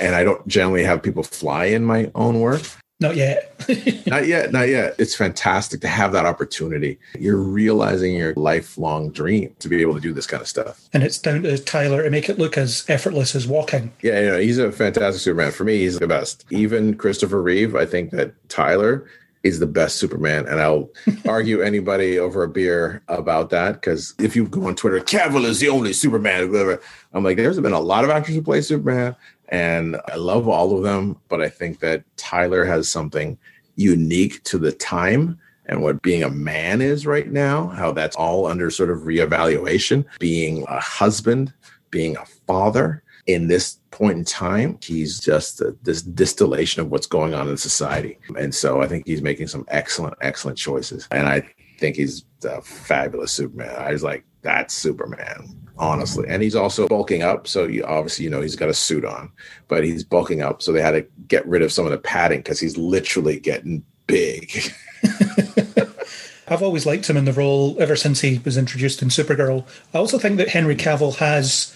and 0.00 0.16
I 0.16 0.24
don't 0.24 0.46
generally 0.48 0.82
have 0.82 1.02
people 1.02 1.22
fly 1.22 1.66
in 1.66 1.84
my 1.84 2.10
own 2.16 2.40
work. 2.40 2.62
Not 3.02 3.16
yet. 3.16 3.54
not 4.06 4.26
yet. 4.26 4.52
Not 4.52 4.68
yet. 4.68 4.94
It's 4.98 5.14
fantastic 5.14 5.80
to 5.80 5.88
have 5.88 6.12
that 6.12 6.24
opportunity. 6.24 6.98
You're 7.18 7.36
realizing 7.36 8.14
your 8.14 8.32
lifelong 8.34 9.10
dream 9.10 9.54
to 9.58 9.68
be 9.68 9.80
able 9.80 9.94
to 9.94 10.00
do 10.00 10.12
this 10.12 10.26
kind 10.26 10.40
of 10.40 10.48
stuff. 10.48 10.88
And 10.92 11.02
it's 11.02 11.18
down 11.18 11.42
to 11.42 11.58
Tyler 11.58 12.02
to 12.02 12.10
make 12.10 12.28
it 12.28 12.38
look 12.38 12.56
as 12.56 12.84
effortless 12.88 13.34
as 13.34 13.46
walking. 13.46 13.92
Yeah, 14.02 14.20
you 14.20 14.26
know, 14.28 14.38
he's 14.38 14.58
a 14.58 14.72
fantastic 14.72 15.20
Superman. 15.20 15.52
For 15.52 15.64
me, 15.64 15.78
he's 15.78 15.98
the 15.98 16.06
best. 16.06 16.44
Even 16.50 16.94
Christopher 16.96 17.42
Reeve, 17.42 17.74
I 17.74 17.86
think 17.86 18.10
that 18.12 18.32
Tyler 18.48 19.06
is 19.42 19.58
the 19.58 19.66
best 19.66 19.96
Superman. 19.96 20.46
And 20.46 20.60
I'll 20.60 20.90
argue 21.28 21.60
anybody 21.60 22.18
over 22.18 22.42
a 22.42 22.48
beer 22.48 23.02
about 23.08 23.50
that 23.50 23.72
because 23.74 24.14
if 24.18 24.36
you 24.36 24.46
go 24.46 24.66
on 24.66 24.76
Twitter, 24.76 25.00
Cavill 25.00 25.44
is 25.44 25.60
the 25.60 25.68
only 25.68 25.92
Superman. 25.92 26.50
Whatever. 26.50 26.80
I'm 27.12 27.24
like, 27.24 27.36
there's 27.36 27.60
been 27.60 27.72
a 27.72 27.80
lot 27.80 28.04
of 28.04 28.10
actors 28.10 28.34
who 28.34 28.42
play 28.42 28.60
Superman, 28.60 29.16
and 29.52 29.96
I 30.08 30.16
love 30.16 30.48
all 30.48 30.76
of 30.76 30.82
them. 30.82 31.20
But 31.28 31.40
I 31.40 31.48
think 31.48 31.78
that 31.80 32.02
Tyler 32.16 32.64
has 32.64 32.88
something 32.88 33.38
unique 33.76 34.42
to 34.44 34.58
the 34.58 34.72
time 34.72 35.38
and 35.66 35.82
what 35.82 36.02
being 36.02 36.24
a 36.24 36.30
man 36.30 36.80
is 36.80 37.06
right 37.06 37.30
now, 37.30 37.68
how 37.68 37.92
that's 37.92 38.16
all 38.16 38.46
under 38.46 38.70
sort 38.70 38.90
of 38.90 39.00
reevaluation, 39.00 40.04
being 40.18 40.64
a 40.68 40.80
husband, 40.80 41.52
being 41.90 42.16
a 42.16 42.24
father 42.46 43.02
in 43.26 43.46
this 43.46 43.78
point 43.92 44.18
in 44.18 44.24
time, 44.24 44.78
he's 44.82 45.20
just 45.20 45.60
a, 45.60 45.76
this 45.82 46.02
distillation 46.02 46.82
of 46.82 46.90
what's 46.90 47.06
going 47.06 47.34
on 47.34 47.48
in 47.48 47.56
society. 47.56 48.18
And 48.36 48.52
so 48.52 48.82
I 48.82 48.88
think 48.88 49.06
he's 49.06 49.22
making 49.22 49.46
some 49.46 49.64
excellent, 49.68 50.14
excellent 50.20 50.58
choices. 50.58 51.06
And 51.12 51.28
I 51.28 51.48
think 51.78 51.96
he's 51.96 52.24
a 52.44 52.60
fabulous 52.60 53.30
Superman. 53.32 53.74
I 53.76 53.92
was 53.92 54.02
like, 54.02 54.24
that's 54.42 54.74
Superman, 54.74 55.56
honestly. 55.78 56.26
And 56.28 56.42
he's 56.42 56.56
also 56.56 56.88
bulking 56.88 57.22
up. 57.22 57.46
So 57.46 57.64
you 57.64 57.84
obviously, 57.84 58.24
you 58.24 58.30
know, 58.30 58.40
he's 58.40 58.56
got 58.56 58.68
a 58.68 58.74
suit 58.74 59.04
on, 59.04 59.30
but 59.68 59.84
he's 59.84 60.04
bulking 60.04 60.42
up. 60.42 60.62
So 60.62 60.72
they 60.72 60.82
had 60.82 60.92
to 60.92 61.06
get 61.28 61.46
rid 61.46 61.62
of 61.62 61.72
some 61.72 61.86
of 61.86 61.92
the 61.92 61.98
padding 61.98 62.40
because 62.40 62.60
he's 62.60 62.76
literally 62.76 63.40
getting 63.40 63.84
big. 64.06 64.72
I've 66.48 66.62
always 66.62 66.84
liked 66.84 67.08
him 67.08 67.16
in 67.16 67.24
the 67.24 67.32
role 67.32 67.76
ever 67.80 67.96
since 67.96 68.20
he 68.20 68.38
was 68.44 68.58
introduced 68.58 69.00
in 69.00 69.08
Supergirl. 69.08 69.66
I 69.94 69.98
also 69.98 70.18
think 70.18 70.36
that 70.36 70.48
Henry 70.48 70.76
Cavill 70.76 71.16
has 71.16 71.74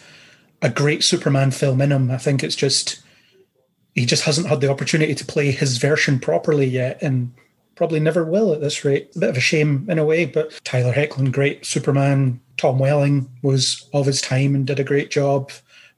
a 0.61 0.69
great 0.69 1.03
Superman 1.03 1.51
film 1.51 1.81
in 1.81 1.93
him. 1.93 2.11
I 2.11 2.19
think 2.19 2.43
it's 2.43 2.57
just 2.57 3.01
he 3.95 4.05
just 4.05 4.25
hasn't 4.25 4.49
had 4.49 4.61
the 4.61 4.71
opportunity 4.71 5.15
to 5.15 5.25
play 5.25 5.51
his 5.51 5.79
version 5.79 6.21
properly 6.21 6.67
yet, 6.67 7.01
and 7.03 7.33
probably 7.77 8.01
never 8.01 8.25
will 8.25 8.53
at 8.53 8.61
this 8.61 8.85
rate. 8.85 9.11
A 9.17 9.19
bit 9.19 9.31
of 9.31 9.37
a 9.37 9.41
shame 9.41 9.87
in 9.89 9.99
a 9.99 10.05
way, 10.05 10.27
but 10.27 10.61
Tyler 10.65 10.93
Hoechlin, 10.93 11.33
great 11.33 11.65
Superman. 11.65 12.41
Tom 12.57 12.79
Welling 12.79 13.29
was 13.43 13.89
of 13.93 14.07
his 14.07 14.21
time 14.21 14.55
and 14.55 14.67
did 14.67 14.81
a 14.81 14.85
great 14.85 15.11
job. 15.11 15.51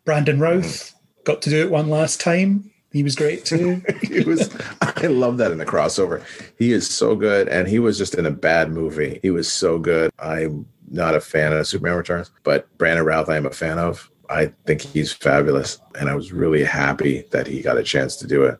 Brandon 0.04 0.40
Routh 0.40 0.94
got 1.24 1.42
to 1.42 1.50
do 1.50 1.60
it 1.60 1.70
one 1.70 1.88
last 1.88 2.20
time. 2.20 2.70
He 2.90 3.02
was 3.02 3.14
great 3.14 3.44
too. 3.44 3.82
he 4.02 4.20
was. 4.20 4.50
I 4.80 5.06
love 5.06 5.36
that 5.38 5.52
in 5.52 5.58
the 5.58 5.66
crossover. 5.66 6.22
He 6.58 6.72
is 6.72 6.88
so 6.88 7.14
good, 7.14 7.48
and 7.48 7.68
he 7.68 7.78
was 7.78 7.98
just 7.98 8.14
in 8.14 8.24
a 8.24 8.30
bad 8.30 8.70
movie. 8.70 9.20
He 9.22 9.30
was 9.30 9.50
so 9.52 9.78
good. 9.78 10.10
I'm 10.18 10.66
not 10.90 11.14
a 11.14 11.20
fan 11.20 11.52
of 11.52 11.66
Superman 11.66 11.98
Returns, 11.98 12.30
but 12.44 12.66
Brandon 12.78 13.04
Routh 13.04 13.28
I 13.28 13.36
am 13.36 13.46
a 13.46 13.50
fan 13.50 13.78
of. 13.78 14.10
I 14.30 14.52
think 14.66 14.82
he's 14.82 15.12
fabulous, 15.12 15.78
and 15.98 16.08
I 16.08 16.14
was 16.14 16.32
really 16.32 16.64
happy 16.64 17.24
that 17.30 17.46
he 17.46 17.62
got 17.62 17.78
a 17.78 17.82
chance 17.82 18.16
to 18.16 18.26
do 18.26 18.44
it. 18.44 18.58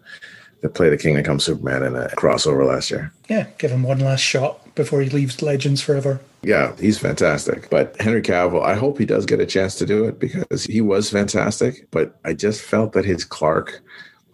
To 0.63 0.69
play 0.69 0.89
the 0.89 0.97
Kingdom 0.97 1.23
Come 1.23 1.39
Superman 1.39 1.85
in 1.85 1.95
a 1.95 2.09
crossover 2.09 2.67
last 2.67 2.91
year. 2.91 3.13
Yeah, 3.29 3.47
give 3.59 3.71
him 3.71 3.85
one 3.85 4.01
last 4.01 4.23
shot 4.23 4.75
before 4.75 5.01
he 5.01 5.09
leaves 5.09 5.41
Legends 5.41 5.81
forever. 5.81 6.21
Yeah, 6.43 6.75
he's 6.79 6.99
fantastic. 6.99 7.69
But 7.69 8.01
Henry 8.01 8.23
Cavill, 8.23 8.65
I 8.65 8.75
hope 8.75 8.99
he 8.99 9.07
does 9.07 9.27
get 9.27 9.41
a 9.41 9.47
chance 9.47 9.75
to 9.77 9.87
do 9.87 10.05
it 10.05 10.19
because 10.19 10.65
he 10.65 10.81
was 10.81 11.11
fantastic. 11.11 11.89
But 11.91 12.19
I 12.25 12.33
just 12.33 12.61
felt 12.61 12.93
that 12.93 13.05
his 13.05 13.25
Clark 13.25 13.81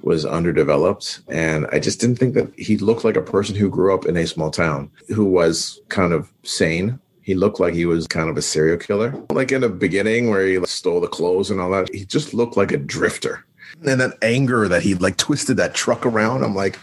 was 0.03 0.27
underdeveloped. 0.27 1.21
And 1.29 1.67
I 1.73 1.79
just 1.79 2.01
didn't 2.01 2.17
think 2.17 2.35
that 2.35 2.53
he 2.59 2.77
looked 2.77 3.05
like 3.05 3.17
a 3.17 3.23
person 3.23 3.55
who 3.55 3.71
grew 3.71 3.95
up 3.95 4.05
in 4.05 4.17
a 4.17 4.27
small 4.27 4.51
town, 4.51 4.91
who 5.09 5.25
was 5.25 5.81
kind 5.89 6.13
of 6.13 6.31
sane 6.43 7.01
he 7.25 7.35
looked 7.35 7.59
like 7.59 7.73
he 7.73 7.87
was 7.87 8.07
kind 8.07 8.29
of 8.29 8.37
a 8.37 8.43
serial 8.43 8.77
killer. 8.77 9.15
Like 9.31 9.51
in 9.51 9.63
the 9.63 9.71
beginning, 9.71 10.29
where 10.29 10.47
he 10.47 10.63
stole 10.67 11.01
the 11.01 11.09
clothes 11.09 11.51
and 11.51 11.59
all 11.59 11.71
that, 11.71 11.93
he 11.93 12.05
just 12.05 12.35
looked 12.35 12.55
like 12.59 12.71
a 12.71 12.77
drifter. 12.77 13.47
And 13.87 13.99
that 13.99 14.19
anger 14.21 14.69
that 14.69 14.83
he 14.83 14.95
like 14.95 15.17
twisted 15.17 15.57
that 15.57 15.75
truck 15.75 16.05
around, 16.05 16.45
I'm 16.45 16.55
like, 16.55 16.79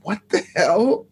what 0.00 0.18
the 0.30 0.42
hell? 0.56 1.06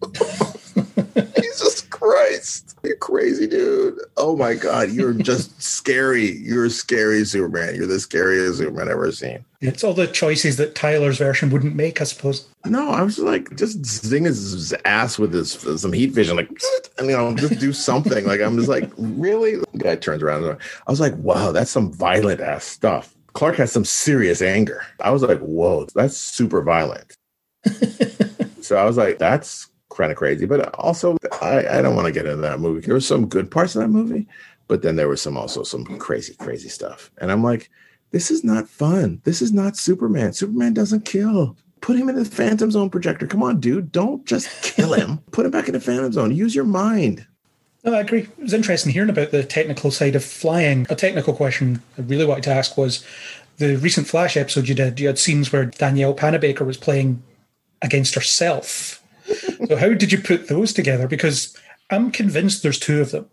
Jesus 1.36 1.79
Christ. 2.00 2.78
You're 2.82 2.96
crazy, 2.96 3.46
dude. 3.46 3.98
Oh 4.16 4.36
my 4.36 4.54
God. 4.54 4.90
You're 4.90 5.12
just 5.30 5.60
scary. 5.62 6.36
You're 6.38 6.70
scary 6.70 7.24
Superman. 7.24 7.74
You're 7.74 7.86
the 7.86 8.00
scariest 8.00 8.58
Superman 8.58 8.88
I've 8.88 8.94
ever 8.94 9.12
seen. 9.12 9.44
It's 9.60 9.84
all 9.84 9.92
the 9.92 10.06
choices 10.06 10.56
that 10.56 10.74
Tyler's 10.74 11.18
version 11.18 11.50
wouldn't 11.50 11.76
make, 11.76 12.00
I 12.00 12.04
suppose. 12.04 12.48
No, 12.64 12.90
I 12.90 13.02
was 13.02 13.18
like, 13.18 13.54
just 13.56 13.84
zing 13.84 14.24
his 14.24 14.74
ass 14.86 15.18
with 15.18 15.34
his 15.34 15.52
some 15.52 15.92
heat 15.92 16.12
vision, 16.12 16.36
like, 16.36 16.48
and 16.96 17.10
you 17.10 17.16
know, 17.16 17.34
just 17.34 17.60
do 17.60 17.72
something. 17.74 18.24
like, 18.24 18.40
I'm 18.40 18.56
just 18.56 18.70
like, 18.70 18.90
really? 18.96 19.56
The 19.56 19.78
guy 19.78 19.96
turns 19.96 20.22
around. 20.22 20.44
I 20.46 20.90
was 20.90 21.00
like, 21.00 21.14
wow, 21.16 21.52
that's 21.52 21.70
some 21.70 21.92
violent 21.92 22.40
ass 22.40 22.64
stuff. 22.64 23.14
Clark 23.34 23.56
has 23.56 23.70
some 23.70 23.84
serious 23.84 24.40
anger. 24.40 24.82
I 25.00 25.10
was 25.10 25.22
like, 25.22 25.40
whoa, 25.40 25.86
that's 25.94 26.16
super 26.16 26.62
violent. 26.62 27.14
so 28.62 28.76
I 28.76 28.84
was 28.84 28.96
like, 28.96 29.18
that's 29.18 29.68
kind 29.90 30.10
of 30.10 30.18
crazy. 30.18 30.46
But 30.46 30.74
also, 30.74 31.16
I, 31.40 31.66
I 31.78 31.82
don't 31.82 31.96
want 31.96 32.06
to 32.06 32.12
get 32.12 32.26
into 32.26 32.42
that 32.42 32.60
movie. 32.60 32.80
There 32.80 32.94
were 32.94 33.00
some 33.00 33.26
good 33.26 33.50
parts 33.50 33.74
of 33.74 33.82
that 33.82 33.88
movie, 33.88 34.26
but 34.68 34.82
then 34.82 34.96
there 34.96 35.08
was 35.08 35.20
some 35.20 35.36
also 35.36 35.62
some 35.62 35.84
crazy, 35.84 36.34
crazy 36.34 36.68
stuff. 36.68 37.10
And 37.18 37.30
I'm 37.30 37.42
like, 37.42 37.70
this 38.10 38.30
is 38.30 38.42
not 38.44 38.68
fun. 38.68 39.20
This 39.24 39.40
is 39.42 39.52
not 39.52 39.76
Superman. 39.76 40.32
Superman 40.32 40.74
doesn't 40.74 41.04
kill. 41.04 41.56
Put 41.80 41.96
him 41.96 42.08
in 42.08 42.16
the 42.16 42.24
Phantom 42.24 42.70
Zone 42.70 42.90
projector. 42.90 43.26
Come 43.26 43.42
on, 43.42 43.60
dude. 43.60 43.92
Don't 43.92 44.24
just 44.26 44.62
kill 44.62 44.92
him. 44.92 45.18
Put 45.32 45.46
him 45.46 45.52
back 45.52 45.68
in 45.68 45.74
the 45.74 45.80
Phantom 45.80 46.12
Zone. 46.12 46.34
Use 46.34 46.54
your 46.54 46.64
mind. 46.64 47.26
No, 47.84 47.94
I 47.94 48.00
agree. 48.00 48.22
It 48.22 48.38
was 48.38 48.52
interesting 48.52 48.92
hearing 48.92 49.08
about 49.08 49.30
the 49.30 49.42
technical 49.42 49.90
side 49.90 50.14
of 50.14 50.24
flying. 50.24 50.86
A 50.90 50.94
technical 50.94 51.32
question 51.32 51.82
I 51.96 52.02
really 52.02 52.26
wanted 52.26 52.44
to 52.44 52.50
ask 52.50 52.76
was 52.76 53.04
the 53.56 53.76
recent 53.76 54.06
Flash 54.06 54.36
episode 54.36 54.68
you 54.68 54.74
did. 54.74 55.00
You 55.00 55.06
had 55.06 55.18
scenes 55.18 55.50
where 55.50 55.66
Danielle 55.66 56.14
Panabaker 56.14 56.66
was 56.66 56.76
playing 56.76 57.22
against 57.80 58.14
herself. 58.14 58.99
So 59.68 59.76
how 59.76 59.94
did 59.94 60.12
you 60.12 60.18
put 60.18 60.48
those 60.48 60.72
together? 60.72 61.08
Because 61.08 61.56
I'm 61.90 62.10
convinced 62.10 62.62
there's 62.62 62.78
two 62.78 63.00
of 63.00 63.10
them. 63.10 63.28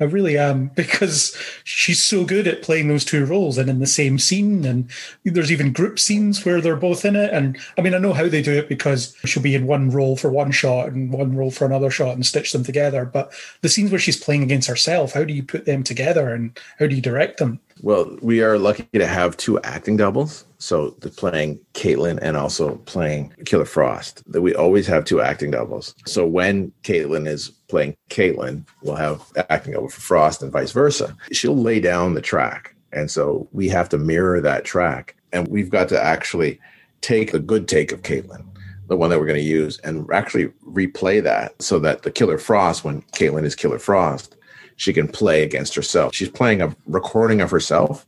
I 0.00 0.04
really 0.04 0.36
am 0.36 0.66
because 0.74 1.36
she's 1.64 2.02
so 2.02 2.24
good 2.24 2.46
at 2.46 2.62
playing 2.62 2.88
those 2.88 3.04
two 3.04 3.24
roles 3.24 3.56
and 3.58 3.70
in 3.70 3.78
the 3.78 3.86
same 3.86 4.18
scene. 4.18 4.64
And 4.64 4.90
there's 5.24 5.52
even 5.52 5.72
group 5.72 5.98
scenes 5.98 6.44
where 6.44 6.60
they're 6.60 6.76
both 6.76 7.04
in 7.04 7.16
it. 7.16 7.32
And 7.32 7.58
I 7.78 7.82
mean, 7.82 7.94
I 7.94 7.98
know 7.98 8.12
how 8.12 8.28
they 8.28 8.42
do 8.42 8.52
it 8.52 8.68
because 8.68 9.16
she'll 9.24 9.42
be 9.42 9.54
in 9.54 9.66
one 9.66 9.90
role 9.90 10.16
for 10.16 10.30
one 10.30 10.50
shot 10.50 10.88
and 10.88 11.12
one 11.12 11.36
role 11.36 11.50
for 11.50 11.64
another 11.64 11.90
shot 11.90 12.14
and 12.14 12.26
stitch 12.26 12.52
them 12.52 12.64
together. 12.64 13.04
But 13.04 13.32
the 13.60 13.68
scenes 13.68 13.90
where 13.90 14.00
she's 14.00 14.22
playing 14.22 14.42
against 14.42 14.68
herself, 14.68 15.12
how 15.12 15.24
do 15.24 15.32
you 15.32 15.42
put 15.42 15.64
them 15.64 15.82
together 15.82 16.34
and 16.34 16.58
how 16.78 16.86
do 16.86 16.94
you 16.94 17.02
direct 17.02 17.38
them? 17.38 17.60
Well, 17.82 18.16
we 18.22 18.42
are 18.42 18.58
lucky 18.58 18.86
to 18.94 19.06
have 19.08 19.36
two 19.36 19.60
acting 19.62 19.96
doubles. 19.96 20.44
So 20.58 20.90
the 21.00 21.10
playing 21.10 21.58
Caitlin 21.74 22.20
and 22.22 22.36
also 22.36 22.76
playing 22.76 23.34
Killer 23.44 23.64
Frost. 23.64 24.22
That 24.30 24.40
we 24.40 24.54
always 24.54 24.86
have 24.86 25.04
two 25.04 25.20
acting 25.20 25.50
doubles. 25.50 25.96
So 26.06 26.24
when 26.24 26.70
Caitlin 26.84 27.26
is 27.26 27.48
playing 27.68 27.96
Caitlin, 28.08 28.64
we'll 28.82 28.94
have 28.94 29.20
acting 29.50 29.72
double 29.72 29.88
for 29.88 30.00
Frost 30.00 30.44
and 30.44 30.52
vice 30.52 30.70
versa. 30.70 31.16
She'll 31.32 31.56
lay 31.56 31.80
down 31.80 32.14
the 32.14 32.20
track. 32.20 32.76
And 32.92 33.10
so 33.10 33.48
we 33.50 33.68
have 33.70 33.88
to 33.88 33.98
mirror 33.98 34.40
that 34.40 34.64
track. 34.64 35.16
And 35.32 35.48
we've 35.48 35.70
got 35.70 35.88
to 35.88 36.00
actually 36.00 36.60
take 37.00 37.34
a 37.34 37.40
good 37.40 37.66
take 37.66 37.90
of 37.90 38.02
Caitlin, 38.02 38.44
the 38.86 38.96
one 38.96 39.10
that 39.10 39.18
we're 39.18 39.26
going 39.26 39.40
to 39.40 39.44
use, 39.44 39.78
and 39.78 40.08
actually 40.12 40.52
replay 40.64 41.20
that 41.20 41.60
so 41.60 41.80
that 41.80 42.02
the 42.02 42.12
Killer 42.12 42.38
Frost, 42.38 42.84
when 42.84 43.02
Caitlin 43.16 43.42
is 43.42 43.56
Killer 43.56 43.80
Frost, 43.80 44.36
she 44.76 44.92
can 44.92 45.08
play 45.08 45.42
against 45.42 45.74
herself. 45.74 46.14
She's 46.14 46.30
playing 46.30 46.62
a 46.62 46.74
recording 46.86 47.40
of 47.40 47.50
herself, 47.50 48.06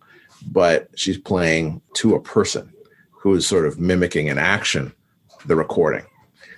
but 0.50 0.88
she's 0.96 1.18
playing 1.18 1.80
to 1.94 2.14
a 2.14 2.20
person 2.20 2.72
who 3.10 3.34
is 3.34 3.46
sort 3.46 3.66
of 3.66 3.80
mimicking 3.80 4.28
an 4.28 4.38
action, 4.38 4.92
the 5.46 5.56
recording. 5.56 6.04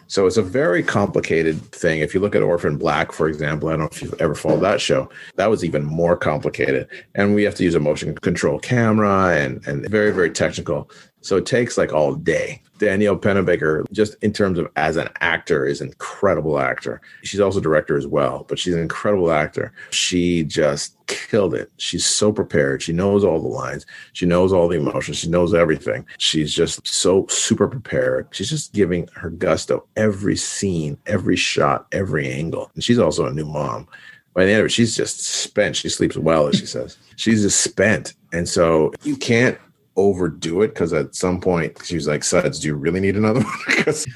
So 0.08 0.26
it's 0.26 0.36
a 0.36 0.42
very 0.42 0.82
complicated 0.82 1.60
thing. 1.72 2.00
If 2.00 2.14
you 2.14 2.20
look 2.20 2.36
at 2.36 2.42
Orphan 2.42 2.76
Black, 2.78 3.10
for 3.10 3.28
example, 3.28 3.68
I 3.68 3.72
don't 3.72 3.80
know 3.80 3.88
if 3.90 4.00
you've 4.00 4.20
ever 4.20 4.36
followed 4.36 4.60
that 4.60 4.80
show, 4.80 5.10
that 5.34 5.50
was 5.50 5.64
even 5.64 5.84
more 5.84 6.16
complicated. 6.16 6.88
And 7.16 7.34
we 7.34 7.42
have 7.42 7.56
to 7.56 7.64
use 7.64 7.74
a 7.74 7.80
motion 7.80 8.14
control 8.14 8.60
camera 8.60 9.36
and, 9.36 9.66
and 9.66 9.88
very, 9.88 10.12
very 10.12 10.30
technical. 10.30 10.88
So 11.22 11.36
it 11.36 11.46
takes 11.46 11.76
like 11.76 11.92
all 11.92 12.14
day. 12.14 12.62
Danielle 12.78 13.16
Panabaker, 13.16 13.84
just 13.92 14.16
in 14.22 14.32
terms 14.32 14.58
of 14.58 14.68
as 14.76 14.96
an 14.96 15.08
actor, 15.20 15.64
is 15.64 15.80
an 15.80 15.88
incredible 15.88 16.58
actor. 16.58 17.00
She's 17.22 17.40
also 17.40 17.60
director 17.60 17.96
as 17.96 18.06
well, 18.06 18.44
but 18.48 18.58
she's 18.58 18.74
an 18.74 18.80
incredible 18.80 19.30
actor. 19.30 19.72
She 19.90 20.44
just 20.44 20.96
killed 21.06 21.54
it. 21.54 21.70
She's 21.76 22.04
so 22.04 22.32
prepared. 22.32 22.82
She 22.82 22.92
knows 22.92 23.24
all 23.24 23.40
the 23.40 23.48
lines. 23.48 23.86
She 24.12 24.26
knows 24.26 24.52
all 24.52 24.68
the 24.68 24.78
emotions. 24.78 25.18
She 25.18 25.28
knows 25.28 25.54
everything. 25.54 26.04
She's 26.18 26.52
just 26.52 26.86
so 26.86 27.26
super 27.28 27.68
prepared. 27.68 28.28
She's 28.32 28.50
just 28.50 28.72
giving 28.72 29.08
her 29.14 29.30
gusto 29.30 29.86
every 29.96 30.36
scene, 30.36 30.98
every 31.06 31.36
shot, 31.36 31.86
every 31.92 32.30
angle. 32.30 32.70
And 32.74 32.82
she's 32.82 32.98
also 32.98 33.26
a 33.26 33.32
new 33.32 33.46
mom 33.46 33.88
by 34.36 34.44
the 34.44 34.52
end 34.52 34.60
of 34.60 34.66
it, 34.66 34.72
she's 34.72 34.94
just 34.94 35.20
spent. 35.20 35.76
She 35.76 35.88
sleeps 35.88 36.18
well, 36.18 36.46
as 36.46 36.58
she 36.58 36.66
says. 36.66 36.98
She's 37.16 37.40
just 37.40 37.62
spent. 37.62 38.12
And 38.34 38.46
so 38.46 38.92
you 39.02 39.16
can't 39.16 39.56
overdo 39.96 40.62
it 40.62 40.68
because 40.68 40.92
at 40.92 41.14
some 41.14 41.40
point 41.40 41.80
she 41.84 41.94
was 41.94 42.06
like, 42.06 42.22
Sudz, 42.22 42.60
do 42.60 42.68
you 42.68 42.74
really 42.74 43.00
need 43.00 43.16
another 43.16 43.40
one? 43.40 43.58
because 43.66 44.06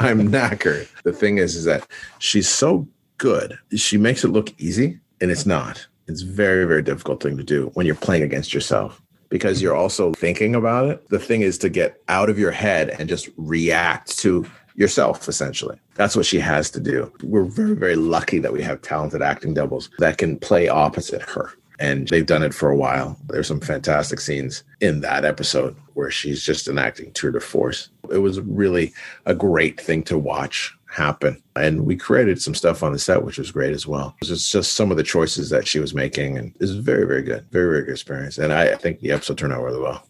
I'm 0.00 0.28
knackered. 0.30 0.88
The 1.02 1.12
thing 1.12 1.38
is, 1.38 1.56
is 1.56 1.64
that 1.64 1.86
she's 2.18 2.48
so 2.48 2.86
good. 3.18 3.58
She 3.74 3.96
makes 3.96 4.24
it 4.24 4.28
look 4.28 4.52
easy, 4.60 5.00
and 5.20 5.30
it's 5.30 5.46
not. 5.46 5.86
It's 6.06 6.22
very, 6.22 6.64
very 6.64 6.82
difficult 6.82 7.22
thing 7.22 7.36
to 7.36 7.44
do 7.44 7.70
when 7.74 7.86
you're 7.86 7.94
playing 7.94 8.22
against 8.22 8.54
yourself 8.54 9.02
because 9.28 9.60
you're 9.60 9.76
also 9.76 10.12
thinking 10.12 10.54
about 10.54 10.88
it. 10.88 11.08
The 11.10 11.18
thing 11.18 11.42
is 11.42 11.58
to 11.58 11.68
get 11.68 12.00
out 12.08 12.30
of 12.30 12.38
your 12.38 12.50
head 12.50 12.90
and 12.98 13.08
just 13.08 13.28
react 13.36 14.18
to 14.18 14.46
yourself, 14.74 15.28
essentially. 15.28 15.78
That's 15.96 16.16
what 16.16 16.24
she 16.24 16.38
has 16.38 16.70
to 16.70 16.80
do. 16.80 17.12
We're 17.22 17.44
very, 17.44 17.74
very 17.74 17.96
lucky 17.96 18.38
that 18.38 18.52
we 18.52 18.62
have 18.62 18.80
talented 18.80 19.20
acting 19.20 19.52
doubles 19.52 19.90
that 19.98 20.16
can 20.18 20.38
play 20.38 20.68
opposite 20.68 21.20
her 21.22 21.52
and 21.78 22.08
they've 22.08 22.26
done 22.26 22.42
it 22.42 22.54
for 22.54 22.70
a 22.70 22.76
while. 22.76 23.16
There's 23.28 23.48
some 23.48 23.60
fantastic 23.60 24.20
scenes 24.20 24.64
in 24.80 25.00
that 25.00 25.24
episode 25.24 25.76
where 25.94 26.10
she's 26.10 26.42
just 26.42 26.68
enacting 26.68 27.12
tour 27.12 27.30
de 27.30 27.40
force. 27.40 27.90
It 28.10 28.18
was 28.18 28.40
really 28.40 28.92
a 29.26 29.34
great 29.34 29.80
thing 29.80 30.02
to 30.04 30.18
watch 30.18 30.74
happen. 30.90 31.42
And 31.54 31.84
we 31.84 31.96
created 31.96 32.40
some 32.40 32.54
stuff 32.54 32.82
on 32.82 32.92
the 32.92 32.98
set, 32.98 33.24
which 33.24 33.38
was 33.38 33.50
great 33.50 33.72
as 33.72 33.86
well. 33.86 34.16
It 34.22 34.28
was 34.28 34.48
just 34.48 34.72
some 34.74 34.90
of 34.90 34.96
the 34.96 35.02
choices 35.02 35.50
that 35.50 35.68
she 35.68 35.78
was 35.78 35.94
making, 35.94 36.38
and 36.38 36.54
it 36.54 36.60
was 36.60 36.76
very, 36.76 37.06
very 37.06 37.22
good, 37.22 37.46
very, 37.50 37.70
very 37.70 37.84
good 37.84 37.92
experience. 37.92 38.38
And 38.38 38.52
I, 38.52 38.72
I 38.72 38.76
think 38.76 39.00
the 39.00 39.12
episode 39.12 39.38
turned 39.38 39.52
out 39.52 39.62
really 39.62 39.80
well. 39.80 40.07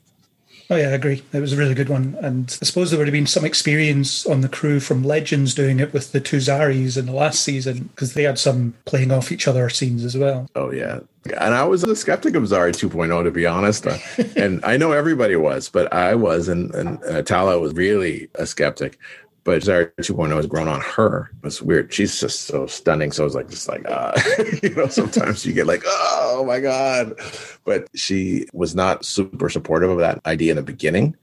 Oh 0.71 0.77
yeah, 0.77 0.89
I 0.89 0.93
agree. 0.93 1.23
It 1.33 1.41
was 1.41 1.55
a 1.55 1.57
really 1.57 1.75
good 1.75 1.89
one, 1.89 2.19
and 2.21 2.57
I 2.61 2.65
suppose 2.67 2.91
there 2.91 2.99
would 2.99 3.09
have 3.09 3.13
been 3.13 3.27
some 3.27 3.45
experience 3.45 4.27
on 4.27 4.43
the 4.43 4.51
crew 4.51 4.81
from 4.81 5.03
Legends 5.03 5.55
doing 5.55 5.81
it 5.81 5.95
with 5.95 6.13
the 6.13 6.21
two 6.21 6.37
Zaris 6.37 6.99
in 6.99 7.07
the 7.07 7.13
last 7.13 7.41
season 7.41 7.85
because 7.95 8.13
they 8.13 8.25
had 8.25 8.39
some 8.39 8.75
playing 8.85 9.11
off 9.11 9.33
each 9.33 9.49
other 9.49 9.71
scenes 9.71 10.05
as 10.05 10.17
well. 10.17 10.47
Oh 10.55 10.71
yeah, 10.71 11.01
and 11.41 11.55
I 11.55 11.65
was 11.65 11.85
a 11.85 11.97
skeptic 11.97 12.35
of 12.35 12.43
Zari 12.43 12.73
2.0 12.73 13.25
to 13.25 13.31
be 13.31 13.47
honest, 13.47 13.87
uh, 13.87 13.97
and 14.37 14.63
I 14.63 14.77
know 14.77 14.93
everybody 14.93 15.37
was, 15.37 15.71
but 15.71 15.91
I 15.91 16.15
was, 16.15 16.49
and 16.49 16.75
and 16.75 17.03
uh, 17.05 17.23
Tala 17.23 17.59
was 17.59 17.73
really 17.73 18.29
a 18.35 18.45
skeptic 18.45 18.99
but 19.49 19.63
Zari 19.63 19.91
2.0 20.03 20.37
has 20.37 20.45
grown 20.45 20.69
on 20.69 20.83
her. 20.83 21.31
It's 21.43 21.63
weird. 21.63 21.91
She's 21.91 22.21
just 22.21 22.43
so 22.43 22.67
stunning. 22.67 23.13
So 23.13 23.25
it's 23.25 23.35
like, 23.35 23.49
just 23.49 23.67
like, 23.67 23.83
uh, 23.89 24.13
you 24.63 24.75
know, 24.75 24.89
sometimes 24.89 25.47
you 25.47 25.55
get 25.55 25.67
like, 25.67 25.81
oh 25.87 26.45
my 26.47 26.61
God. 26.61 27.19
But 27.65 27.89
she 27.95 28.45
was 28.53 28.75
not 28.75 29.07
super 29.07 29.49
supportive 29.49 29.89
of 29.89 29.97
that 30.01 30.21
idea 30.27 30.53
in 30.53 30.57
the 30.57 30.63
beginning, 30.63 31.17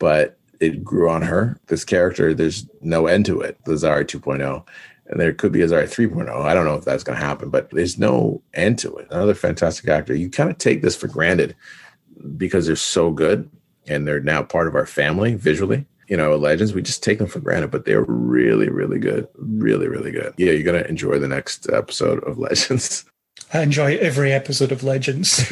but 0.00 0.40
it 0.58 0.82
grew 0.82 1.08
on 1.08 1.22
her. 1.22 1.56
This 1.68 1.84
character, 1.84 2.34
there's 2.34 2.68
no 2.80 3.06
end 3.06 3.26
to 3.26 3.42
it, 3.42 3.64
the 3.64 3.74
Zari 3.74 4.04
2.0. 4.04 4.66
And 5.06 5.20
there 5.20 5.32
could 5.32 5.52
be 5.52 5.62
a 5.62 5.68
Zari 5.68 5.84
3.0. 5.84 6.28
I 6.28 6.54
don't 6.54 6.64
know 6.64 6.74
if 6.74 6.84
that's 6.84 7.04
going 7.04 7.16
to 7.16 7.24
happen, 7.24 7.48
but 7.48 7.70
there's 7.70 7.96
no 7.96 8.42
end 8.54 8.80
to 8.80 8.96
it. 8.96 9.06
Another 9.12 9.34
fantastic 9.34 9.88
actor. 9.88 10.16
You 10.16 10.30
kind 10.30 10.50
of 10.50 10.58
take 10.58 10.82
this 10.82 10.96
for 10.96 11.06
granted 11.06 11.54
because 12.36 12.66
they're 12.66 12.74
so 12.74 13.12
good 13.12 13.48
and 13.86 14.04
they're 14.04 14.18
now 14.18 14.42
part 14.42 14.66
of 14.66 14.74
our 14.74 14.84
family 14.84 15.36
visually 15.36 15.86
you 16.08 16.16
know, 16.16 16.34
legends, 16.36 16.72
we 16.72 16.82
just 16.82 17.02
take 17.02 17.18
them 17.18 17.28
for 17.28 17.40
granted, 17.40 17.70
but 17.70 17.84
they're 17.84 18.04
really, 18.04 18.68
really 18.68 18.98
good. 18.98 19.28
Really, 19.36 19.88
really 19.88 20.10
good. 20.10 20.34
Yeah, 20.38 20.52
you're 20.52 20.72
to 20.72 20.88
enjoy 20.88 21.18
the 21.18 21.28
next 21.28 21.68
episode 21.70 22.24
of 22.24 22.38
Legends. 22.38 23.04
I 23.52 23.62
enjoy 23.62 23.96
every 23.96 24.32
episode 24.32 24.72
of 24.72 24.82
Legends. 24.82 25.46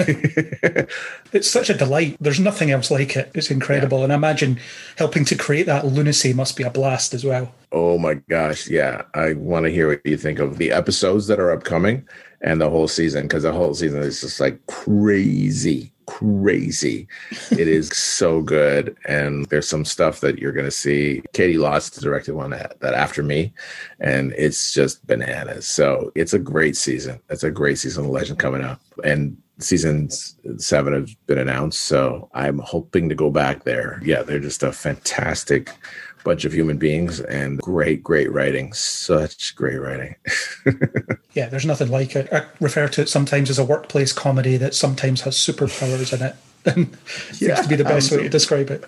it's 1.33 1.51
such 1.51 1.71
a 1.71 1.75
delight. 1.75 2.17
There's 2.21 2.41
nothing 2.41 2.71
else 2.71 2.91
like 2.91 3.17
it. 3.17 3.31
It's 3.35 3.51
incredible. 3.51 3.99
Yeah. 3.99 4.05
And 4.05 4.13
I 4.13 4.17
imagine 4.17 4.59
helping 4.97 5.25
to 5.27 5.37
create 5.37 5.67
that 5.67 5.87
lunacy 5.87 6.35
must 6.35 6.57
be 6.57 6.63
a 6.63 6.71
blast 6.71 7.15
as 7.15 7.25
well. 7.25 7.55
Oh 7.73 7.97
my 7.97 8.15
gosh. 8.15 8.69
Yeah. 8.69 9.03
I 9.15 9.35
want 9.35 9.65
to 9.65 9.71
hear 9.71 9.89
what 9.89 10.05
you 10.05 10.19
think 10.19 10.41
of 10.41 10.59
the 10.59 10.73
episodes 10.73 11.27
that 11.29 11.41
are 11.41 11.51
upcoming 11.51 12.07
and 12.43 12.61
the 12.61 12.69
whole 12.69 12.89
season 12.89 13.23
because 13.23 13.45
the 13.45 13.53
whole 13.53 13.73
season 13.73 14.03
is 14.03 14.21
just 14.21 14.41
like 14.41 14.67
crazy 14.67 15.93
crazy. 16.07 17.07
it 17.51 17.69
is 17.69 17.89
so 17.89 18.41
good. 18.41 18.97
And 19.07 19.47
there's 19.47 19.69
some 19.69 19.85
stuff 19.85 20.21
that 20.21 20.39
you're 20.39 20.53
going 20.53 20.67
to 20.67 20.71
see. 20.71 21.23
Caity 21.33 21.57
Lotz 21.57 22.01
directed 22.01 22.35
one 22.35 22.51
that, 22.51 22.81
that 22.81 22.95
after 22.95 23.23
me, 23.23 23.53
and 24.01 24.33
it's 24.33 24.73
just 24.73 25.07
bananas. 25.07 25.69
So 25.69 26.13
it's 26.15 26.33
a 26.33 26.39
great 26.39 26.77
season. 26.77 27.21
It's 27.29 27.45
a 27.45 27.51
great 27.51 27.79
season 27.79 28.05
of 28.05 28.11
Legend 28.11 28.39
coming 28.39 28.63
up. 28.63 28.81
And 29.05 29.37
season 29.59 30.11
seven 30.59 30.93
has 30.93 31.15
been 31.27 31.39
announced. 31.39 31.81
So 31.81 32.29
I'm 32.35 32.59
hoping 32.59 33.09
to 33.09 33.15
go 33.15 33.31
back 33.31 33.65
there. 33.65 34.01
Yeah, 34.05 34.23
they're 34.23 34.39
just 34.39 34.63
a 34.63 34.73
fantastic 34.73 35.71
bunch 36.27 36.45
of 36.45 36.53
human 36.53 36.77
beings 36.77 37.21
and 37.21 37.61
great, 37.61 38.03
great 38.03 38.31
writing. 38.33 38.73
Such 38.73 39.55
great 39.55 39.79
writing. 39.79 40.17
yeah, 41.35 41.49
there's 41.49 41.65
nothing 41.65 41.89
like 41.89 42.17
it. 42.17 42.29
I 42.33 42.45
refer 42.61 42.89
to 42.89 43.03
it 43.03 43.09
sometimes 43.09 43.49
as 43.49 43.61
a 43.61 43.65
workplace 43.65 44.13
comedy 44.13 44.57
that 44.57 44.75
sometimes 44.75 45.21
has 45.23 45.37
superpowers 45.37 46.13
in 46.13 46.27
it. 46.27 46.37
And 46.67 46.99
yeah, 47.39 47.55
seems 47.55 47.61
to 47.61 47.69
be 47.69 47.77
the 47.77 47.85
best 47.85 48.07
absolutely. 48.07 48.25
way 48.25 48.29
to 48.29 48.33
describe 48.33 48.71
it. 48.71 48.85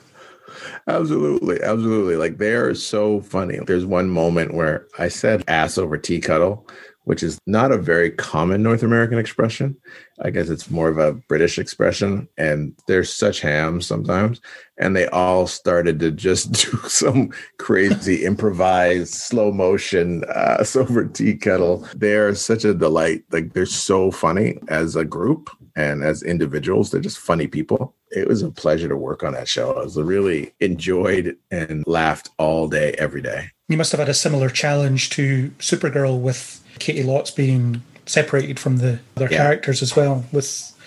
Absolutely, 0.89 1.62
absolutely. 1.62 2.16
Like 2.16 2.39
they 2.39 2.55
are 2.55 2.74
so 2.74 3.20
funny. 3.20 3.61
There's 3.64 3.86
one 3.86 4.11
moment 4.11 4.53
where 4.53 4.89
I 4.99 5.07
said 5.07 5.45
ass 5.47 5.78
over 5.78 5.97
tea 5.97 6.18
cuddle, 6.18 6.66
which 7.05 7.22
is 7.22 7.39
not 7.47 7.70
a 7.70 7.78
very 7.78 8.11
common 8.11 8.64
North 8.64 8.82
American 8.82 9.16
expression. 9.16 9.76
I 10.21 10.31
guess 10.31 10.49
it's 10.49 10.71
more 10.71 10.89
of 10.89 10.99
a 10.99 11.12
British 11.12 11.59
expression. 11.59 12.29
And 12.37 12.75
they're 12.87 13.05
such 13.05 13.41
hams 13.41 13.87
sometimes. 13.87 14.41
And 14.79 14.95
they 14.95 15.07
all 15.09 15.47
started 15.47 15.99
to 16.01 16.11
just 16.11 16.53
do 16.71 16.79
some 16.89 17.31
crazy 17.59 18.25
improvised 18.25 19.14
slow 19.14 19.53
motion 19.53 20.25
uh, 20.25 20.64
over 20.77 21.05
tea 21.05 21.37
kettle. 21.37 21.87
They're 21.95 22.35
such 22.35 22.64
a 22.64 22.75
delight. 22.75 23.25
Like 23.31 23.53
they're 23.53 23.66
so 23.66 24.11
funny 24.11 24.59
as 24.69 24.97
a 24.97 25.05
group 25.05 25.51
and 25.77 26.03
as 26.03 26.23
individuals. 26.23 26.91
They're 26.91 27.01
just 27.01 27.19
funny 27.19 27.47
people. 27.47 27.95
It 28.11 28.27
was 28.27 28.43
a 28.43 28.51
pleasure 28.51 28.89
to 28.89 28.97
work 28.97 29.23
on 29.23 29.35
that 29.35 29.49
show. 29.49 29.73
I 29.73 29.85
was 29.85 29.97
really 29.97 30.53
enjoyed 30.61 31.37
and 31.51 31.85
laughed 31.87 32.31
all 32.39 32.69
day, 32.69 32.93
every 32.93 33.23
day. 33.23 33.51
You 33.69 33.77
must 33.77 33.93
have 33.93 33.99
had 33.99 34.09
a 34.09 34.14
similar 34.14 34.49
challenge 34.49 35.11
to 35.11 35.51
Supergirl 35.59 36.19
with 36.21 36.64
Caity 36.79 37.05
Lotz 37.05 37.35
being 37.35 37.83
separated 38.09 38.59
from 38.59 38.79
the 38.79 38.99
other 39.17 39.29
yeah. 39.31 39.37
characters 39.37 39.83
as 39.83 39.95
well 39.95 40.25
with 40.33 40.45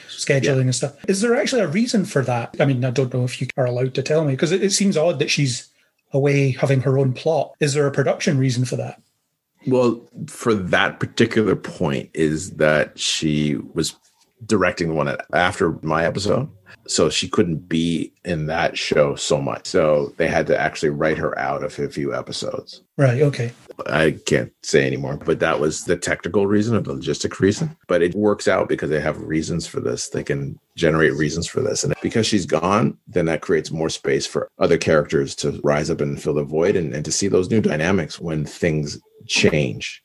scheduling 0.10 0.44
yeah. 0.44 0.62
and 0.62 0.76
stuff. 0.76 0.96
Is 1.08 1.22
there 1.22 1.36
actually 1.36 1.62
a 1.62 1.68
reason 1.68 2.06
for 2.06 2.22
that? 2.24 2.56
I 2.60 2.66
mean, 2.66 2.84
I 2.84 2.92
don't 2.92 3.14
know 3.14 3.24
if 3.24 3.42
you 3.42 3.48
are 3.58 3.66
allowed 3.66 3.94
to 3.96 4.04
tell 4.04 4.26
me 4.26 4.34
because 4.34 4.52
it, 4.52 4.64
it 4.64 4.72
seems 4.72 4.98
odd 4.98 5.20
that 5.20 5.32
she's 5.32 5.70
away 6.14 6.52
having 6.52 6.82
her 6.82 6.98
own 6.98 7.14
plot. 7.14 7.54
Is 7.60 7.74
there 7.74 7.88
a 7.88 7.92
production 7.92 8.38
reason 8.38 8.66
for 8.66 8.76
that? 8.76 9.02
Well, 9.68 10.02
for 10.28 10.54
that 10.56 11.00
particular 11.00 11.56
point, 11.56 12.10
is 12.14 12.56
that 12.58 13.00
she 13.00 13.56
was 13.74 13.96
directing 14.46 14.88
the 14.88 14.96
one 14.96 15.16
after 15.34 15.78
my 15.84 16.04
episode 16.06 16.50
so 16.88 17.10
she 17.10 17.28
couldn't 17.28 17.70
be 17.70 18.12
in 18.26 18.48
that 18.48 18.78
show 18.78 19.16
so 19.16 19.40
much. 19.40 19.68
So 19.68 20.14
they 20.18 20.28
had 20.28 20.48
to 20.48 20.60
actually 20.60 20.90
write 20.90 21.18
her 21.18 21.38
out 21.38 21.64
of 21.64 21.78
a 21.80 21.90
few 21.90 22.14
episodes. 22.14 22.82
Right. 22.98 23.22
Okay. 23.22 23.52
I 23.88 24.20
can't 24.26 24.52
say 24.62 24.86
anymore, 24.86 25.18
but 25.18 25.40
that 25.40 25.60
was 25.60 25.86
the 25.86 25.98
technical 25.98 26.48
reason 26.48 26.76
or 26.76 26.82
the 26.82 26.94
logistic 26.94 27.40
reason. 27.40 27.76
But 27.88 28.02
it 28.02 28.14
works 28.14 28.48
out 28.48 28.70
because 28.70 28.90
they 28.90 29.00
have 29.00 29.22
reasons 29.22 29.66
for 29.66 29.80
this. 29.80 30.10
They 30.10 30.24
can 30.24 30.60
generate 30.76 31.14
reasons 31.14 31.48
for 31.48 31.62
this. 31.62 31.84
And 31.84 31.94
because 32.02 32.28
she's 32.28 32.46
gone, 32.46 32.98
then 33.08 33.26
that 33.26 33.42
creates 33.42 33.72
more 33.72 33.90
space 33.90 34.28
for 34.28 34.50
other 34.60 34.78
characters 34.78 35.36
to 35.36 35.60
rise 35.64 35.90
up 35.90 36.02
and 36.02 36.22
fill 36.22 36.36
the 36.36 36.44
void 36.44 36.76
and, 36.76 36.94
and 36.94 37.06
to 37.06 37.12
see 37.12 37.28
those 37.28 37.50
new 37.50 37.62
dynamics 37.62 38.20
when 38.20 38.46
things 38.46 39.00
change. 39.28 40.04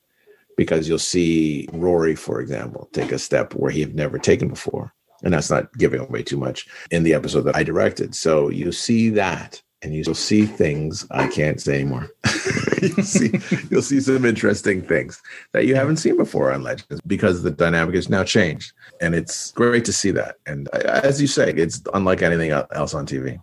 Because 0.57 0.89
you'll 0.89 0.99
see 0.99 1.69
Rory, 1.73 2.15
for 2.15 2.41
example, 2.41 2.89
take 2.93 3.13
a 3.13 3.19
step 3.19 3.55
where 3.55 3.71
he 3.71 3.81
had 3.81 3.95
never 3.95 4.19
taken 4.19 4.49
before 4.49 4.95
and 5.23 5.35
that's 5.35 5.51
not 5.51 5.73
giving 5.79 6.01
away 6.01 6.23
too 6.23 6.37
much 6.37 6.67
in 6.91 7.03
the 7.03 7.15
episode 7.15 7.43
that 7.43 7.57
I 7.57 7.63
directed. 7.63 8.15
So 8.15 8.49
you 8.49 8.73
see 8.73 9.11
that 9.11 9.63
and 9.83 9.95
you'll 9.95 10.15
see 10.15 10.47
things 10.47 11.07
I 11.11 11.29
can't 11.29 11.61
say 11.61 11.81
anymore. 11.81 12.11
you'll 12.83 13.05
see 13.05 13.39
you'll 13.71 13.83
see 13.83 14.01
some 14.01 14.25
interesting 14.25 14.83
things 14.83 15.23
that 15.53 15.67
you 15.67 15.75
haven't 15.75 15.99
seen 15.99 16.17
before 16.17 16.53
on 16.53 16.63
Legends 16.63 17.01
because 17.07 17.43
the 17.43 17.51
dynamic 17.51 17.95
has 17.95 18.09
now 18.09 18.25
changed, 18.25 18.73
and 19.01 19.15
it's 19.15 19.53
great 19.53 19.85
to 19.85 19.93
see 19.93 20.11
that. 20.13 20.37
And 20.47 20.69
as 20.75 21.21
you 21.21 21.27
say, 21.27 21.51
it's 21.53 21.83
unlike 21.95 22.23
anything 22.23 22.51
else 22.51 22.95
on 22.95 23.07
TV. 23.07 23.41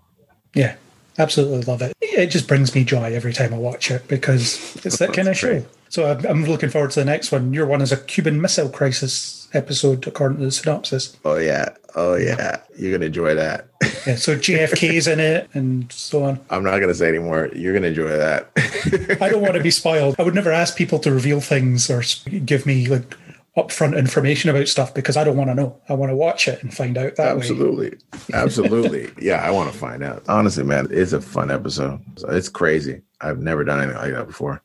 Yeah, 0.54 0.76
absolutely 1.18 1.62
love 1.62 1.82
it. 1.82 1.94
It 2.02 2.28
just 2.28 2.48
brings 2.48 2.76
me 2.76 2.84
joy 2.84 3.14
every 3.14 3.34
time 3.34 3.54
I 3.54 3.58
watch 3.58 3.90
it 3.92 4.08
because 4.08 4.76
it's 4.86 4.98
that 4.98 5.14
kind 5.14 5.28
of 5.28 5.38
show. 5.38 5.64
So 5.90 6.20
I'm 6.28 6.46
looking 6.46 6.70
forward 6.70 6.92
to 6.92 7.00
the 7.00 7.06
next 7.06 7.32
one. 7.32 7.54
Your 7.54 7.68
one 7.68 7.82
is 7.82 7.92
a 7.92 7.98
Cuban 7.98 8.42
Missile 8.42 8.70
Crisis 8.70 9.43
episode, 9.54 10.06
according 10.08 10.39
to 10.39 10.45
the 10.45 10.51
synopsis. 10.51 11.18
Oh 11.26 11.38
yeah, 11.38 11.70
oh 11.95 12.16
yeah, 12.16 12.58
you're 12.78 12.91
gonna 12.91 13.06
enjoy 13.08 13.36
that. 13.36 13.68
yeah, 14.08 14.16
so 14.16 14.36
JFK's 14.38 15.08
in 15.08 15.20
it 15.20 15.49
and 15.54 15.91
so 15.91 16.24
on. 16.24 16.39
I'm 16.49 16.64
not 16.64 16.80
gonna 16.80 16.93
say 16.93 17.08
anymore. 17.10 17.49
You're 17.54 17.74
gonna 17.74 17.88
enjoy 17.88 18.10
that. 18.10 18.49
I 19.22 19.30
don't 19.30 19.41
want 19.41 19.56
to 19.56 19.64
be 19.64 19.72
spoiled. 19.82 20.16
I 20.20 20.24
would 20.24 20.36
never 20.36 20.51
ask 20.51 20.76
people 20.78 20.99
to 20.99 21.12
reveal 21.12 21.39
things 21.41 21.89
or 21.89 22.04
give 22.45 22.66
me 22.66 22.88
like 22.88 23.16
upfront 23.56 23.95
information 23.97 24.49
about 24.49 24.68
stuff 24.68 24.93
because 24.95 25.16
I 25.16 25.24
don't 25.24 25.38
want 25.38 25.51
to 25.51 25.56
know. 25.56 25.80
I 25.88 25.93
want 25.93 26.10
to 26.12 26.16
watch 26.16 26.47
it 26.47 26.64
and 26.64 26.74
find 26.74 26.97
out 26.97 27.16
that 27.18 27.36
Absolutely. 27.38 27.89
way. 27.91 27.97
Absolutely. 28.34 29.04
Absolutely. 29.04 29.26
Yeah, 29.26 29.43
I 29.43 29.51
want 29.51 29.72
to 29.72 29.78
find 29.78 30.04
out. 30.04 30.24
Honestly, 30.28 30.64
man, 30.64 30.88
it's 30.89 31.14
a 31.14 31.22
fun 31.22 31.51
episode. 31.51 32.01
It's 32.30 32.49
crazy. 32.49 33.01
I've 33.24 33.42
never 33.42 33.64
done 33.64 33.82
anything 33.82 33.98
like 33.98 34.14
that 34.14 34.28
before. 34.28 34.62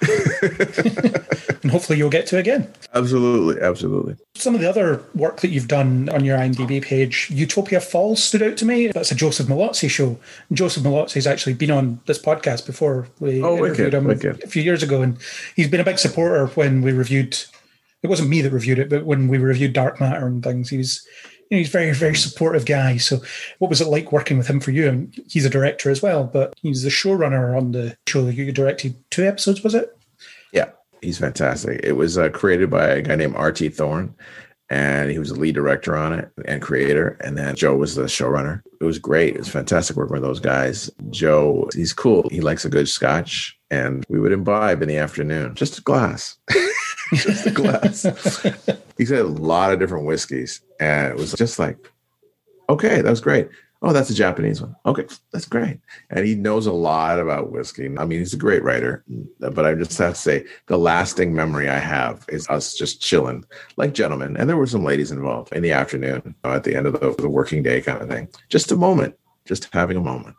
and 1.62 1.70
hopefully 1.70 1.98
you'll 1.98 2.10
get 2.10 2.26
to 2.28 2.38
again. 2.38 2.72
Absolutely. 2.94 3.60
Absolutely. 3.62 4.16
Some 4.34 4.54
of 4.54 4.60
the 4.60 4.68
other 4.68 5.02
work 5.14 5.40
that 5.40 5.50
you've 5.50 5.68
done 5.68 6.08
on 6.08 6.24
your 6.24 6.36
IMDb 6.36 6.82
page, 6.82 7.28
Utopia 7.30 7.80
Falls 7.80 8.22
stood 8.22 8.42
out 8.42 8.56
to 8.58 8.64
me. 8.64 8.88
That's 8.88 9.12
a 9.12 9.14
Joseph 9.14 9.46
Mallozzi 9.46 9.88
show. 9.88 10.18
And 10.48 10.58
Joseph 10.58 10.82
Mallozzi's 10.82 11.26
actually 11.26 11.54
been 11.54 11.70
on 11.70 12.00
this 12.06 12.20
podcast 12.20 12.66
before. 12.66 13.08
We 13.20 13.42
oh, 13.42 13.58
interviewed 13.58 13.78
wicked, 13.78 13.94
him 13.94 14.04
wicked. 14.04 14.44
a 14.44 14.48
few 14.48 14.62
years 14.62 14.82
ago, 14.82 15.02
and 15.02 15.18
he's 15.56 15.68
been 15.68 15.80
a 15.80 15.84
big 15.84 15.98
supporter 15.98 16.46
when 16.48 16.82
we 16.82 16.92
reviewed 16.92 17.38
it 18.02 18.08
wasn't 18.08 18.30
me 18.30 18.40
that 18.42 18.52
reviewed 18.52 18.78
it, 18.78 18.88
but 18.88 19.04
when 19.04 19.28
we 19.28 19.38
reviewed 19.38 19.72
Dark 19.72 20.00
Matter 20.00 20.26
and 20.26 20.42
things, 20.42 20.70
he 20.70 20.78
was 20.78 21.06
you 21.50 21.56
know, 21.56 21.58
he's 21.58 21.68
very, 21.68 21.92
very 21.92 22.14
supportive 22.14 22.64
guy. 22.64 22.96
So 22.96 23.20
what 23.58 23.68
was 23.68 23.80
it 23.80 23.88
like 23.88 24.12
working 24.12 24.38
with 24.38 24.46
him 24.46 24.60
for 24.60 24.70
you? 24.70 24.88
And 24.88 25.14
he's 25.28 25.44
a 25.44 25.50
director 25.50 25.90
as 25.90 26.00
well, 26.00 26.24
but 26.24 26.54
he's 26.62 26.84
the 26.84 26.90
showrunner 26.90 27.56
on 27.56 27.72
the 27.72 27.96
show 28.06 28.24
that 28.24 28.34
you 28.34 28.50
directed 28.52 28.94
two 29.10 29.26
episodes, 29.26 29.62
was 29.62 29.74
it? 29.74 29.96
Yeah, 30.52 30.70
he's 31.02 31.18
fantastic. 31.18 31.80
It 31.82 31.92
was 31.92 32.16
uh, 32.16 32.28
created 32.28 32.70
by 32.70 32.86
a 32.86 33.02
guy 33.02 33.16
named 33.16 33.34
R.T. 33.34 33.68
Thorne, 33.70 34.14
and 34.68 35.10
he 35.10 35.18
was 35.18 35.30
the 35.30 35.40
lead 35.40 35.56
director 35.56 35.96
on 35.96 36.12
it 36.12 36.30
and 36.44 36.62
creator. 36.62 37.18
And 37.20 37.36
then 37.36 37.56
Joe 37.56 37.74
was 37.74 37.96
the 37.96 38.04
showrunner. 38.04 38.62
It 38.80 38.84
was 38.84 39.00
great. 39.00 39.34
It 39.34 39.40
was 39.40 39.48
fantastic 39.48 39.96
working 39.96 40.14
with 40.14 40.22
those 40.22 40.40
guys. 40.40 40.88
Joe, 41.10 41.68
he's 41.74 41.92
cool. 41.92 42.28
He 42.30 42.40
likes 42.40 42.64
a 42.64 42.70
good 42.70 42.88
scotch, 42.88 43.58
and 43.70 44.04
we 44.08 44.18
would 44.18 44.32
imbibe 44.32 44.82
in 44.82 44.88
the 44.88 44.96
afternoon, 44.96 45.54
just 45.54 45.78
a 45.78 45.82
glass. 45.82 46.36
just 47.14 47.46
a 47.46 47.50
glass. 47.50 48.02
he 48.98 49.06
said 49.06 49.20
a 49.20 49.28
lot 49.28 49.72
of 49.72 49.78
different 49.78 50.06
whiskeys, 50.06 50.60
and 50.78 51.12
it 51.12 51.16
was 51.16 51.32
just 51.32 51.58
like, 51.58 51.90
okay, 52.68 53.00
that 53.00 53.10
was 53.10 53.20
great. 53.20 53.48
Oh, 53.82 53.94
that's 53.94 54.10
a 54.10 54.14
Japanese 54.14 54.60
one. 54.60 54.76
Okay, 54.84 55.06
that's 55.32 55.46
great. 55.46 55.80
And 56.10 56.26
he 56.26 56.34
knows 56.34 56.66
a 56.66 56.72
lot 56.72 57.18
about 57.18 57.50
whiskey. 57.50 57.86
I 57.96 58.04
mean, 58.04 58.18
he's 58.18 58.34
a 58.34 58.38
great 58.38 58.62
writer, 58.62 59.02
but 59.38 59.64
I 59.64 59.74
just 59.74 59.96
have 59.96 60.14
to 60.14 60.20
say 60.20 60.44
the 60.66 60.76
lasting 60.76 61.34
memory 61.34 61.68
I 61.70 61.78
have 61.78 62.26
is 62.28 62.46
us 62.48 62.74
just 62.74 63.00
chilling 63.00 63.44
like 63.78 63.94
gentlemen. 63.94 64.36
And 64.36 64.50
there 64.50 64.58
were 64.58 64.66
some 64.66 64.84
ladies 64.84 65.10
involved 65.10 65.54
in 65.54 65.62
the 65.62 65.72
afternoon 65.72 66.34
at 66.44 66.64
the 66.64 66.76
end 66.76 66.88
of 66.88 67.00
the, 67.00 67.14
the 67.22 67.28
working 67.30 67.62
day 67.62 67.80
kind 67.80 68.02
of 68.02 68.08
thing. 68.08 68.28
Just 68.50 68.70
a 68.70 68.76
moment, 68.76 69.18
just 69.46 69.72
having 69.72 69.96
a 69.96 70.02
moment. 70.02 70.36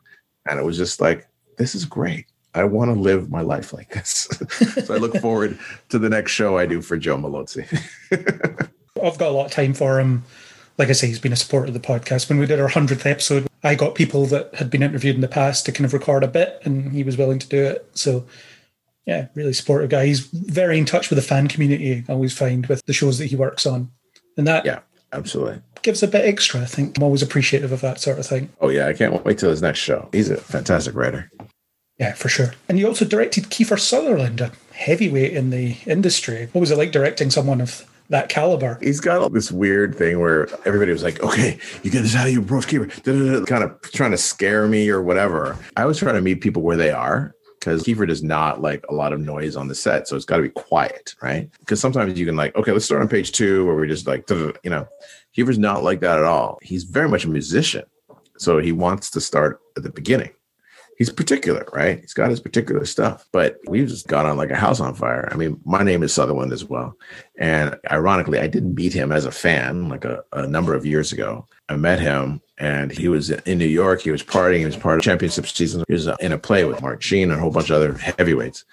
And 0.48 0.60
it 0.60 0.64
was 0.64 0.78
just 0.78 1.02
like, 1.02 1.28
this 1.58 1.74
is 1.74 1.84
great. 1.84 2.28
I 2.54 2.64
want 2.66 2.94
to 2.94 3.00
live 3.00 3.30
my 3.30 3.42
life 3.42 3.74
like 3.74 3.90
this. 3.90 4.28
so 4.86 4.94
I 4.94 4.98
look 4.98 5.18
forward 5.18 5.58
to 5.90 6.00
the 6.00 6.10
next 6.10 6.32
show 6.32 6.58
I 6.58 6.66
do 6.66 6.82
for 6.82 6.98
Joe 6.98 7.18
Mallozzi. 7.18 7.66
I've 9.04 9.18
got 9.18 9.30
a 9.30 9.32
lot 9.32 9.46
of 9.46 9.52
time 9.52 9.74
for 9.74 10.00
him. 10.00 10.24
Like 10.78 10.90
I 10.90 10.94
say, 10.94 11.08
he's 11.08 11.20
been 11.20 11.34
a 11.34 11.38
supporter 11.38 11.68
of 11.68 11.74
the 11.74 11.80
podcast. 11.80 12.30
When 12.30 12.40
we 12.40 12.46
did 12.46 12.60
our 12.60 12.70
100th 12.70 13.06
episode, 13.06 13.48
I 13.64 13.76
got 13.76 13.96
people 13.96 14.26
that 14.28 14.54
had 14.56 14.70
been 14.70 14.84
interviewed 14.84 15.16
in 15.16 15.22
the 15.22 15.28
past 15.28 15.66
to 15.66 15.72
kind 15.72 15.86
of 15.86 15.94
record 15.94 16.24
a 16.24 16.28
bit, 16.28 16.60
and 16.64 16.92
he 16.92 17.04
was 17.04 17.18
willing 17.18 17.40
to 17.40 17.48
do 17.48 17.64
it. 17.64 17.90
So, 17.94 18.26
yeah, 19.06 19.28
really 19.36 19.54
supportive 19.54 19.90
guy. 19.90 20.06
He's 20.08 20.22
very 20.22 20.78
in 20.78 20.86
touch 20.86 21.10
with 21.10 21.18
the 21.18 21.24
fan 21.24 21.48
community, 21.48 22.04
I 22.08 22.14
always 22.14 22.38
find, 22.38 22.66
with 22.66 22.84
the 22.86 22.94
shows 22.94 23.18
that 23.20 23.28
he 23.28 23.36
works 23.36 23.66
on. 23.66 23.92
And 24.38 24.48
that 24.48 24.66
yeah, 24.66 24.80
absolutely 25.14 25.62
gives 25.82 26.04
a 26.04 26.08
bit 26.08 26.26
extra, 26.26 26.62
I 26.62 26.66
think. 26.66 26.98
I'm 26.98 27.04
always 27.04 27.22
appreciative 27.22 27.72
of 27.72 27.82
that 27.82 28.00
sort 28.00 28.20
of 28.20 28.26
thing. 28.26 28.50
Oh, 28.60 28.70
yeah. 28.70 28.88
I 28.88 28.94
can't 28.94 29.24
wait 29.26 29.38
till 29.38 29.50
his 29.50 29.62
next 29.62 29.80
show. 29.80 30.10
He's 30.12 30.30
a 30.30 30.38
fantastic 30.38 30.96
writer. 30.96 31.32
Yeah, 32.02 32.14
for 32.14 32.30
sure. 32.30 32.56
And 32.68 32.80
you 32.80 32.88
also 32.88 33.06
directed 33.06 33.44
Kiefer 33.46 33.80
Sutherland, 33.80 34.42
a 34.42 34.52
heavyweight 34.74 35.34
in 35.34 35.52
the 35.52 35.78
industry. 35.86 36.50
What 36.52 36.60
was 36.60 36.72
it 36.72 36.78
like 36.80 36.92
directing 36.92 37.30
someone 37.30 37.62
of 37.62 37.88
that 38.10 38.28
caliber? 38.28 38.80
He's 38.82 39.00
got 39.00 39.32
this 39.34 39.52
weird 39.52 39.96
thing 39.96 40.20
where 40.20 40.48
everybody 40.66 40.92
was 40.92 41.04
like, 41.04 41.22
okay, 41.22 41.60
you 41.84 41.92
get 41.92 42.02
this 42.02 42.16
out 42.16 42.26
of 42.26 42.34
your 42.34 42.42
approach 42.42 42.66
Kiefer, 42.66 43.46
kind 43.46 43.64
of 43.64 43.80
trying 43.92 44.10
to 44.10 44.18
scare 44.18 44.68
me 44.68 44.90
or 44.90 45.04
whatever. 45.04 45.56
I 45.78 45.86
was 45.86 46.00
trying 46.00 46.16
to 46.16 46.22
meet 46.22 46.42
people 46.42 46.64
where 46.64 46.76
they 46.76 46.90
are 46.90 47.36
because 47.60 47.84
Kiefer 47.84 48.08
does 48.08 48.24
not 48.24 48.64
like 48.64 48.84
a 48.90 48.96
lot 48.96 49.14
of 49.14 49.20
noise 49.20 49.56
on 49.56 49.68
the 49.68 49.76
set. 49.76 50.08
So 50.08 50.16
it's 50.16 50.26
got 50.26 50.38
to 50.38 50.44
be 50.44 50.50
quiet, 50.50 51.14
right? 51.22 51.52
Because 51.60 51.80
sometimes 51.80 52.20
you 52.20 52.26
can 52.26 52.36
like, 52.36 52.56
okay, 52.56 52.72
let's 52.72 52.86
start 52.86 53.04
on 53.04 53.10
page 53.10 53.32
two 53.32 53.64
where 53.68 53.76
we're 53.76 53.86
just 53.86 54.08
like, 54.08 54.28
you 54.28 54.56
know, 54.66 54.88
Kiefer's 55.38 55.60
not 55.60 55.84
like 55.84 56.00
that 56.00 56.18
at 56.18 56.26
all. 56.26 56.58
He's 56.64 56.84
very 56.84 57.08
much 57.08 57.26
a 57.26 57.30
musician. 57.30 57.84
So 58.40 58.58
he 58.58 58.72
wants 58.72 59.12
to 59.12 59.22
start 59.22 59.62
at 59.78 59.84
the 59.84 59.92
beginning 59.92 60.32
he's 60.98 61.10
particular, 61.10 61.66
right? 61.74 62.00
He's 62.00 62.14
got 62.14 62.30
his 62.30 62.40
particular 62.40 62.86
stuff, 62.86 63.26
but 63.32 63.58
we've 63.68 63.88
just 63.88 64.08
got 64.08 64.26
on 64.26 64.38
like 64.38 64.52
a 64.52 64.56
house 64.56 64.80
on 64.80 64.94
fire. 64.94 65.28
I 65.32 65.36
mean, 65.36 65.60
my 65.66 65.84
name 65.84 66.04
is 66.04 66.14
Sutherland 66.14 66.54
as 66.54 66.66
well. 66.66 66.96
And 67.38 67.76
ironically, 67.90 68.40
I 68.40 68.48
didn't 68.48 68.76
meet 68.76 68.94
him 68.94 69.12
as 69.12 69.26
a 69.26 69.32
fan 69.32 69.90
like 69.90 70.06
a, 70.06 70.24
a 70.34 70.48
number 70.48 70.76
of 70.76 70.86
years 70.86 71.12
ago. 71.12 71.48
I 71.70 71.76
met 71.76 72.00
him 72.00 72.42
and 72.58 72.92
he 72.92 73.08
was 73.08 73.32
in 73.32 73.58
New 73.58 73.66
York. 73.66 74.02
He 74.02 74.12
was 74.12 74.24
partying. 74.24 74.60
He 74.60 74.66
was 74.66 74.78
part 74.78 74.98
of 74.98 75.04
championship 75.04 75.48
season. 75.48 75.84
He 75.88 75.94
was 75.94 76.08
uh, 76.08 76.18
in 76.20 76.34
a 76.34 76.38
play 76.38 76.66
with 76.66 76.82
Mark 76.82 77.02
Sheen 77.02 77.32
and 77.32 77.40
a 77.40 77.42
whole 77.42 77.52
bunch 77.52 77.70
of 77.70 77.78
other 77.78 77.94
heavyweights. 77.94 78.66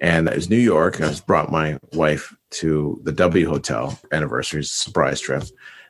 And 0.00 0.28
it 0.28 0.34
was 0.34 0.50
New 0.50 0.56
York. 0.56 1.00
I 1.00 1.08
just 1.08 1.26
brought 1.26 1.52
my 1.52 1.78
wife 1.92 2.34
to 2.50 3.00
the 3.04 3.12
W 3.12 3.48
Hotel 3.48 3.98
anniversary 4.12 4.64
surprise 4.64 5.20
trip. 5.20 5.44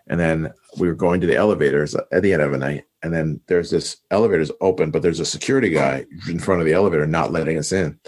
And 0.08 0.18
then 0.18 0.52
we 0.78 0.88
were 0.88 0.94
going 0.94 1.20
to 1.20 1.26
the 1.26 1.36
elevators 1.36 1.94
at 1.94 2.22
the 2.22 2.32
end 2.32 2.42
of 2.42 2.52
the 2.52 2.58
night. 2.58 2.84
And 3.02 3.12
then 3.12 3.40
there's 3.46 3.70
this 3.70 3.98
elevator's 4.10 4.50
open, 4.60 4.90
but 4.90 5.02
there's 5.02 5.20
a 5.20 5.24
security 5.24 5.70
guy 5.70 6.04
in 6.28 6.38
front 6.38 6.60
of 6.60 6.66
the 6.66 6.72
elevator 6.72 7.06
not 7.06 7.32
letting 7.32 7.58
us 7.58 7.72
in. 7.72 7.98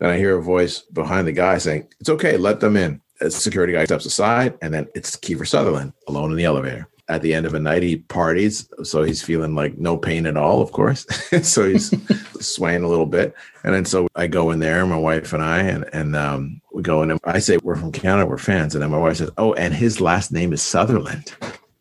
Then 0.00 0.10
I 0.10 0.16
hear 0.16 0.36
a 0.36 0.42
voice 0.42 0.80
behind 0.80 1.28
the 1.28 1.32
guy 1.32 1.58
saying, 1.58 1.88
It's 2.00 2.08
okay, 2.08 2.36
let 2.36 2.60
them 2.60 2.76
in. 2.76 3.00
A 3.20 3.30
security 3.30 3.74
guy 3.74 3.84
steps 3.84 4.06
aside, 4.06 4.58
and 4.62 4.72
then 4.72 4.88
it's 4.94 5.16
Kiefer 5.16 5.46
Sutherland 5.46 5.92
alone 6.08 6.30
in 6.30 6.36
the 6.36 6.44
elevator. 6.44 6.88
At 7.08 7.22
the 7.22 7.34
end 7.34 7.44
of 7.44 7.54
a 7.54 7.60
night, 7.60 7.82
he 7.82 7.96
parties, 7.96 8.68
so 8.84 9.02
he's 9.02 9.22
feeling 9.22 9.54
like 9.54 9.76
no 9.76 9.96
pain 9.96 10.26
at 10.26 10.36
all, 10.36 10.62
of 10.62 10.72
course. 10.72 11.06
so 11.42 11.68
he's 11.68 11.92
swaying 12.40 12.82
a 12.82 12.88
little 12.88 13.06
bit. 13.06 13.34
And 13.62 13.74
then 13.74 13.84
so 13.84 14.08
I 14.14 14.26
go 14.26 14.52
in 14.52 14.60
there, 14.60 14.86
my 14.86 14.96
wife 14.96 15.32
and 15.32 15.42
I, 15.42 15.58
and, 15.58 15.84
and 15.92 16.16
um, 16.16 16.62
we 16.72 16.82
go 16.82 17.02
in. 17.02 17.10
And 17.10 17.20
I 17.24 17.40
say, 17.40 17.58
We're 17.62 17.76
from 17.76 17.92
Canada, 17.92 18.26
we're 18.26 18.38
fans. 18.38 18.74
And 18.74 18.82
then 18.82 18.90
my 18.90 18.98
wife 18.98 19.18
says, 19.18 19.30
Oh, 19.36 19.52
and 19.54 19.74
his 19.74 20.00
last 20.00 20.32
name 20.32 20.52
is 20.52 20.62
Sutherland. 20.62 21.34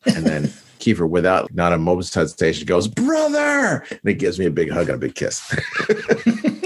And 0.06 0.26
then 0.26 0.52
Kiefer, 0.80 1.08
without 1.08 1.54
not 1.54 1.74
a 1.74 1.78
moment's 1.78 2.14
hesitation, 2.14 2.66
goes, 2.66 2.88
Brother! 2.88 3.84
And 3.90 4.00
he 4.04 4.14
gives 4.14 4.40
me 4.40 4.46
a 4.46 4.52
big 4.52 4.72
hug 4.72 4.90
and 4.90 4.96
a 4.96 4.98
big 4.98 5.16
kiss. 5.16 5.56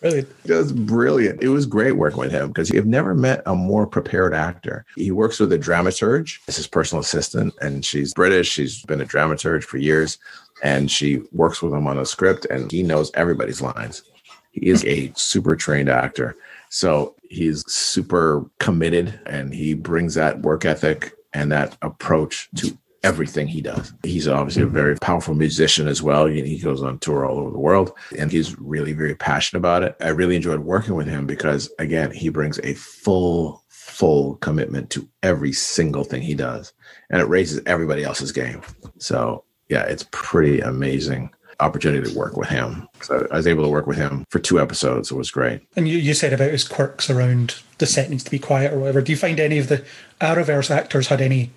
Brilliant. 0.00 0.28
It 0.44 0.52
was 0.54 0.72
brilliant. 0.72 1.42
It 1.44 1.48
was 1.48 1.64
great 1.64 1.92
working 1.92 2.18
with 2.18 2.32
him 2.32 2.48
because 2.48 2.70
you've 2.70 2.86
never 2.86 3.14
met 3.14 3.40
a 3.46 3.54
more 3.54 3.86
prepared 3.86 4.34
actor. 4.34 4.84
He 4.96 5.12
works 5.12 5.38
with 5.38 5.52
a 5.52 5.58
dramaturge 5.58 6.40
as 6.48 6.56
his 6.56 6.66
personal 6.66 7.02
assistant, 7.02 7.54
and 7.60 7.84
she's 7.84 8.12
British. 8.12 8.48
She's 8.50 8.82
been 8.82 9.00
a 9.00 9.04
dramaturge 9.04 9.62
for 9.62 9.78
years, 9.78 10.18
and 10.64 10.90
she 10.90 11.22
works 11.30 11.62
with 11.62 11.72
him 11.72 11.86
on 11.86 11.98
a 11.98 12.04
script, 12.04 12.46
and 12.50 12.68
he 12.72 12.82
knows 12.82 13.12
everybody's 13.14 13.60
lines. 13.60 14.02
He 14.50 14.68
is 14.68 14.84
a 14.86 15.12
super 15.14 15.54
trained 15.54 15.88
actor. 15.88 16.36
So 16.68 17.14
he's 17.28 17.70
super 17.70 18.44
committed 18.60 19.20
and 19.26 19.52
he 19.52 19.74
brings 19.74 20.14
that 20.14 20.40
work 20.40 20.64
ethic 20.64 21.12
and 21.34 21.50
that 21.52 21.76
approach 21.82 22.48
to 22.56 22.76
everything 23.02 23.48
he 23.48 23.60
does. 23.60 23.92
He's 24.02 24.28
obviously 24.28 24.62
a 24.62 24.66
mm-hmm. 24.66 24.74
very 24.74 24.96
powerful 24.96 25.34
musician 25.34 25.88
as 25.88 26.02
well. 26.02 26.26
He 26.26 26.58
goes 26.58 26.82
on 26.82 26.98
tour 26.98 27.26
all 27.26 27.38
over 27.38 27.50
the 27.50 27.58
world 27.58 27.92
and 28.18 28.30
he's 28.30 28.58
really 28.58 28.92
very 28.92 29.14
passionate 29.14 29.58
about 29.58 29.82
it. 29.82 29.96
I 30.00 30.08
really 30.08 30.36
enjoyed 30.36 30.60
working 30.60 30.94
with 30.94 31.06
him 31.06 31.26
because 31.26 31.70
again, 31.78 32.10
he 32.10 32.28
brings 32.28 32.58
a 32.60 32.74
full 32.74 33.62
full 33.68 34.36
commitment 34.36 34.88
to 34.90 35.06
every 35.22 35.52
single 35.52 36.04
thing 36.04 36.22
he 36.22 36.34
does 36.34 36.72
and 37.10 37.20
it 37.20 37.26
raises 37.26 37.60
everybody 37.66 38.04
else's 38.04 38.32
game. 38.32 38.62
So, 38.98 39.44
yeah, 39.68 39.82
it's 39.82 40.06
pretty 40.10 40.60
amazing 40.60 41.30
opportunity 41.60 42.10
to 42.10 42.18
work 42.18 42.36
with 42.36 42.48
him. 42.48 42.88
So 43.02 43.26
I 43.30 43.36
was 43.36 43.46
able 43.46 43.62
to 43.64 43.68
work 43.68 43.86
with 43.86 43.96
him 43.96 44.24
for 44.30 44.38
two 44.38 44.60
episodes. 44.60 45.10
It 45.10 45.16
was 45.16 45.30
great. 45.30 45.62
And 45.76 45.88
you, 45.88 45.98
you 45.98 46.14
said 46.14 46.32
about 46.32 46.50
his 46.50 46.66
quirks 46.66 47.10
around 47.10 47.56
the 47.78 47.86
set 47.86 48.10
needs 48.10 48.24
to 48.24 48.30
be 48.30 48.38
quiet 48.38 48.72
or 48.72 48.80
whatever. 48.80 49.00
Do 49.00 49.12
you 49.12 49.18
find 49.18 49.38
any 49.38 49.58
of 49.58 49.68
the 49.68 49.84
Arrowverse 50.20 50.70
actors 50.70 51.08
had 51.08 51.20
any 51.20 51.50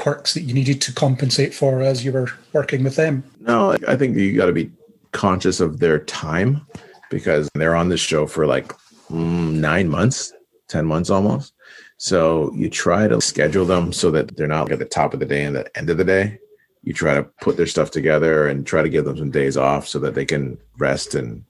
quirks 0.00 0.32
that 0.32 0.40
you 0.40 0.54
needed 0.54 0.80
to 0.80 0.92
compensate 0.94 1.52
for 1.52 1.82
as 1.82 2.02
you 2.02 2.10
were 2.10 2.28
working 2.54 2.82
with 2.82 2.96
them? 2.96 3.22
No, 3.38 3.76
I 3.86 3.96
think 3.96 4.16
you 4.16 4.34
got 4.34 4.46
to 4.46 4.52
be 4.52 4.70
conscious 5.12 5.60
of 5.60 5.78
their 5.78 5.98
time 5.98 6.66
because 7.10 7.50
they're 7.54 7.76
on 7.76 7.90
this 7.90 8.00
show 8.00 8.26
for 8.26 8.46
like 8.46 8.72
mm, 9.10 9.52
nine 9.52 9.90
months, 9.90 10.32
10 10.68 10.86
months 10.86 11.10
almost. 11.10 11.52
So 11.98 12.50
you 12.54 12.70
try 12.70 13.08
to 13.08 13.20
schedule 13.20 13.66
them 13.66 13.92
so 13.92 14.10
that 14.12 14.38
they're 14.38 14.46
not 14.46 14.72
at 14.72 14.78
the 14.78 14.86
top 14.86 15.12
of 15.12 15.20
the 15.20 15.26
day 15.26 15.44
and 15.44 15.54
the 15.54 15.76
end 15.76 15.90
of 15.90 15.98
the 15.98 16.04
day. 16.04 16.38
You 16.82 16.94
try 16.94 17.12
to 17.12 17.24
put 17.42 17.58
their 17.58 17.66
stuff 17.66 17.90
together 17.90 18.48
and 18.48 18.66
try 18.66 18.82
to 18.82 18.88
give 18.88 19.04
them 19.04 19.18
some 19.18 19.30
days 19.30 19.58
off 19.58 19.86
so 19.86 19.98
that 19.98 20.14
they 20.14 20.24
can 20.24 20.56
rest 20.78 21.14
and 21.14 21.44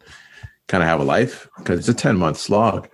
kind 0.66 0.82
of 0.82 0.88
have 0.88 1.00
a 1.00 1.04
life 1.04 1.48
because 1.58 1.78
it's 1.78 1.88
a 1.88 1.94
10 1.94 2.16
month 2.16 2.36
slog 2.36 2.88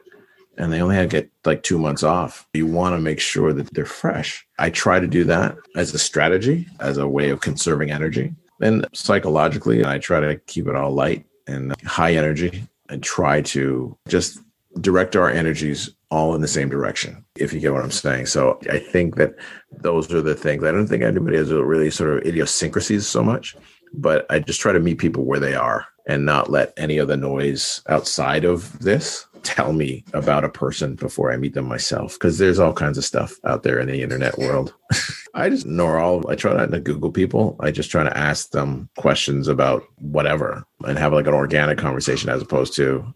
and 0.59 0.72
they 0.72 0.80
only 0.80 1.07
get 1.07 1.30
like 1.44 1.62
two 1.62 1.78
months 1.78 2.02
off. 2.02 2.46
You 2.54 2.66
want 2.66 2.94
to 2.94 3.00
make 3.00 3.20
sure 3.20 3.52
that 3.52 3.72
they're 3.74 3.84
fresh. 3.84 4.46
I 4.59 4.70
try 4.70 5.00
to 5.00 5.07
do 5.07 5.24
that 5.24 5.57
as 5.74 5.94
a 5.94 5.98
strategy, 5.98 6.66
as 6.80 6.98
a 6.98 7.09
way 7.09 7.30
of 7.30 7.40
conserving 7.40 7.90
energy. 7.90 8.34
And 8.61 8.86
psychologically, 8.94 9.84
I 9.84 9.98
try 9.98 10.20
to 10.20 10.36
keep 10.46 10.66
it 10.66 10.76
all 10.76 10.92
light 10.92 11.26
and 11.46 11.74
high 11.82 12.14
energy 12.14 12.66
and 12.88 13.02
try 13.02 13.42
to 13.42 13.96
just 14.09 14.38
direct 14.80 15.16
our 15.16 15.30
energies 15.30 15.90
all 16.11 16.34
in 16.34 16.40
the 16.40 16.48
same 16.48 16.68
direction, 16.68 17.24
if 17.36 17.52
you 17.52 17.61
get 17.61 17.72
what 17.72 17.82
I'm 17.82 17.90
saying. 17.90 18.26
So 18.26 18.59
I 18.70 18.78
think 18.78 19.16
that 19.16 19.34
those 19.72 20.12
are 20.12 20.22
the 20.22 20.34
things. 20.34 20.64
I 20.64 20.70
don't 20.70 20.86
think 20.86 21.02
anybody 21.02 21.36
has 21.36 21.52
really 21.52 21.90
sort 21.90 22.16
of 22.16 22.26
idiosyncrasies 22.26 23.07
so 23.07 23.22
much, 23.22 23.57
but 23.92 24.24
I 24.30 24.38
just 24.38 24.61
try 24.61 24.72
to 24.72 24.80
meet 24.80 24.98
people 24.98 25.24
where 25.24 25.40
they 25.40 25.54
are 25.54 25.86
and 26.07 26.24
not 26.24 26.50
let 26.50 26.72
any 26.76 26.98
of 26.98 27.09
the 27.09 27.16
noise 27.16 27.82
outside 27.88 28.44
of 28.44 28.78
this 28.78 29.26
tell 29.47 29.72
me 29.72 30.05
about 30.12 30.44
a 30.44 30.49
person 30.49 30.97
before 30.97 31.32
I 31.32 31.36
meet 31.36 31.55
them 31.55 31.68
myself 31.68 32.14
because 32.14 32.38
there's 32.38 32.59
all 32.59 32.72
kinds 32.72 32.99
of 32.99 33.05
stuff 33.05 33.36
out 33.44 33.62
there 33.62 33.78
in 33.78 33.86
the 33.86 34.03
internet 34.03 34.36
world. 34.38 34.74
I 35.34 35.49
just 35.49 35.66
know 35.66 35.86
all 35.86 36.28
I 36.28 36.34
try 36.34 36.53
not 36.53 36.72
to 36.72 36.80
Google 36.80 37.12
people. 37.12 37.57
I 37.61 37.70
just 37.70 37.90
try 37.90 38.03
to 38.03 38.16
ask 38.16 38.51
them 38.51 38.88
questions 38.97 39.47
about 39.47 39.84
whatever 39.99 40.64
and 40.84 40.99
have 40.99 41.12
like 41.12 41.28
an 41.28 41.34
organic 41.34 41.78
conversation 41.78 42.28
as 42.28 42.42
opposed 42.42 42.74
to, 42.76 43.07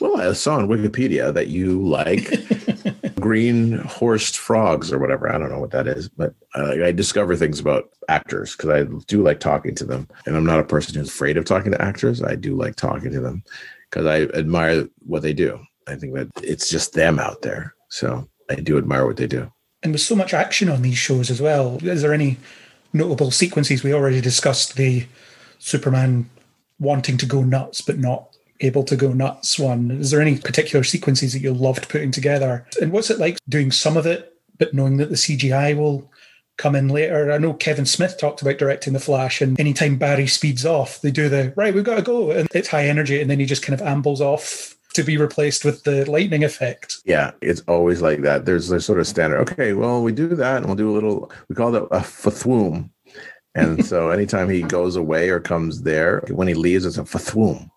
well, 0.00 0.20
I 0.20 0.32
saw 0.34 0.56
on 0.56 0.68
Wikipedia 0.68 1.34
that 1.34 1.48
you 1.48 1.82
like 1.82 2.30
green 3.20 3.78
horsed 3.78 4.38
frogs 4.38 4.92
or 4.92 5.00
whatever. 5.00 5.32
I 5.32 5.38
don't 5.38 5.50
know 5.50 5.60
what 5.60 5.72
that 5.72 5.88
is, 5.88 6.08
but 6.08 6.34
I, 6.54 6.84
I 6.84 6.92
discover 6.92 7.34
things 7.34 7.58
about 7.58 7.90
actors 8.08 8.54
because 8.54 8.70
I 8.70 8.84
do 9.06 9.22
like 9.22 9.40
talking 9.40 9.74
to 9.74 9.84
them. 9.84 10.08
And 10.26 10.36
I'm 10.36 10.46
not 10.46 10.60
a 10.60 10.64
person 10.64 10.94
who's 10.94 11.08
afraid 11.08 11.36
of 11.36 11.44
talking 11.44 11.72
to 11.72 11.82
actors. 11.82 12.22
I 12.22 12.36
do 12.36 12.54
like 12.54 12.76
talking 12.76 13.10
to 13.10 13.20
them 13.20 13.42
because 13.90 14.06
I 14.06 14.22
admire 14.38 14.88
what 15.00 15.22
they 15.22 15.32
do. 15.32 15.60
I 15.88 15.96
think 15.96 16.14
that 16.14 16.28
it's 16.42 16.68
just 16.68 16.94
them 16.94 17.18
out 17.18 17.42
there. 17.42 17.74
So 17.88 18.28
I 18.50 18.56
do 18.56 18.78
admire 18.78 19.06
what 19.06 19.16
they 19.16 19.26
do. 19.26 19.52
And 19.82 19.92
with 19.92 20.00
so 20.00 20.14
much 20.14 20.32
action 20.32 20.68
on 20.68 20.82
these 20.82 20.98
shows 20.98 21.30
as 21.30 21.40
well, 21.40 21.78
is 21.82 22.02
there 22.02 22.14
any 22.14 22.36
notable 22.92 23.30
sequences? 23.30 23.82
We 23.82 23.92
already 23.92 24.20
discussed 24.20 24.76
the 24.76 25.06
Superman 25.58 26.30
wanting 26.78 27.16
to 27.18 27.26
go 27.26 27.42
nuts 27.42 27.80
but 27.80 27.98
not 27.98 28.28
able 28.60 28.84
to 28.84 28.96
go 28.96 29.12
nuts 29.12 29.58
one. 29.58 29.90
Is 29.90 30.10
there 30.10 30.20
any 30.20 30.38
particular 30.38 30.84
sequences 30.84 31.32
that 31.32 31.40
you 31.40 31.52
loved 31.52 31.88
putting 31.88 32.12
together? 32.12 32.66
And 32.80 32.92
what's 32.92 33.10
it 33.10 33.18
like 33.18 33.38
doing 33.48 33.72
some 33.72 33.96
of 33.96 34.06
it 34.06 34.32
but 34.58 34.74
knowing 34.74 34.98
that 34.98 35.08
the 35.08 35.16
CGI 35.16 35.76
will 35.76 36.08
come 36.56 36.76
in 36.76 36.88
later. 36.88 37.32
I 37.32 37.38
know 37.38 37.54
Kevin 37.54 37.86
Smith 37.86 38.18
talked 38.18 38.42
about 38.42 38.58
directing 38.58 38.92
The 38.92 39.00
Flash, 39.00 39.40
and 39.40 39.58
anytime 39.58 39.96
Barry 39.96 40.26
speeds 40.26 40.64
off, 40.64 41.00
they 41.00 41.10
do 41.10 41.28
the 41.28 41.52
right, 41.56 41.74
we've 41.74 41.82
got 41.82 41.96
to 41.96 42.02
go, 42.02 42.30
and 42.30 42.48
it's 42.54 42.68
high 42.68 42.86
energy, 42.86 43.20
and 43.20 43.30
then 43.30 43.40
he 43.40 43.46
just 43.46 43.62
kind 43.62 43.78
of 43.78 43.84
ambles 43.84 44.20
off 44.20 44.76
to 44.94 45.02
be 45.02 45.16
replaced 45.16 45.64
with 45.64 45.84
the 45.84 46.08
lightning 46.10 46.44
effect. 46.44 46.98
Yeah, 47.04 47.32
it's 47.40 47.60
always 47.68 48.02
like 48.02 48.22
that. 48.22 48.44
There's 48.44 48.70
a 48.70 48.80
sort 48.80 49.00
of 49.00 49.06
standard. 49.06 49.38
Okay, 49.40 49.72
well, 49.72 50.02
we 50.02 50.12
do 50.12 50.28
that, 50.28 50.58
and 50.58 50.66
we'll 50.66 50.76
do 50.76 50.90
a 50.90 50.92
little. 50.94 51.30
We 51.48 51.54
call 51.54 51.74
it 51.74 51.82
a 51.90 52.00
fathwom. 52.00 52.90
And 53.54 53.84
so, 53.84 54.10
anytime 54.10 54.48
he 54.48 54.62
goes 54.62 54.96
away 54.96 55.28
or 55.28 55.40
comes 55.40 55.82
there, 55.82 56.22
when 56.30 56.48
he 56.48 56.54
leaves, 56.54 56.86
it's 56.86 56.98
a 56.98 57.02
fathwom. 57.02 57.70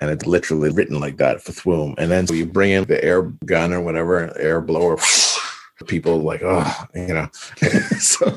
And 0.00 0.10
it's 0.10 0.26
literally 0.26 0.70
written 0.70 0.98
like 0.98 1.18
that, 1.18 1.38
fathwom. 1.38 1.94
And 1.98 2.10
then 2.10 2.26
so 2.26 2.34
you 2.34 2.46
bring 2.46 2.70
in 2.70 2.84
the 2.84 3.02
air 3.04 3.22
gun 3.44 3.72
or 3.72 3.80
whatever, 3.80 4.36
air 4.38 4.60
blower, 4.60 4.98
people 5.86 6.20
like, 6.20 6.42
oh, 6.42 6.84
you 6.94 7.08
know. 7.08 7.28
so 7.98 8.34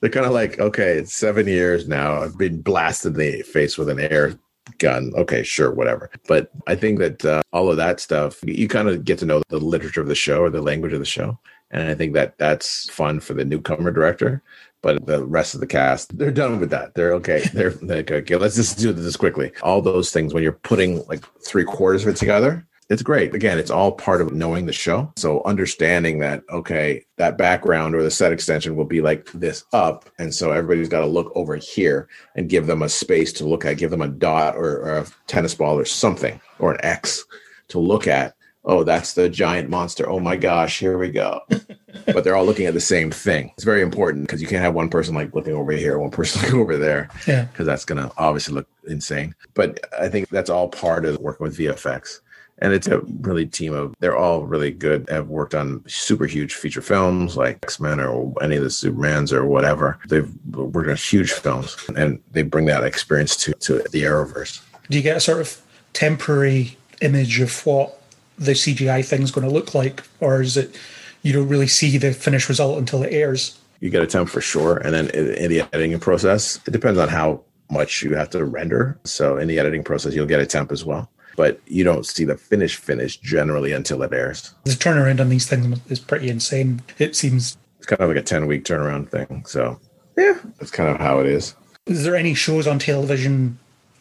they're 0.00 0.10
kind 0.10 0.26
of 0.26 0.32
like, 0.32 0.60
okay, 0.60 0.98
it's 0.98 1.14
seven 1.14 1.46
years 1.46 1.88
now. 1.88 2.22
I've 2.22 2.38
been 2.38 2.60
blasted 2.60 3.14
in 3.14 3.18
the 3.18 3.42
face 3.42 3.76
with 3.76 3.88
an 3.88 4.00
air 4.00 4.38
gun. 4.78 5.12
Okay, 5.16 5.42
sure, 5.42 5.72
whatever. 5.72 6.10
But 6.26 6.50
I 6.66 6.74
think 6.74 6.98
that 6.98 7.24
uh, 7.24 7.42
all 7.52 7.70
of 7.70 7.76
that 7.76 8.00
stuff, 8.00 8.40
you 8.44 8.68
kind 8.68 8.88
of 8.88 9.04
get 9.04 9.18
to 9.20 9.26
know 9.26 9.42
the 9.48 9.58
literature 9.58 10.00
of 10.00 10.08
the 10.08 10.14
show 10.14 10.40
or 10.40 10.50
the 10.50 10.62
language 10.62 10.92
of 10.92 11.00
the 11.00 11.04
show. 11.04 11.38
And 11.70 11.88
I 11.88 11.94
think 11.94 12.14
that 12.14 12.38
that's 12.38 12.88
fun 12.90 13.20
for 13.20 13.34
the 13.34 13.44
newcomer 13.44 13.90
director. 13.90 14.42
But 14.82 15.06
the 15.06 15.24
rest 15.24 15.54
of 15.54 15.60
the 15.60 15.66
cast, 15.66 16.16
they're 16.18 16.30
done 16.30 16.60
with 16.60 16.70
that. 16.70 16.94
They're 16.94 17.14
okay. 17.14 17.42
They're 17.54 17.72
like, 17.80 18.10
okay, 18.10 18.36
let's 18.36 18.56
just 18.56 18.78
do 18.78 18.92
this 18.92 19.16
quickly. 19.16 19.50
All 19.62 19.80
those 19.80 20.12
things, 20.12 20.34
when 20.34 20.42
you're 20.42 20.52
putting 20.52 21.04
like 21.06 21.24
three 21.40 21.64
quarters 21.64 22.02
of 22.02 22.08
it 22.08 22.16
together, 22.16 22.66
it's 22.90 23.02
great. 23.02 23.34
Again, 23.34 23.58
it's 23.58 23.70
all 23.70 23.92
part 23.92 24.20
of 24.20 24.32
knowing 24.32 24.66
the 24.66 24.72
show. 24.72 25.10
So 25.16 25.42
understanding 25.44 26.18
that, 26.18 26.42
okay, 26.50 27.04
that 27.16 27.38
background 27.38 27.94
or 27.94 28.02
the 28.02 28.10
set 28.10 28.32
extension 28.32 28.76
will 28.76 28.84
be 28.84 29.00
like 29.00 29.30
this 29.32 29.64
up. 29.72 30.08
And 30.18 30.34
so 30.34 30.52
everybody's 30.52 30.88
got 30.88 31.00
to 31.00 31.06
look 31.06 31.32
over 31.34 31.56
here 31.56 32.08
and 32.36 32.50
give 32.50 32.66
them 32.66 32.82
a 32.82 32.88
space 32.88 33.32
to 33.34 33.46
look 33.46 33.64
at, 33.64 33.78
give 33.78 33.90
them 33.90 34.02
a 34.02 34.08
dot 34.08 34.56
or, 34.56 34.82
or 34.82 34.98
a 34.98 35.06
tennis 35.26 35.54
ball 35.54 35.78
or 35.78 35.84
something 35.84 36.40
or 36.58 36.72
an 36.72 36.80
X 36.82 37.24
to 37.68 37.78
look 37.78 38.06
at. 38.06 38.34
Oh, 38.66 38.82
that's 38.82 39.12
the 39.12 39.28
giant 39.28 39.68
monster. 39.68 40.08
Oh 40.08 40.20
my 40.20 40.36
gosh, 40.36 40.78
here 40.78 40.96
we 40.96 41.10
go. 41.10 41.40
but 42.06 42.24
they're 42.24 42.36
all 42.36 42.46
looking 42.46 42.66
at 42.66 42.72
the 42.72 42.80
same 42.80 43.10
thing. 43.10 43.50
It's 43.54 43.64
very 43.64 43.82
important 43.82 44.26
because 44.26 44.40
you 44.40 44.48
can't 44.48 44.62
have 44.62 44.74
one 44.74 44.88
person 44.88 45.14
like 45.14 45.34
looking 45.34 45.52
over 45.54 45.72
here, 45.72 45.98
one 45.98 46.10
person 46.10 46.42
looking 46.42 46.60
over 46.60 46.76
there. 46.76 47.08
Yeah. 47.26 47.44
Because 47.44 47.66
that's 47.66 47.84
going 47.84 48.02
to 48.02 48.12
obviously 48.16 48.54
look 48.54 48.68
insane. 48.86 49.34
But 49.54 49.80
I 49.98 50.08
think 50.08 50.28
that's 50.28 50.50
all 50.50 50.68
part 50.68 51.04
of 51.04 51.18
working 51.18 51.44
with 51.44 51.58
VFX 51.58 52.20
and 52.58 52.72
it's 52.72 52.86
a 52.86 53.00
really 53.20 53.46
team 53.46 53.72
of 53.74 53.94
they're 54.00 54.16
all 54.16 54.44
really 54.44 54.70
good 54.70 55.08
have 55.08 55.28
worked 55.28 55.54
on 55.54 55.82
super 55.86 56.26
huge 56.26 56.54
feature 56.54 56.80
films 56.80 57.36
like 57.36 57.58
x-men 57.62 58.00
or 58.00 58.32
any 58.42 58.56
of 58.56 58.62
the 58.62 58.68
supermans 58.68 59.32
or 59.32 59.44
whatever. 59.44 59.98
They've 60.08 60.30
worked 60.52 60.88
on 60.88 60.96
huge 60.96 61.32
films 61.32 61.76
and 61.96 62.20
they 62.32 62.42
bring 62.42 62.66
that 62.66 62.84
experience 62.84 63.36
to, 63.38 63.52
to 63.54 63.78
the 63.90 64.02
arrowverse. 64.02 64.62
Do 64.90 64.96
you 64.96 65.02
get 65.02 65.16
a 65.16 65.20
sort 65.20 65.40
of 65.40 65.60
temporary 65.92 66.76
image 67.00 67.40
of 67.40 67.64
what 67.66 68.00
the 68.36 68.52
cgi 68.52 69.04
thing's 69.04 69.30
going 69.30 69.46
to 69.46 69.52
look 69.52 69.74
like 69.74 70.02
or 70.20 70.42
is 70.42 70.56
it 70.56 70.76
you 71.22 71.32
don't 71.32 71.48
really 71.48 71.66
see 71.66 71.96
the 71.98 72.12
finished 72.12 72.48
result 72.48 72.78
until 72.78 73.02
it 73.02 73.12
airs? 73.12 73.58
You 73.80 73.90
get 73.90 74.02
a 74.02 74.06
temp 74.06 74.28
for 74.28 74.40
sure 74.40 74.78
and 74.78 74.94
then 74.94 75.10
in 75.10 75.50
the 75.50 75.62
editing 75.72 75.98
process 76.00 76.58
it 76.66 76.70
depends 76.70 76.98
on 76.98 77.08
how 77.08 77.42
much 77.70 78.02
you 78.02 78.14
have 78.14 78.30
to 78.30 78.44
render. 78.44 78.98
So 79.04 79.38
in 79.38 79.48
the 79.48 79.58
editing 79.58 79.82
process 79.82 80.14
you'll 80.14 80.26
get 80.26 80.40
a 80.40 80.46
temp 80.46 80.70
as 80.70 80.84
well 80.84 81.10
but 81.36 81.60
you 81.66 81.84
don't 81.84 82.06
see 82.06 82.24
the 82.24 82.36
finish 82.36 82.76
finish 82.76 83.16
generally 83.18 83.72
until 83.72 84.02
it 84.02 84.12
airs. 84.12 84.54
The 84.64 84.72
turnaround 84.72 85.20
on 85.20 85.28
these 85.28 85.46
things 85.46 85.78
is 85.88 86.00
pretty 86.00 86.28
insane. 86.28 86.82
It 86.98 87.16
seems 87.16 87.56
it's 87.78 87.86
kind 87.86 88.00
of 88.00 88.08
like 88.08 88.18
a 88.18 88.22
10 88.22 88.46
week 88.46 88.64
turnaround 88.64 89.10
thing. 89.10 89.44
So, 89.46 89.78
yeah, 90.16 90.38
that's 90.58 90.70
kind 90.70 90.88
of 90.88 90.98
how 90.98 91.18
it 91.20 91.26
is. 91.26 91.54
Is 91.86 92.04
there 92.04 92.16
any 92.16 92.32
shows 92.32 92.66
on 92.66 92.78
television 92.78 93.58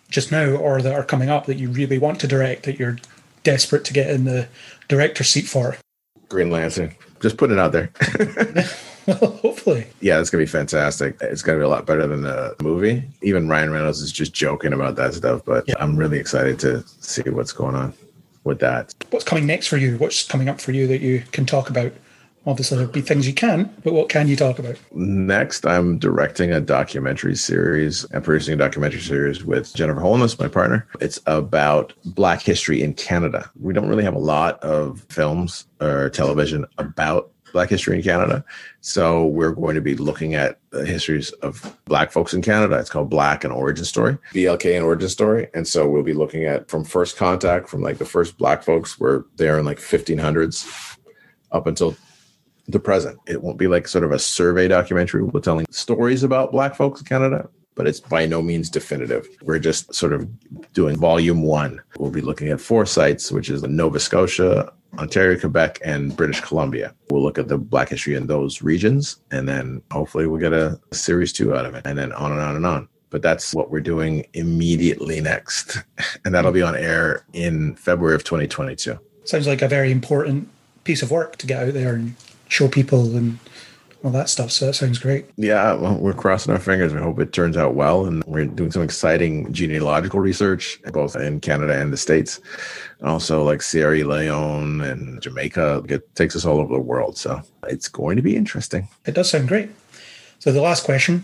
just 0.10 0.32
now 0.32 0.52
or 0.52 0.82
that 0.82 0.94
are 0.94 1.04
coming 1.04 1.30
up 1.30 1.48
that 1.48 1.58
you 1.58 1.70
really 1.70 1.98
want 1.98 2.20
to 2.22 2.28
direct 2.28 2.64
that 2.64 2.80
you're 2.80 2.98
desperate 3.44 3.84
to 3.86 3.94
get 3.94 4.10
in 4.10 4.24
the 4.24 4.48
director's 4.88 5.30
seat 5.30 5.48
for? 5.48 5.76
Green 6.30 6.50
Lantern. 6.50 6.96
Just 7.20 7.38
put 7.38 7.52
it 7.52 7.60
out 7.60 7.74
there. 7.74 7.92
Hopefully. 9.20 9.86
Yeah, 10.02 10.20
it's 10.20 10.30
gonna 10.30 10.44
be 10.44 10.48
fantastic. 10.48 11.18
It's 11.22 11.42
gonna 11.42 11.58
be 11.58 11.64
a 11.64 11.70
lot 11.70 11.86
better 11.86 12.08
than 12.08 12.22
the 12.22 12.56
movie. 12.62 13.04
Even 13.22 13.50
Ryan 13.50 13.72
Reynolds 13.72 14.02
is 14.02 14.12
just 14.12 14.34
joking 14.34 14.72
about 14.72 14.96
that 14.96 15.14
stuff, 15.14 15.42
but 15.46 15.66
yeah. 15.68 15.76
I'm 15.80 15.98
really 15.98 16.20
excited 16.20 16.60
to 16.60 16.84
see 17.00 17.30
what's 17.30 17.52
going 17.52 17.76
on 17.76 17.94
with 18.44 18.60
that. 18.60 18.94
What's 19.10 19.26
coming 19.26 19.46
next 19.46 19.68
for 19.68 19.78
you? 19.78 19.98
What's 19.98 20.26
coming 20.26 20.48
up 20.48 20.62
for 20.62 20.72
you 20.72 20.88
that 20.88 21.02
you 21.02 21.24
can 21.32 21.46
talk 21.46 21.70
about? 21.70 21.92
Obviously, 22.46 22.78
there'll 22.78 22.92
be 22.92 23.00
things 23.00 23.26
you 23.26 23.34
can, 23.34 23.74
but 23.86 23.94
what 23.94 24.10
can 24.10 24.28
you 24.28 24.36
talk 24.36 24.60
about? 24.60 24.78
Next, 24.94 25.66
I'm 25.66 25.98
directing 25.98 26.52
a 26.52 26.60
documentary 26.60 27.38
series 27.38 28.04
and 28.12 28.22
producing 28.22 28.54
a 28.54 28.58
documentary 28.58 29.00
series 29.00 29.46
with 29.46 29.74
Jennifer 29.74 30.02
Holness, 30.02 30.38
my 30.38 30.50
partner. 30.50 30.86
It's 31.00 31.22
about 31.26 31.94
Black 32.04 32.42
history 32.42 32.84
in 32.84 32.96
Canada. 32.96 33.50
We 33.62 33.74
don't 33.74 33.88
really 33.88 34.04
have 34.04 34.16
a 34.16 34.20
lot 34.20 34.62
of 34.62 35.06
films 35.08 35.66
or 35.80 36.10
television 36.10 36.66
about 36.78 37.32
Black 37.54 37.70
history 37.70 37.96
in 37.96 38.04
Canada. 38.04 38.44
So 38.86 39.28
we're 39.28 39.54
going 39.54 39.76
to 39.76 39.82
be 39.82 39.96
looking 39.96 40.36
at 40.36 40.60
the 40.72 40.86
histories 40.86 41.32
of 41.42 41.78
Black 41.86 42.12
folks 42.12 42.34
in 42.34 42.42
Canada. 42.42 42.78
It's 42.78 42.90
called 42.90 43.10
Black 43.10 43.46
and 43.46 43.54
Origin 43.54 43.86
Story, 43.86 44.18
BLK 44.34 44.76
and 44.76 44.84
Origin 44.84 45.08
Story. 45.08 45.48
And 45.54 45.66
so 45.66 45.88
we'll 45.88 46.04
be 46.04 46.14
looking 46.14 46.44
at 46.44 46.70
from 46.70 46.84
first 46.84 47.16
contact, 47.16 47.70
from 47.70 47.82
like 47.82 47.98
the 47.98 48.06
first 48.06 48.38
Black 48.38 48.62
folks 48.62 49.00
were 49.00 49.26
there 49.38 49.58
in 49.58 49.64
like 49.64 49.80
1500s 49.80 50.98
up 51.54 51.66
until 51.66 51.96
the 52.68 52.80
present. 52.80 53.18
It 53.26 53.42
won't 53.42 53.58
be 53.58 53.68
like 53.68 53.88
sort 53.88 54.04
of 54.04 54.12
a 54.12 54.20
survey 54.20 54.68
documentary. 54.68 55.24
We're 55.24 55.40
telling 55.40 55.66
stories 55.70 56.22
about 56.22 56.52
Black 56.52 56.76
folks 56.76 57.00
in 57.00 57.08
Canada, 57.08 57.50
but 57.76 57.88
it's 57.88 58.02
by 58.02 58.26
no 58.26 58.42
means 58.42 58.70
definitive. 58.70 59.30
We're 59.44 59.60
just 59.60 59.96
sort 59.96 60.12
of 60.12 60.28
doing 60.74 60.98
volume 60.98 61.44
one. 61.44 61.82
We'll 61.98 62.12
be 62.12 62.20
looking 62.20 62.50
at 62.50 62.60
four 62.60 62.86
sites, 62.86 63.32
which 63.32 63.50
is 63.50 63.64
Nova 63.64 64.02
Scotia, 64.02 64.74
Ontario, 65.00 65.40
Quebec, 65.40 65.80
and 65.84 66.16
British 66.16 66.42
Columbia. 66.42 66.94
We'll 67.10 67.24
look 67.24 67.38
at 67.38 67.48
the 67.48 67.58
Black 67.58 67.90
history 67.90 68.16
in 68.16 68.28
those 68.28 68.62
regions, 68.62 69.18
and 69.32 69.48
then 69.48 69.82
hopefully 69.92 70.28
we'll 70.28 70.40
get 70.40 70.54
a, 70.54 70.80
series 70.92 71.34
two 71.34 71.56
out 71.56 71.66
of 71.66 71.74
it, 71.76 71.86
and 71.86 71.98
then 71.98 72.12
on 72.14 72.32
and 72.32 72.42
on 72.42 72.56
and 72.56 72.66
on. 72.66 72.88
but 73.10 73.22
that's 73.22 73.54
what 73.54 73.70
we're 73.70 73.80
doing 73.80 74.26
immediately 74.34 75.22
next. 75.22 75.84
And 76.26 76.34
that'll 76.34 76.54
be 76.54 76.62
on 76.62 76.74
air 76.74 77.26
in 77.34 77.76
February 77.76 78.16
of 78.16 78.24
2022. 78.24 78.98
Sounds 79.26 79.46
like 79.46 79.62
a 79.62 79.68
very 79.68 79.92
important 79.92 80.48
piece 80.86 81.02
of 81.02 81.12
work 81.12 81.36
to 81.38 81.48
get 81.48 81.68
out 81.68 81.74
there 81.74 81.96
and 81.96 82.16
show 82.48 82.70
people 82.70 83.18
and 83.18 83.40
all 84.04 84.12
that 84.12 84.30
stuff. 84.30 84.52
So 84.52 84.66
that 84.66 84.74
sounds 84.74 85.00
great. 85.00 85.26
Yeah, 85.38 85.74
well, 85.74 85.96
we're 85.96 86.14
crossing 86.14 86.54
our 86.54 86.60
fingers. 86.60 86.94
We 86.94 87.00
hope 87.00 87.20
it 87.20 87.32
turns 87.32 87.56
out 87.56 87.74
well. 87.74 88.06
And 88.06 88.24
we're 88.26 88.46
doing 88.46 88.72
some 88.72 88.82
exciting 88.82 89.52
genealogical 89.54 90.20
research, 90.20 90.80
both 90.92 91.16
in 91.16 91.40
Canada 91.40 91.80
and 91.80 91.94
the 91.94 91.98
States. 91.98 92.42
And 93.00 93.10
also, 93.10 93.44
like 93.44 93.62
Sierra 93.62 94.04
Leone 94.04 94.82
and 94.82 95.22
Jamaica. 95.22 95.84
It 95.88 96.16
takes 96.16 96.36
us 96.36 96.46
all 96.46 96.60
over 96.60 96.74
the 96.74 96.82
world. 96.82 97.18
So 97.18 97.42
it's 97.68 97.88
going 97.88 98.18
to 98.18 98.22
be 98.22 98.36
interesting. 98.36 98.90
It 99.06 99.14
does 99.14 99.30
sound 99.30 99.48
great. 99.48 99.70
So 100.40 100.52
the 100.52 100.62
last 100.62 100.84
question, 100.84 101.24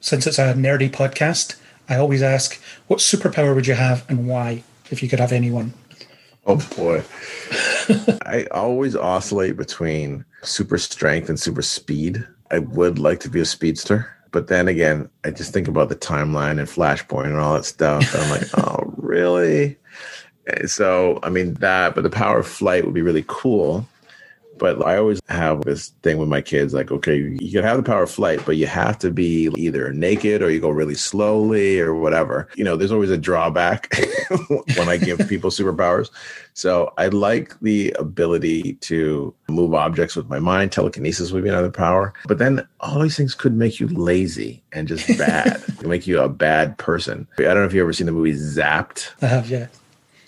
since 0.00 0.26
it's 0.26 0.38
a 0.38 0.54
nerdy 0.54 0.90
podcast, 0.90 1.56
I 1.88 1.96
always 1.96 2.22
ask, 2.22 2.60
what 2.86 3.00
superpower 3.00 3.54
would 3.54 3.66
you 3.66 3.74
have 3.74 4.08
and 4.08 4.26
why, 4.26 4.62
if 4.90 5.02
you 5.02 5.08
could 5.08 5.20
have 5.20 5.32
anyone? 5.32 5.74
Oh 6.46 6.56
boy. 6.76 7.02
I 8.24 8.46
always 8.52 8.94
oscillate 8.94 9.56
between 9.56 10.24
super 10.42 10.78
strength 10.78 11.28
and 11.28 11.38
super 11.38 11.62
speed. 11.62 12.26
I 12.50 12.60
would 12.60 12.98
like 12.98 13.20
to 13.20 13.30
be 13.30 13.40
a 13.40 13.44
speedster, 13.44 14.14
but 14.30 14.48
then 14.48 14.68
again, 14.68 15.08
I 15.24 15.30
just 15.30 15.52
think 15.52 15.68
about 15.68 15.88
the 15.88 15.96
timeline 15.96 16.58
and 16.58 16.68
Flashpoint 16.68 17.26
and 17.26 17.36
all 17.36 17.54
that 17.54 17.64
stuff. 17.64 18.14
And 18.14 18.22
I'm 18.22 18.30
like, 18.30 18.48
oh, 18.58 18.94
really? 18.96 19.76
So, 20.66 21.18
I 21.22 21.30
mean, 21.30 21.54
that, 21.54 21.94
but 21.94 22.02
the 22.02 22.10
power 22.10 22.38
of 22.38 22.46
flight 22.46 22.84
would 22.84 22.94
be 22.94 23.02
really 23.02 23.24
cool. 23.26 23.86
But 24.58 24.84
I 24.86 24.96
always 24.96 25.20
have 25.28 25.62
this 25.62 25.88
thing 26.02 26.18
with 26.18 26.28
my 26.28 26.40
kids 26.40 26.74
like, 26.74 26.90
okay, 26.90 27.16
you 27.40 27.52
can 27.52 27.64
have 27.64 27.76
the 27.76 27.82
power 27.82 28.04
of 28.04 28.10
flight, 28.10 28.40
but 28.46 28.56
you 28.56 28.66
have 28.66 28.98
to 29.00 29.10
be 29.10 29.50
either 29.56 29.92
naked 29.92 30.42
or 30.42 30.50
you 30.50 30.60
go 30.60 30.70
really 30.70 30.94
slowly 30.94 31.80
or 31.80 31.94
whatever. 31.94 32.48
You 32.54 32.64
know, 32.64 32.76
there's 32.76 32.92
always 32.92 33.10
a 33.10 33.18
drawback 33.18 33.94
when 34.76 34.88
I 34.88 34.96
give 34.96 35.18
people 35.28 35.50
superpowers. 35.50 36.10
So 36.54 36.92
I 36.96 37.08
like 37.08 37.58
the 37.60 37.94
ability 37.98 38.74
to 38.74 39.34
move 39.48 39.74
objects 39.74 40.16
with 40.16 40.28
my 40.28 40.38
mind. 40.38 40.72
Telekinesis 40.72 41.30
would 41.32 41.42
be 41.42 41.50
another 41.50 41.70
power. 41.70 42.14
But 42.26 42.38
then 42.38 42.66
all 42.80 43.00
these 43.00 43.16
things 43.16 43.34
could 43.34 43.54
make 43.54 43.78
you 43.78 43.88
lazy 43.88 44.62
and 44.72 44.88
just 44.88 45.06
bad, 45.18 45.62
make 45.82 46.06
you 46.06 46.20
a 46.20 46.28
bad 46.28 46.78
person. 46.78 47.28
I 47.38 47.42
don't 47.42 47.56
know 47.56 47.64
if 47.64 47.74
you've 47.74 47.82
ever 47.82 47.92
seen 47.92 48.06
the 48.06 48.12
movie 48.12 48.32
Zapped. 48.32 49.10
I 49.20 49.26
have, 49.26 49.50
yeah. 49.50 49.66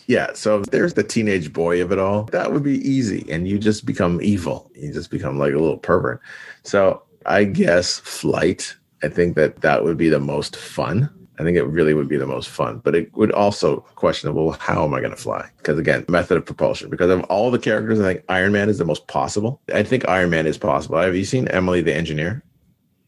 Yeah, 0.09 0.33
so 0.33 0.63
there's 0.63 0.95
the 0.95 1.05
teenage 1.05 1.53
boy 1.53 1.83
of 1.83 1.93
it 1.93 1.99
all. 1.99 2.25
That 2.25 2.51
would 2.51 2.63
be 2.63 2.79
easy, 2.79 3.31
and 3.31 3.47
you 3.47 3.59
just 3.59 3.85
become 3.85 4.21
evil. 4.23 4.71
You 4.75 4.91
just 4.91 5.11
become 5.11 5.39
like 5.39 5.53
a 5.53 5.59
little 5.59 5.77
pervert. 5.77 6.23
So 6.63 7.03
I 7.27 7.45
guess 7.45 7.99
flight. 7.99 8.75
I 9.03 9.09
think 9.09 9.37
that 9.37 9.61
that 9.61 9.85
would 9.85 9.99
be 9.99 10.09
the 10.09 10.19
most 10.19 10.57
fun. 10.57 11.11
I 11.39 11.45
think 11.45 11.59
it 11.59 11.65
really 11.65 11.93
would 11.93 12.09
be 12.09 12.17
the 12.17 12.27
most 12.27 12.49
fun, 12.49 12.81
but 12.83 12.97
it 12.97 13.15
would 13.17 13.31
also 13.33 13.81
questionable. 13.95 14.53
How 14.53 14.83
am 14.83 14.95
I 14.95 15.01
going 15.01 15.13
to 15.13 15.17
fly? 15.17 15.49
Because 15.59 15.79
again, 15.79 16.07
method 16.09 16.39
of 16.39 16.47
propulsion. 16.47 16.89
Because 16.89 17.11
of 17.11 17.23
all 17.25 17.51
the 17.51 17.59
characters, 17.59 18.01
I 18.01 18.15
think 18.15 18.25
Iron 18.31 18.51
Man 18.51 18.71
is 18.71 18.79
the 18.79 18.87
most 18.87 19.07
possible. 19.09 19.61
I 19.73 19.83
think 19.83 20.09
Iron 20.09 20.31
Man 20.31 20.47
is 20.47 20.57
possible. 20.59 20.99
Have 20.99 21.15
you 21.15 21.27
seen 21.27 21.49
Emily 21.49 21.83
the 21.83 21.95
Engineer? 21.95 22.43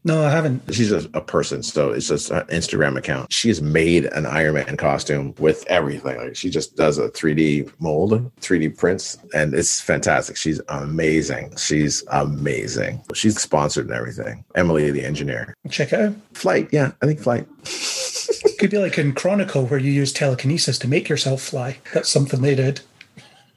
No, 0.03 0.23
I 0.23 0.31
haven't. 0.31 0.63
She's 0.73 0.91
a, 0.91 1.07
a, 1.13 1.21
person, 1.21 1.61
so 1.61 1.91
it's 1.91 2.07
just 2.07 2.31
an 2.31 2.41
Instagram 2.47 2.97
account. 2.97 3.31
She 3.31 3.49
has 3.49 3.61
made 3.61 4.05
an 4.05 4.25
Iron 4.25 4.55
Man 4.55 4.75
costume 4.75 5.35
with 5.37 5.63
everything. 5.67 6.17
Like 6.17 6.35
she 6.35 6.49
just 6.49 6.75
does 6.75 6.97
a 6.97 7.09
3D 7.09 7.71
mold, 7.79 8.31
3D 8.37 8.77
prints, 8.77 9.19
and 9.35 9.53
it's 9.53 9.79
fantastic. 9.79 10.37
She's 10.37 10.59
amazing. 10.69 11.55
She's 11.55 12.03
amazing. 12.07 13.03
She's 13.13 13.39
sponsored 13.39 13.85
and 13.85 13.93
everything. 13.93 14.43
Emily, 14.55 14.89
the 14.89 15.05
engineer. 15.05 15.53
Check 15.69 15.93
out. 15.93 16.15
Flight, 16.33 16.69
yeah, 16.71 16.93
I 17.03 17.05
think 17.05 17.19
flight. 17.19 17.47
Could 18.57 18.71
be 18.71 18.79
like 18.79 18.97
in 18.97 19.13
Chronicle 19.13 19.67
where 19.67 19.79
you 19.79 19.91
use 19.91 20.11
telekinesis 20.11 20.79
to 20.79 20.87
make 20.87 21.09
yourself 21.09 21.41
fly. 21.41 21.77
That's 21.93 22.09
something 22.09 22.41
they 22.41 22.55
did. 22.55 22.81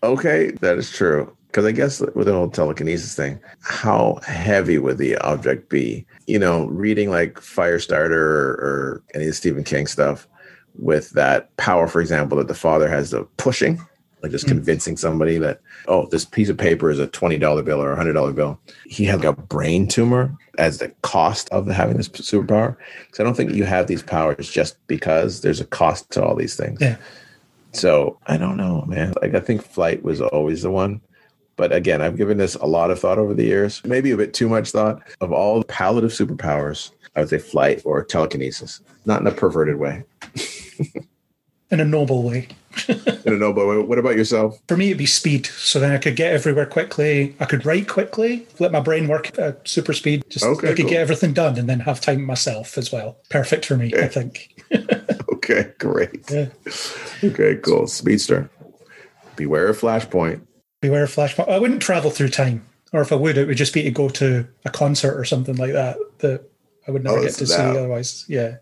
Okay, 0.02 0.50
that 0.60 0.76
is 0.76 0.92
true. 0.92 1.33
Because 1.54 1.66
I 1.66 1.70
guess 1.70 2.00
with 2.16 2.26
an 2.26 2.34
old 2.34 2.52
telekinesis 2.52 3.14
thing, 3.14 3.38
how 3.60 4.18
heavy 4.26 4.76
would 4.76 4.98
the 4.98 5.16
object 5.18 5.68
be? 5.68 6.04
You 6.26 6.40
know, 6.40 6.66
reading 6.66 7.10
like 7.10 7.34
Firestarter 7.34 8.10
or, 8.10 8.50
or 8.54 9.02
any 9.14 9.22
of 9.22 9.30
the 9.30 9.34
Stephen 9.34 9.62
King 9.62 9.86
stuff 9.86 10.26
with 10.76 11.10
that 11.10 11.56
power, 11.56 11.86
for 11.86 12.00
example, 12.00 12.38
that 12.38 12.48
the 12.48 12.56
father 12.56 12.88
has 12.88 13.12
of 13.12 13.36
pushing, 13.36 13.80
like 14.20 14.32
just 14.32 14.46
mm-hmm. 14.46 14.56
convincing 14.56 14.96
somebody 14.96 15.38
that, 15.38 15.60
oh, 15.86 16.06
this 16.06 16.24
piece 16.24 16.48
of 16.48 16.58
paper 16.58 16.90
is 16.90 16.98
a 16.98 17.06
$20 17.06 17.64
bill 17.64 17.80
or 17.80 17.92
a 17.92 17.96
$100 17.96 18.34
bill. 18.34 18.58
He 18.86 19.04
had 19.04 19.20
like 19.20 19.38
a 19.38 19.40
brain 19.40 19.86
tumor 19.86 20.36
as 20.58 20.78
the 20.78 20.88
cost 21.02 21.48
of 21.50 21.68
having 21.68 21.98
this 21.98 22.08
superpower. 22.08 22.76
Because 23.06 23.20
I 23.20 23.22
don't 23.22 23.36
think 23.36 23.52
you 23.52 23.62
have 23.62 23.86
these 23.86 24.02
powers 24.02 24.50
just 24.50 24.84
because 24.88 25.42
there's 25.42 25.60
a 25.60 25.66
cost 25.66 26.10
to 26.10 26.24
all 26.24 26.34
these 26.34 26.56
things. 26.56 26.80
Yeah. 26.80 26.96
So 27.70 28.18
I 28.26 28.38
don't 28.38 28.56
know, 28.56 28.84
man. 28.86 29.14
Like 29.22 29.36
I 29.36 29.40
think 29.40 29.62
flight 29.62 30.02
was 30.02 30.20
always 30.20 30.62
the 30.62 30.72
one. 30.72 31.00
But 31.56 31.72
again, 31.72 32.02
I've 32.02 32.16
given 32.16 32.38
this 32.38 32.54
a 32.56 32.66
lot 32.66 32.90
of 32.90 32.98
thought 32.98 33.18
over 33.18 33.34
the 33.34 33.44
years, 33.44 33.82
maybe 33.84 34.10
a 34.10 34.16
bit 34.16 34.34
too 34.34 34.48
much 34.48 34.70
thought. 34.70 35.02
Of 35.20 35.32
all 35.32 35.60
the 35.60 35.66
palliative 35.66 36.10
superpowers, 36.10 36.90
I 37.14 37.20
would 37.20 37.28
say 37.28 37.38
flight 37.38 37.82
or 37.84 38.04
telekinesis, 38.04 38.80
not 39.04 39.20
in 39.20 39.26
a 39.26 39.32
perverted 39.32 39.76
way. 39.76 40.04
in 41.70 41.80
a 41.80 41.84
noble 41.84 42.22
way. 42.22 42.48
in 42.88 43.32
a 43.32 43.36
noble 43.36 43.68
way. 43.68 43.78
What 43.78 43.98
about 43.98 44.16
yourself? 44.16 44.58
For 44.68 44.76
me, 44.76 44.86
it'd 44.86 44.98
be 44.98 45.06
speed. 45.06 45.46
So 45.46 45.78
then 45.78 45.92
I 45.92 45.98
could 45.98 46.16
get 46.16 46.32
everywhere 46.32 46.66
quickly. 46.66 47.36
I 47.38 47.44
could 47.44 47.64
write 47.64 47.88
quickly, 47.88 48.46
let 48.58 48.72
my 48.72 48.80
brain 48.80 49.06
work 49.06 49.38
at 49.38 49.66
super 49.68 49.92
speed. 49.92 50.24
Just 50.28 50.44
okay, 50.44 50.68
I 50.68 50.74
could 50.74 50.82
cool. 50.82 50.90
get 50.90 51.00
everything 51.00 51.32
done 51.32 51.56
and 51.56 51.68
then 51.68 51.80
have 51.80 52.00
time 52.00 52.24
myself 52.24 52.76
as 52.76 52.90
well. 52.90 53.18
Perfect 53.30 53.64
for 53.64 53.76
me, 53.76 53.92
okay. 53.94 54.04
I 54.04 54.08
think. 54.08 54.60
okay, 55.32 55.72
great. 55.78 56.30
Yeah. 56.30 56.48
Okay, 57.22 57.56
cool. 57.56 57.86
Speedster. 57.86 58.50
Beware 59.36 59.68
of 59.68 59.80
Flashpoint 59.80 60.40
beware 60.84 61.06
flashpoint. 61.06 61.48
I 61.48 61.58
wouldn't 61.58 61.80
travel 61.80 62.10
through 62.10 62.28
time, 62.28 62.66
or 62.92 63.00
if 63.00 63.10
I 63.10 63.16
would, 63.16 63.38
it 63.38 63.46
would 63.46 63.56
just 63.56 63.72
be 63.72 63.82
to 63.82 63.90
go 63.90 64.10
to 64.10 64.46
a 64.66 64.70
concert 64.70 65.18
or 65.18 65.24
something 65.24 65.56
like 65.56 65.72
that 65.72 65.96
that 66.18 66.44
I 66.86 66.90
would 66.90 67.02
never 67.02 67.18
oh, 67.18 67.22
get 67.22 67.32
to 67.34 67.46
that. 67.46 67.46
see 67.46 67.62
otherwise. 67.62 68.26
Yeah. 68.28 68.56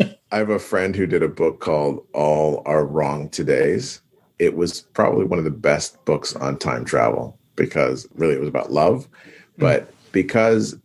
I 0.32 0.38
have 0.38 0.48
a 0.48 0.58
friend 0.58 0.96
who 0.96 1.06
did 1.06 1.22
a 1.22 1.28
book 1.28 1.60
called 1.60 2.06
All 2.14 2.62
Our 2.64 2.84
Wrong 2.84 3.28
Todays. 3.28 4.00
It 4.38 4.56
was 4.56 4.82
probably 4.94 5.26
one 5.26 5.38
of 5.38 5.44
the 5.44 5.50
best 5.50 6.02
books 6.06 6.34
on 6.36 6.58
time 6.58 6.84
travel 6.84 7.38
because 7.56 8.08
really 8.14 8.34
it 8.34 8.40
was 8.40 8.48
about 8.48 8.72
love, 8.72 9.08
mm. 9.10 9.32
but 9.58 9.92
because 10.12 10.78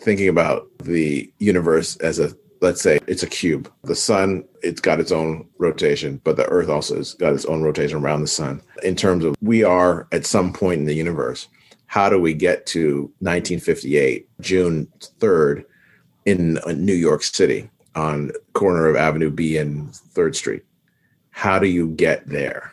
thinking 0.00 0.28
about 0.28 0.68
the 0.82 1.32
universe 1.38 1.96
as 1.96 2.18
a 2.18 2.34
let's 2.60 2.82
say 2.82 2.98
it's 3.06 3.22
a 3.22 3.28
cube. 3.28 3.70
The 3.84 3.94
sun, 3.94 4.44
it's 4.62 4.80
got 4.80 5.00
its 5.00 5.12
own 5.12 5.48
rotation, 5.58 6.20
but 6.24 6.36
the 6.36 6.46
earth 6.46 6.68
also 6.68 6.96
has 6.96 7.14
got 7.14 7.32
its 7.32 7.44
own 7.44 7.62
rotation 7.62 7.98
around 7.98 8.22
the 8.22 8.28
sun. 8.28 8.62
In 8.82 8.96
terms 8.96 9.24
of 9.24 9.36
we 9.40 9.64
are 9.64 10.06
at 10.12 10.26
some 10.26 10.52
point 10.52 10.80
in 10.80 10.86
the 10.86 10.94
universe, 10.94 11.48
how 11.86 12.08
do 12.08 12.20
we 12.20 12.34
get 12.34 12.66
to 12.66 13.12
1958, 13.20 14.28
June 14.40 14.88
3rd 15.20 15.64
in 16.26 16.58
New 16.74 16.94
York 16.94 17.22
City 17.22 17.70
on 17.94 18.30
corner 18.52 18.86
of 18.86 18.96
Avenue 18.96 19.30
B 19.30 19.56
and 19.56 19.88
3rd 19.88 20.34
Street? 20.34 20.64
How 21.30 21.58
do 21.58 21.66
you 21.66 21.88
get 21.88 22.26
there? 22.26 22.72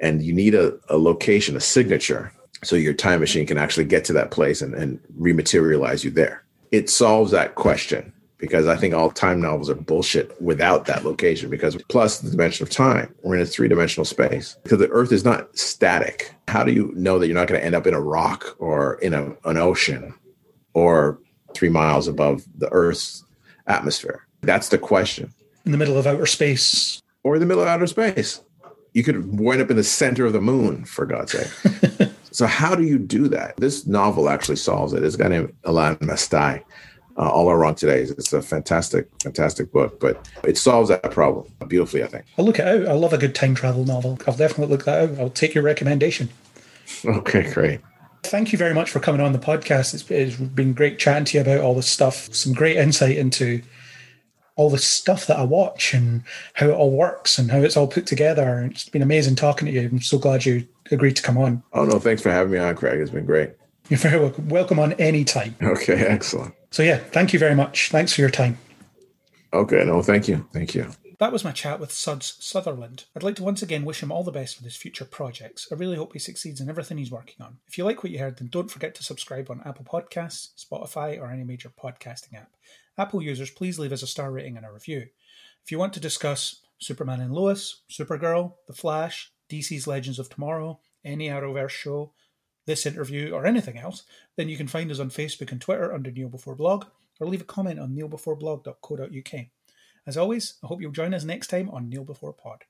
And 0.00 0.22
you 0.22 0.32
need 0.32 0.54
a, 0.54 0.78
a 0.88 0.96
location, 0.96 1.56
a 1.56 1.60
signature, 1.60 2.32
so 2.62 2.76
your 2.76 2.94
time 2.94 3.20
machine 3.20 3.46
can 3.46 3.58
actually 3.58 3.84
get 3.84 4.04
to 4.06 4.12
that 4.14 4.30
place 4.30 4.62
and, 4.62 4.74
and 4.74 5.00
rematerialize 5.18 6.04
you 6.04 6.10
there. 6.10 6.44
It 6.70 6.88
solves 6.88 7.32
that 7.32 7.54
question 7.54 8.12
because 8.38 8.66
I 8.66 8.76
think 8.76 8.94
all 8.94 9.10
time 9.10 9.40
novels 9.40 9.68
are 9.68 9.74
bullshit 9.74 10.40
without 10.40 10.86
that 10.86 11.04
location. 11.04 11.50
Because 11.50 11.76
plus 11.88 12.20
the 12.20 12.30
dimension 12.30 12.64
of 12.64 12.70
time, 12.70 13.14
we're 13.22 13.34
in 13.34 13.42
a 13.42 13.46
three 13.46 13.68
dimensional 13.68 14.04
space 14.04 14.56
because 14.62 14.78
the 14.78 14.88
Earth 14.90 15.12
is 15.12 15.24
not 15.24 15.56
static. 15.58 16.32
How 16.46 16.64
do 16.64 16.72
you 16.72 16.92
know 16.94 17.18
that 17.18 17.26
you're 17.26 17.36
not 17.36 17.48
going 17.48 17.60
to 17.60 17.66
end 17.66 17.74
up 17.74 17.86
in 17.86 17.94
a 17.94 18.00
rock 18.00 18.56
or 18.58 18.94
in 19.00 19.12
a, 19.12 19.34
an 19.44 19.56
ocean 19.56 20.14
or 20.72 21.18
three 21.54 21.68
miles 21.68 22.08
above 22.08 22.44
the 22.56 22.70
Earth's 22.72 23.24
atmosphere? 23.66 24.26
That's 24.42 24.68
the 24.68 24.78
question. 24.78 25.34
In 25.66 25.72
the 25.72 25.78
middle 25.78 25.98
of 25.98 26.06
outer 26.06 26.26
space. 26.26 27.02
Or 27.24 27.34
in 27.34 27.40
the 27.40 27.46
middle 27.46 27.62
of 27.62 27.68
outer 27.68 27.86
space. 27.86 28.40
You 28.94 29.02
could 29.02 29.38
wind 29.38 29.60
up 29.60 29.70
in 29.70 29.76
the 29.76 29.84
center 29.84 30.24
of 30.24 30.32
the 30.32 30.40
moon, 30.40 30.84
for 30.84 31.04
God's 31.04 31.32
sake. 31.32 32.08
so, 32.30 32.46
how 32.46 32.74
do 32.74 32.84
you 32.84 32.98
do 32.98 33.28
that? 33.28 33.56
This 33.58 33.86
novel 33.86 34.30
actually 34.30 34.56
solves 34.56 34.94
it. 34.94 35.04
It's 35.04 35.14
a 35.14 35.18
guy 35.18 35.28
named 35.28 35.54
Elan 35.64 35.96
Mastai 35.96 36.62
uh, 37.18 37.28
All 37.28 37.48
Our 37.48 37.58
Wrong 37.58 37.74
Todays. 37.74 38.10
It's 38.12 38.32
a 38.32 38.40
fantastic, 38.40 39.08
fantastic 39.22 39.72
book, 39.72 39.98
but 40.00 40.28
it 40.44 40.56
solves 40.56 40.88
that 40.88 41.10
problem 41.10 41.52
beautifully, 41.66 42.04
I 42.04 42.06
think. 42.06 42.24
I'll 42.38 42.44
look 42.44 42.58
it 42.58 42.66
out. 42.66 42.86
I 42.86 42.92
love 42.92 43.12
a 43.12 43.18
good 43.18 43.34
time 43.34 43.54
travel 43.54 43.84
novel. 43.84 44.18
I'll 44.26 44.36
definitely 44.36 44.68
look 44.74 44.84
that 44.84 45.10
out. 45.10 45.18
I'll 45.18 45.30
take 45.30 45.54
your 45.54 45.64
recommendation. 45.64 46.30
Okay, 47.04 47.52
great. 47.52 47.80
Thank 48.22 48.50
you 48.50 48.56
very 48.56 48.72
much 48.72 48.90
for 48.90 48.98
coming 48.98 49.20
on 49.20 49.34
the 49.34 49.38
podcast. 49.38 49.92
It's, 49.92 50.10
it's 50.10 50.36
been 50.36 50.72
great 50.72 50.98
chatting 50.98 51.26
to 51.26 51.36
you 51.36 51.42
about 51.42 51.60
all 51.60 51.74
this 51.74 51.88
stuff. 51.88 52.34
Some 52.34 52.54
great 52.54 52.78
insight 52.78 53.18
into 53.18 53.60
all 54.56 54.70
the 54.70 54.78
stuff 54.78 55.26
that 55.26 55.38
I 55.38 55.42
watch 55.44 55.92
and 55.92 56.22
how 56.54 56.68
it 56.68 56.74
all 56.74 56.90
works 56.90 57.38
and 57.38 57.50
how 57.50 57.58
it's 57.58 57.76
all 57.76 57.86
put 57.86 58.06
together. 58.06 58.68
It's 58.70 58.88
been 58.88 59.02
amazing 59.02 59.36
talking 59.36 59.66
to 59.66 59.72
you. 59.72 59.82
I'm 59.82 60.00
so 60.00 60.18
glad 60.18 60.46
you 60.46 60.66
agreed 60.90 61.16
to 61.16 61.22
come 61.22 61.36
on. 61.36 61.62
Oh, 61.74 61.84
no, 61.84 61.98
thanks 61.98 62.22
for 62.22 62.30
having 62.30 62.52
me 62.52 62.58
on, 62.58 62.74
Craig. 62.74 63.00
It's 63.00 63.10
been 63.10 63.26
great. 63.26 63.50
You're 63.88 63.98
very 63.98 64.20
welcome. 64.20 64.48
Welcome 64.50 64.78
on 64.78 64.92
any 64.94 65.24
time. 65.24 65.56
Okay, 65.62 65.94
excellent. 65.94 66.54
So, 66.70 66.82
yeah, 66.82 66.98
thank 66.98 67.32
you 67.32 67.38
very 67.38 67.54
much. 67.54 67.88
Thanks 67.90 68.12
for 68.12 68.20
your 68.20 68.28
time. 68.28 68.58
Okay, 69.54 69.82
no, 69.84 70.02
thank 70.02 70.28
you. 70.28 70.46
Thank 70.52 70.74
you. 70.74 70.90
That 71.18 71.32
was 71.32 71.42
my 71.42 71.52
chat 71.52 71.80
with 71.80 71.90
Sudz 71.90 72.40
Sutherland. 72.40 73.06
I'd 73.16 73.22
like 73.22 73.36
to 73.36 73.42
once 73.42 73.62
again 73.62 73.86
wish 73.86 74.02
him 74.02 74.12
all 74.12 74.22
the 74.22 74.30
best 74.30 74.58
with 74.58 74.64
his 74.64 74.76
future 74.76 75.06
projects. 75.06 75.66
I 75.72 75.74
really 75.74 75.96
hope 75.96 76.12
he 76.12 76.18
succeeds 76.18 76.60
in 76.60 76.68
everything 76.68 76.98
he's 76.98 77.10
working 77.10 77.44
on. 77.44 77.58
If 77.66 77.78
you 77.78 77.84
like 77.84 78.02
what 78.04 78.12
you 78.12 78.18
heard, 78.18 78.36
then 78.36 78.48
don't 78.48 78.70
forget 78.70 78.94
to 78.96 79.02
subscribe 79.02 79.50
on 79.50 79.62
Apple 79.64 79.86
Podcasts, 79.86 80.50
Spotify, 80.62 81.18
or 81.18 81.30
any 81.30 81.42
major 81.42 81.70
podcasting 81.70 82.34
app. 82.34 82.50
Apple 82.98 83.22
users, 83.22 83.50
please 83.50 83.78
leave 83.78 83.92
us 83.92 84.02
a 84.02 84.06
star 84.06 84.30
rating 84.30 84.58
and 84.58 84.66
a 84.66 84.72
review. 84.72 85.06
If 85.64 85.72
you 85.72 85.78
want 85.78 85.94
to 85.94 86.00
discuss 86.00 86.60
Superman 86.78 87.20
and 87.20 87.32
Lois, 87.32 87.80
Supergirl, 87.90 88.52
The 88.66 88.74
Flash, 88.74 89.32
DC's 89.50 89.86
Legends 89.86 90.18
of 90.18 90.28
Tomorrow, 90.28 90.78
any 91.04 91.28
Arrowverse 91.28 91.70
show, 91.70 92.12
this 92.68 92.86
interview, 92.86 93.32
or 93.32 93.46
anything 93.46 93.78
else, 93.78 94.04
then 94.36 94.48
you 94.48 94.56
can 94.56 94.68
find 94.68 94.90
us 94.90 95.00
on 95.00 95.08
Facebook 95.08 95.50
and 95.50 95.60
Twitter 95.60 95.92
under 95.92 96.10
Kneel 96.10 96.28
Before 96.28 96.54
Blog, 96.54 96.84
or 97.18 97.26
leave 97.26 97.40
a 97.40 97.44
comment 97.44 97.80
on 97.80 97.96
kneelbeforeblog.co.uk. 97.96 99.46
As 100.06 100.16
always, 100.16 100.54
I 100.62 100.66
hope 100.66 100.80
you'll 100.80 100.92
join 100.92 101.14
us 101.14 101.24
next 101.24 101.48
time 101.48 101.70
on 101.70 101.88
Kneel 101.88 102.04
Before 102.04 102.34
Pod. 102.34 102.64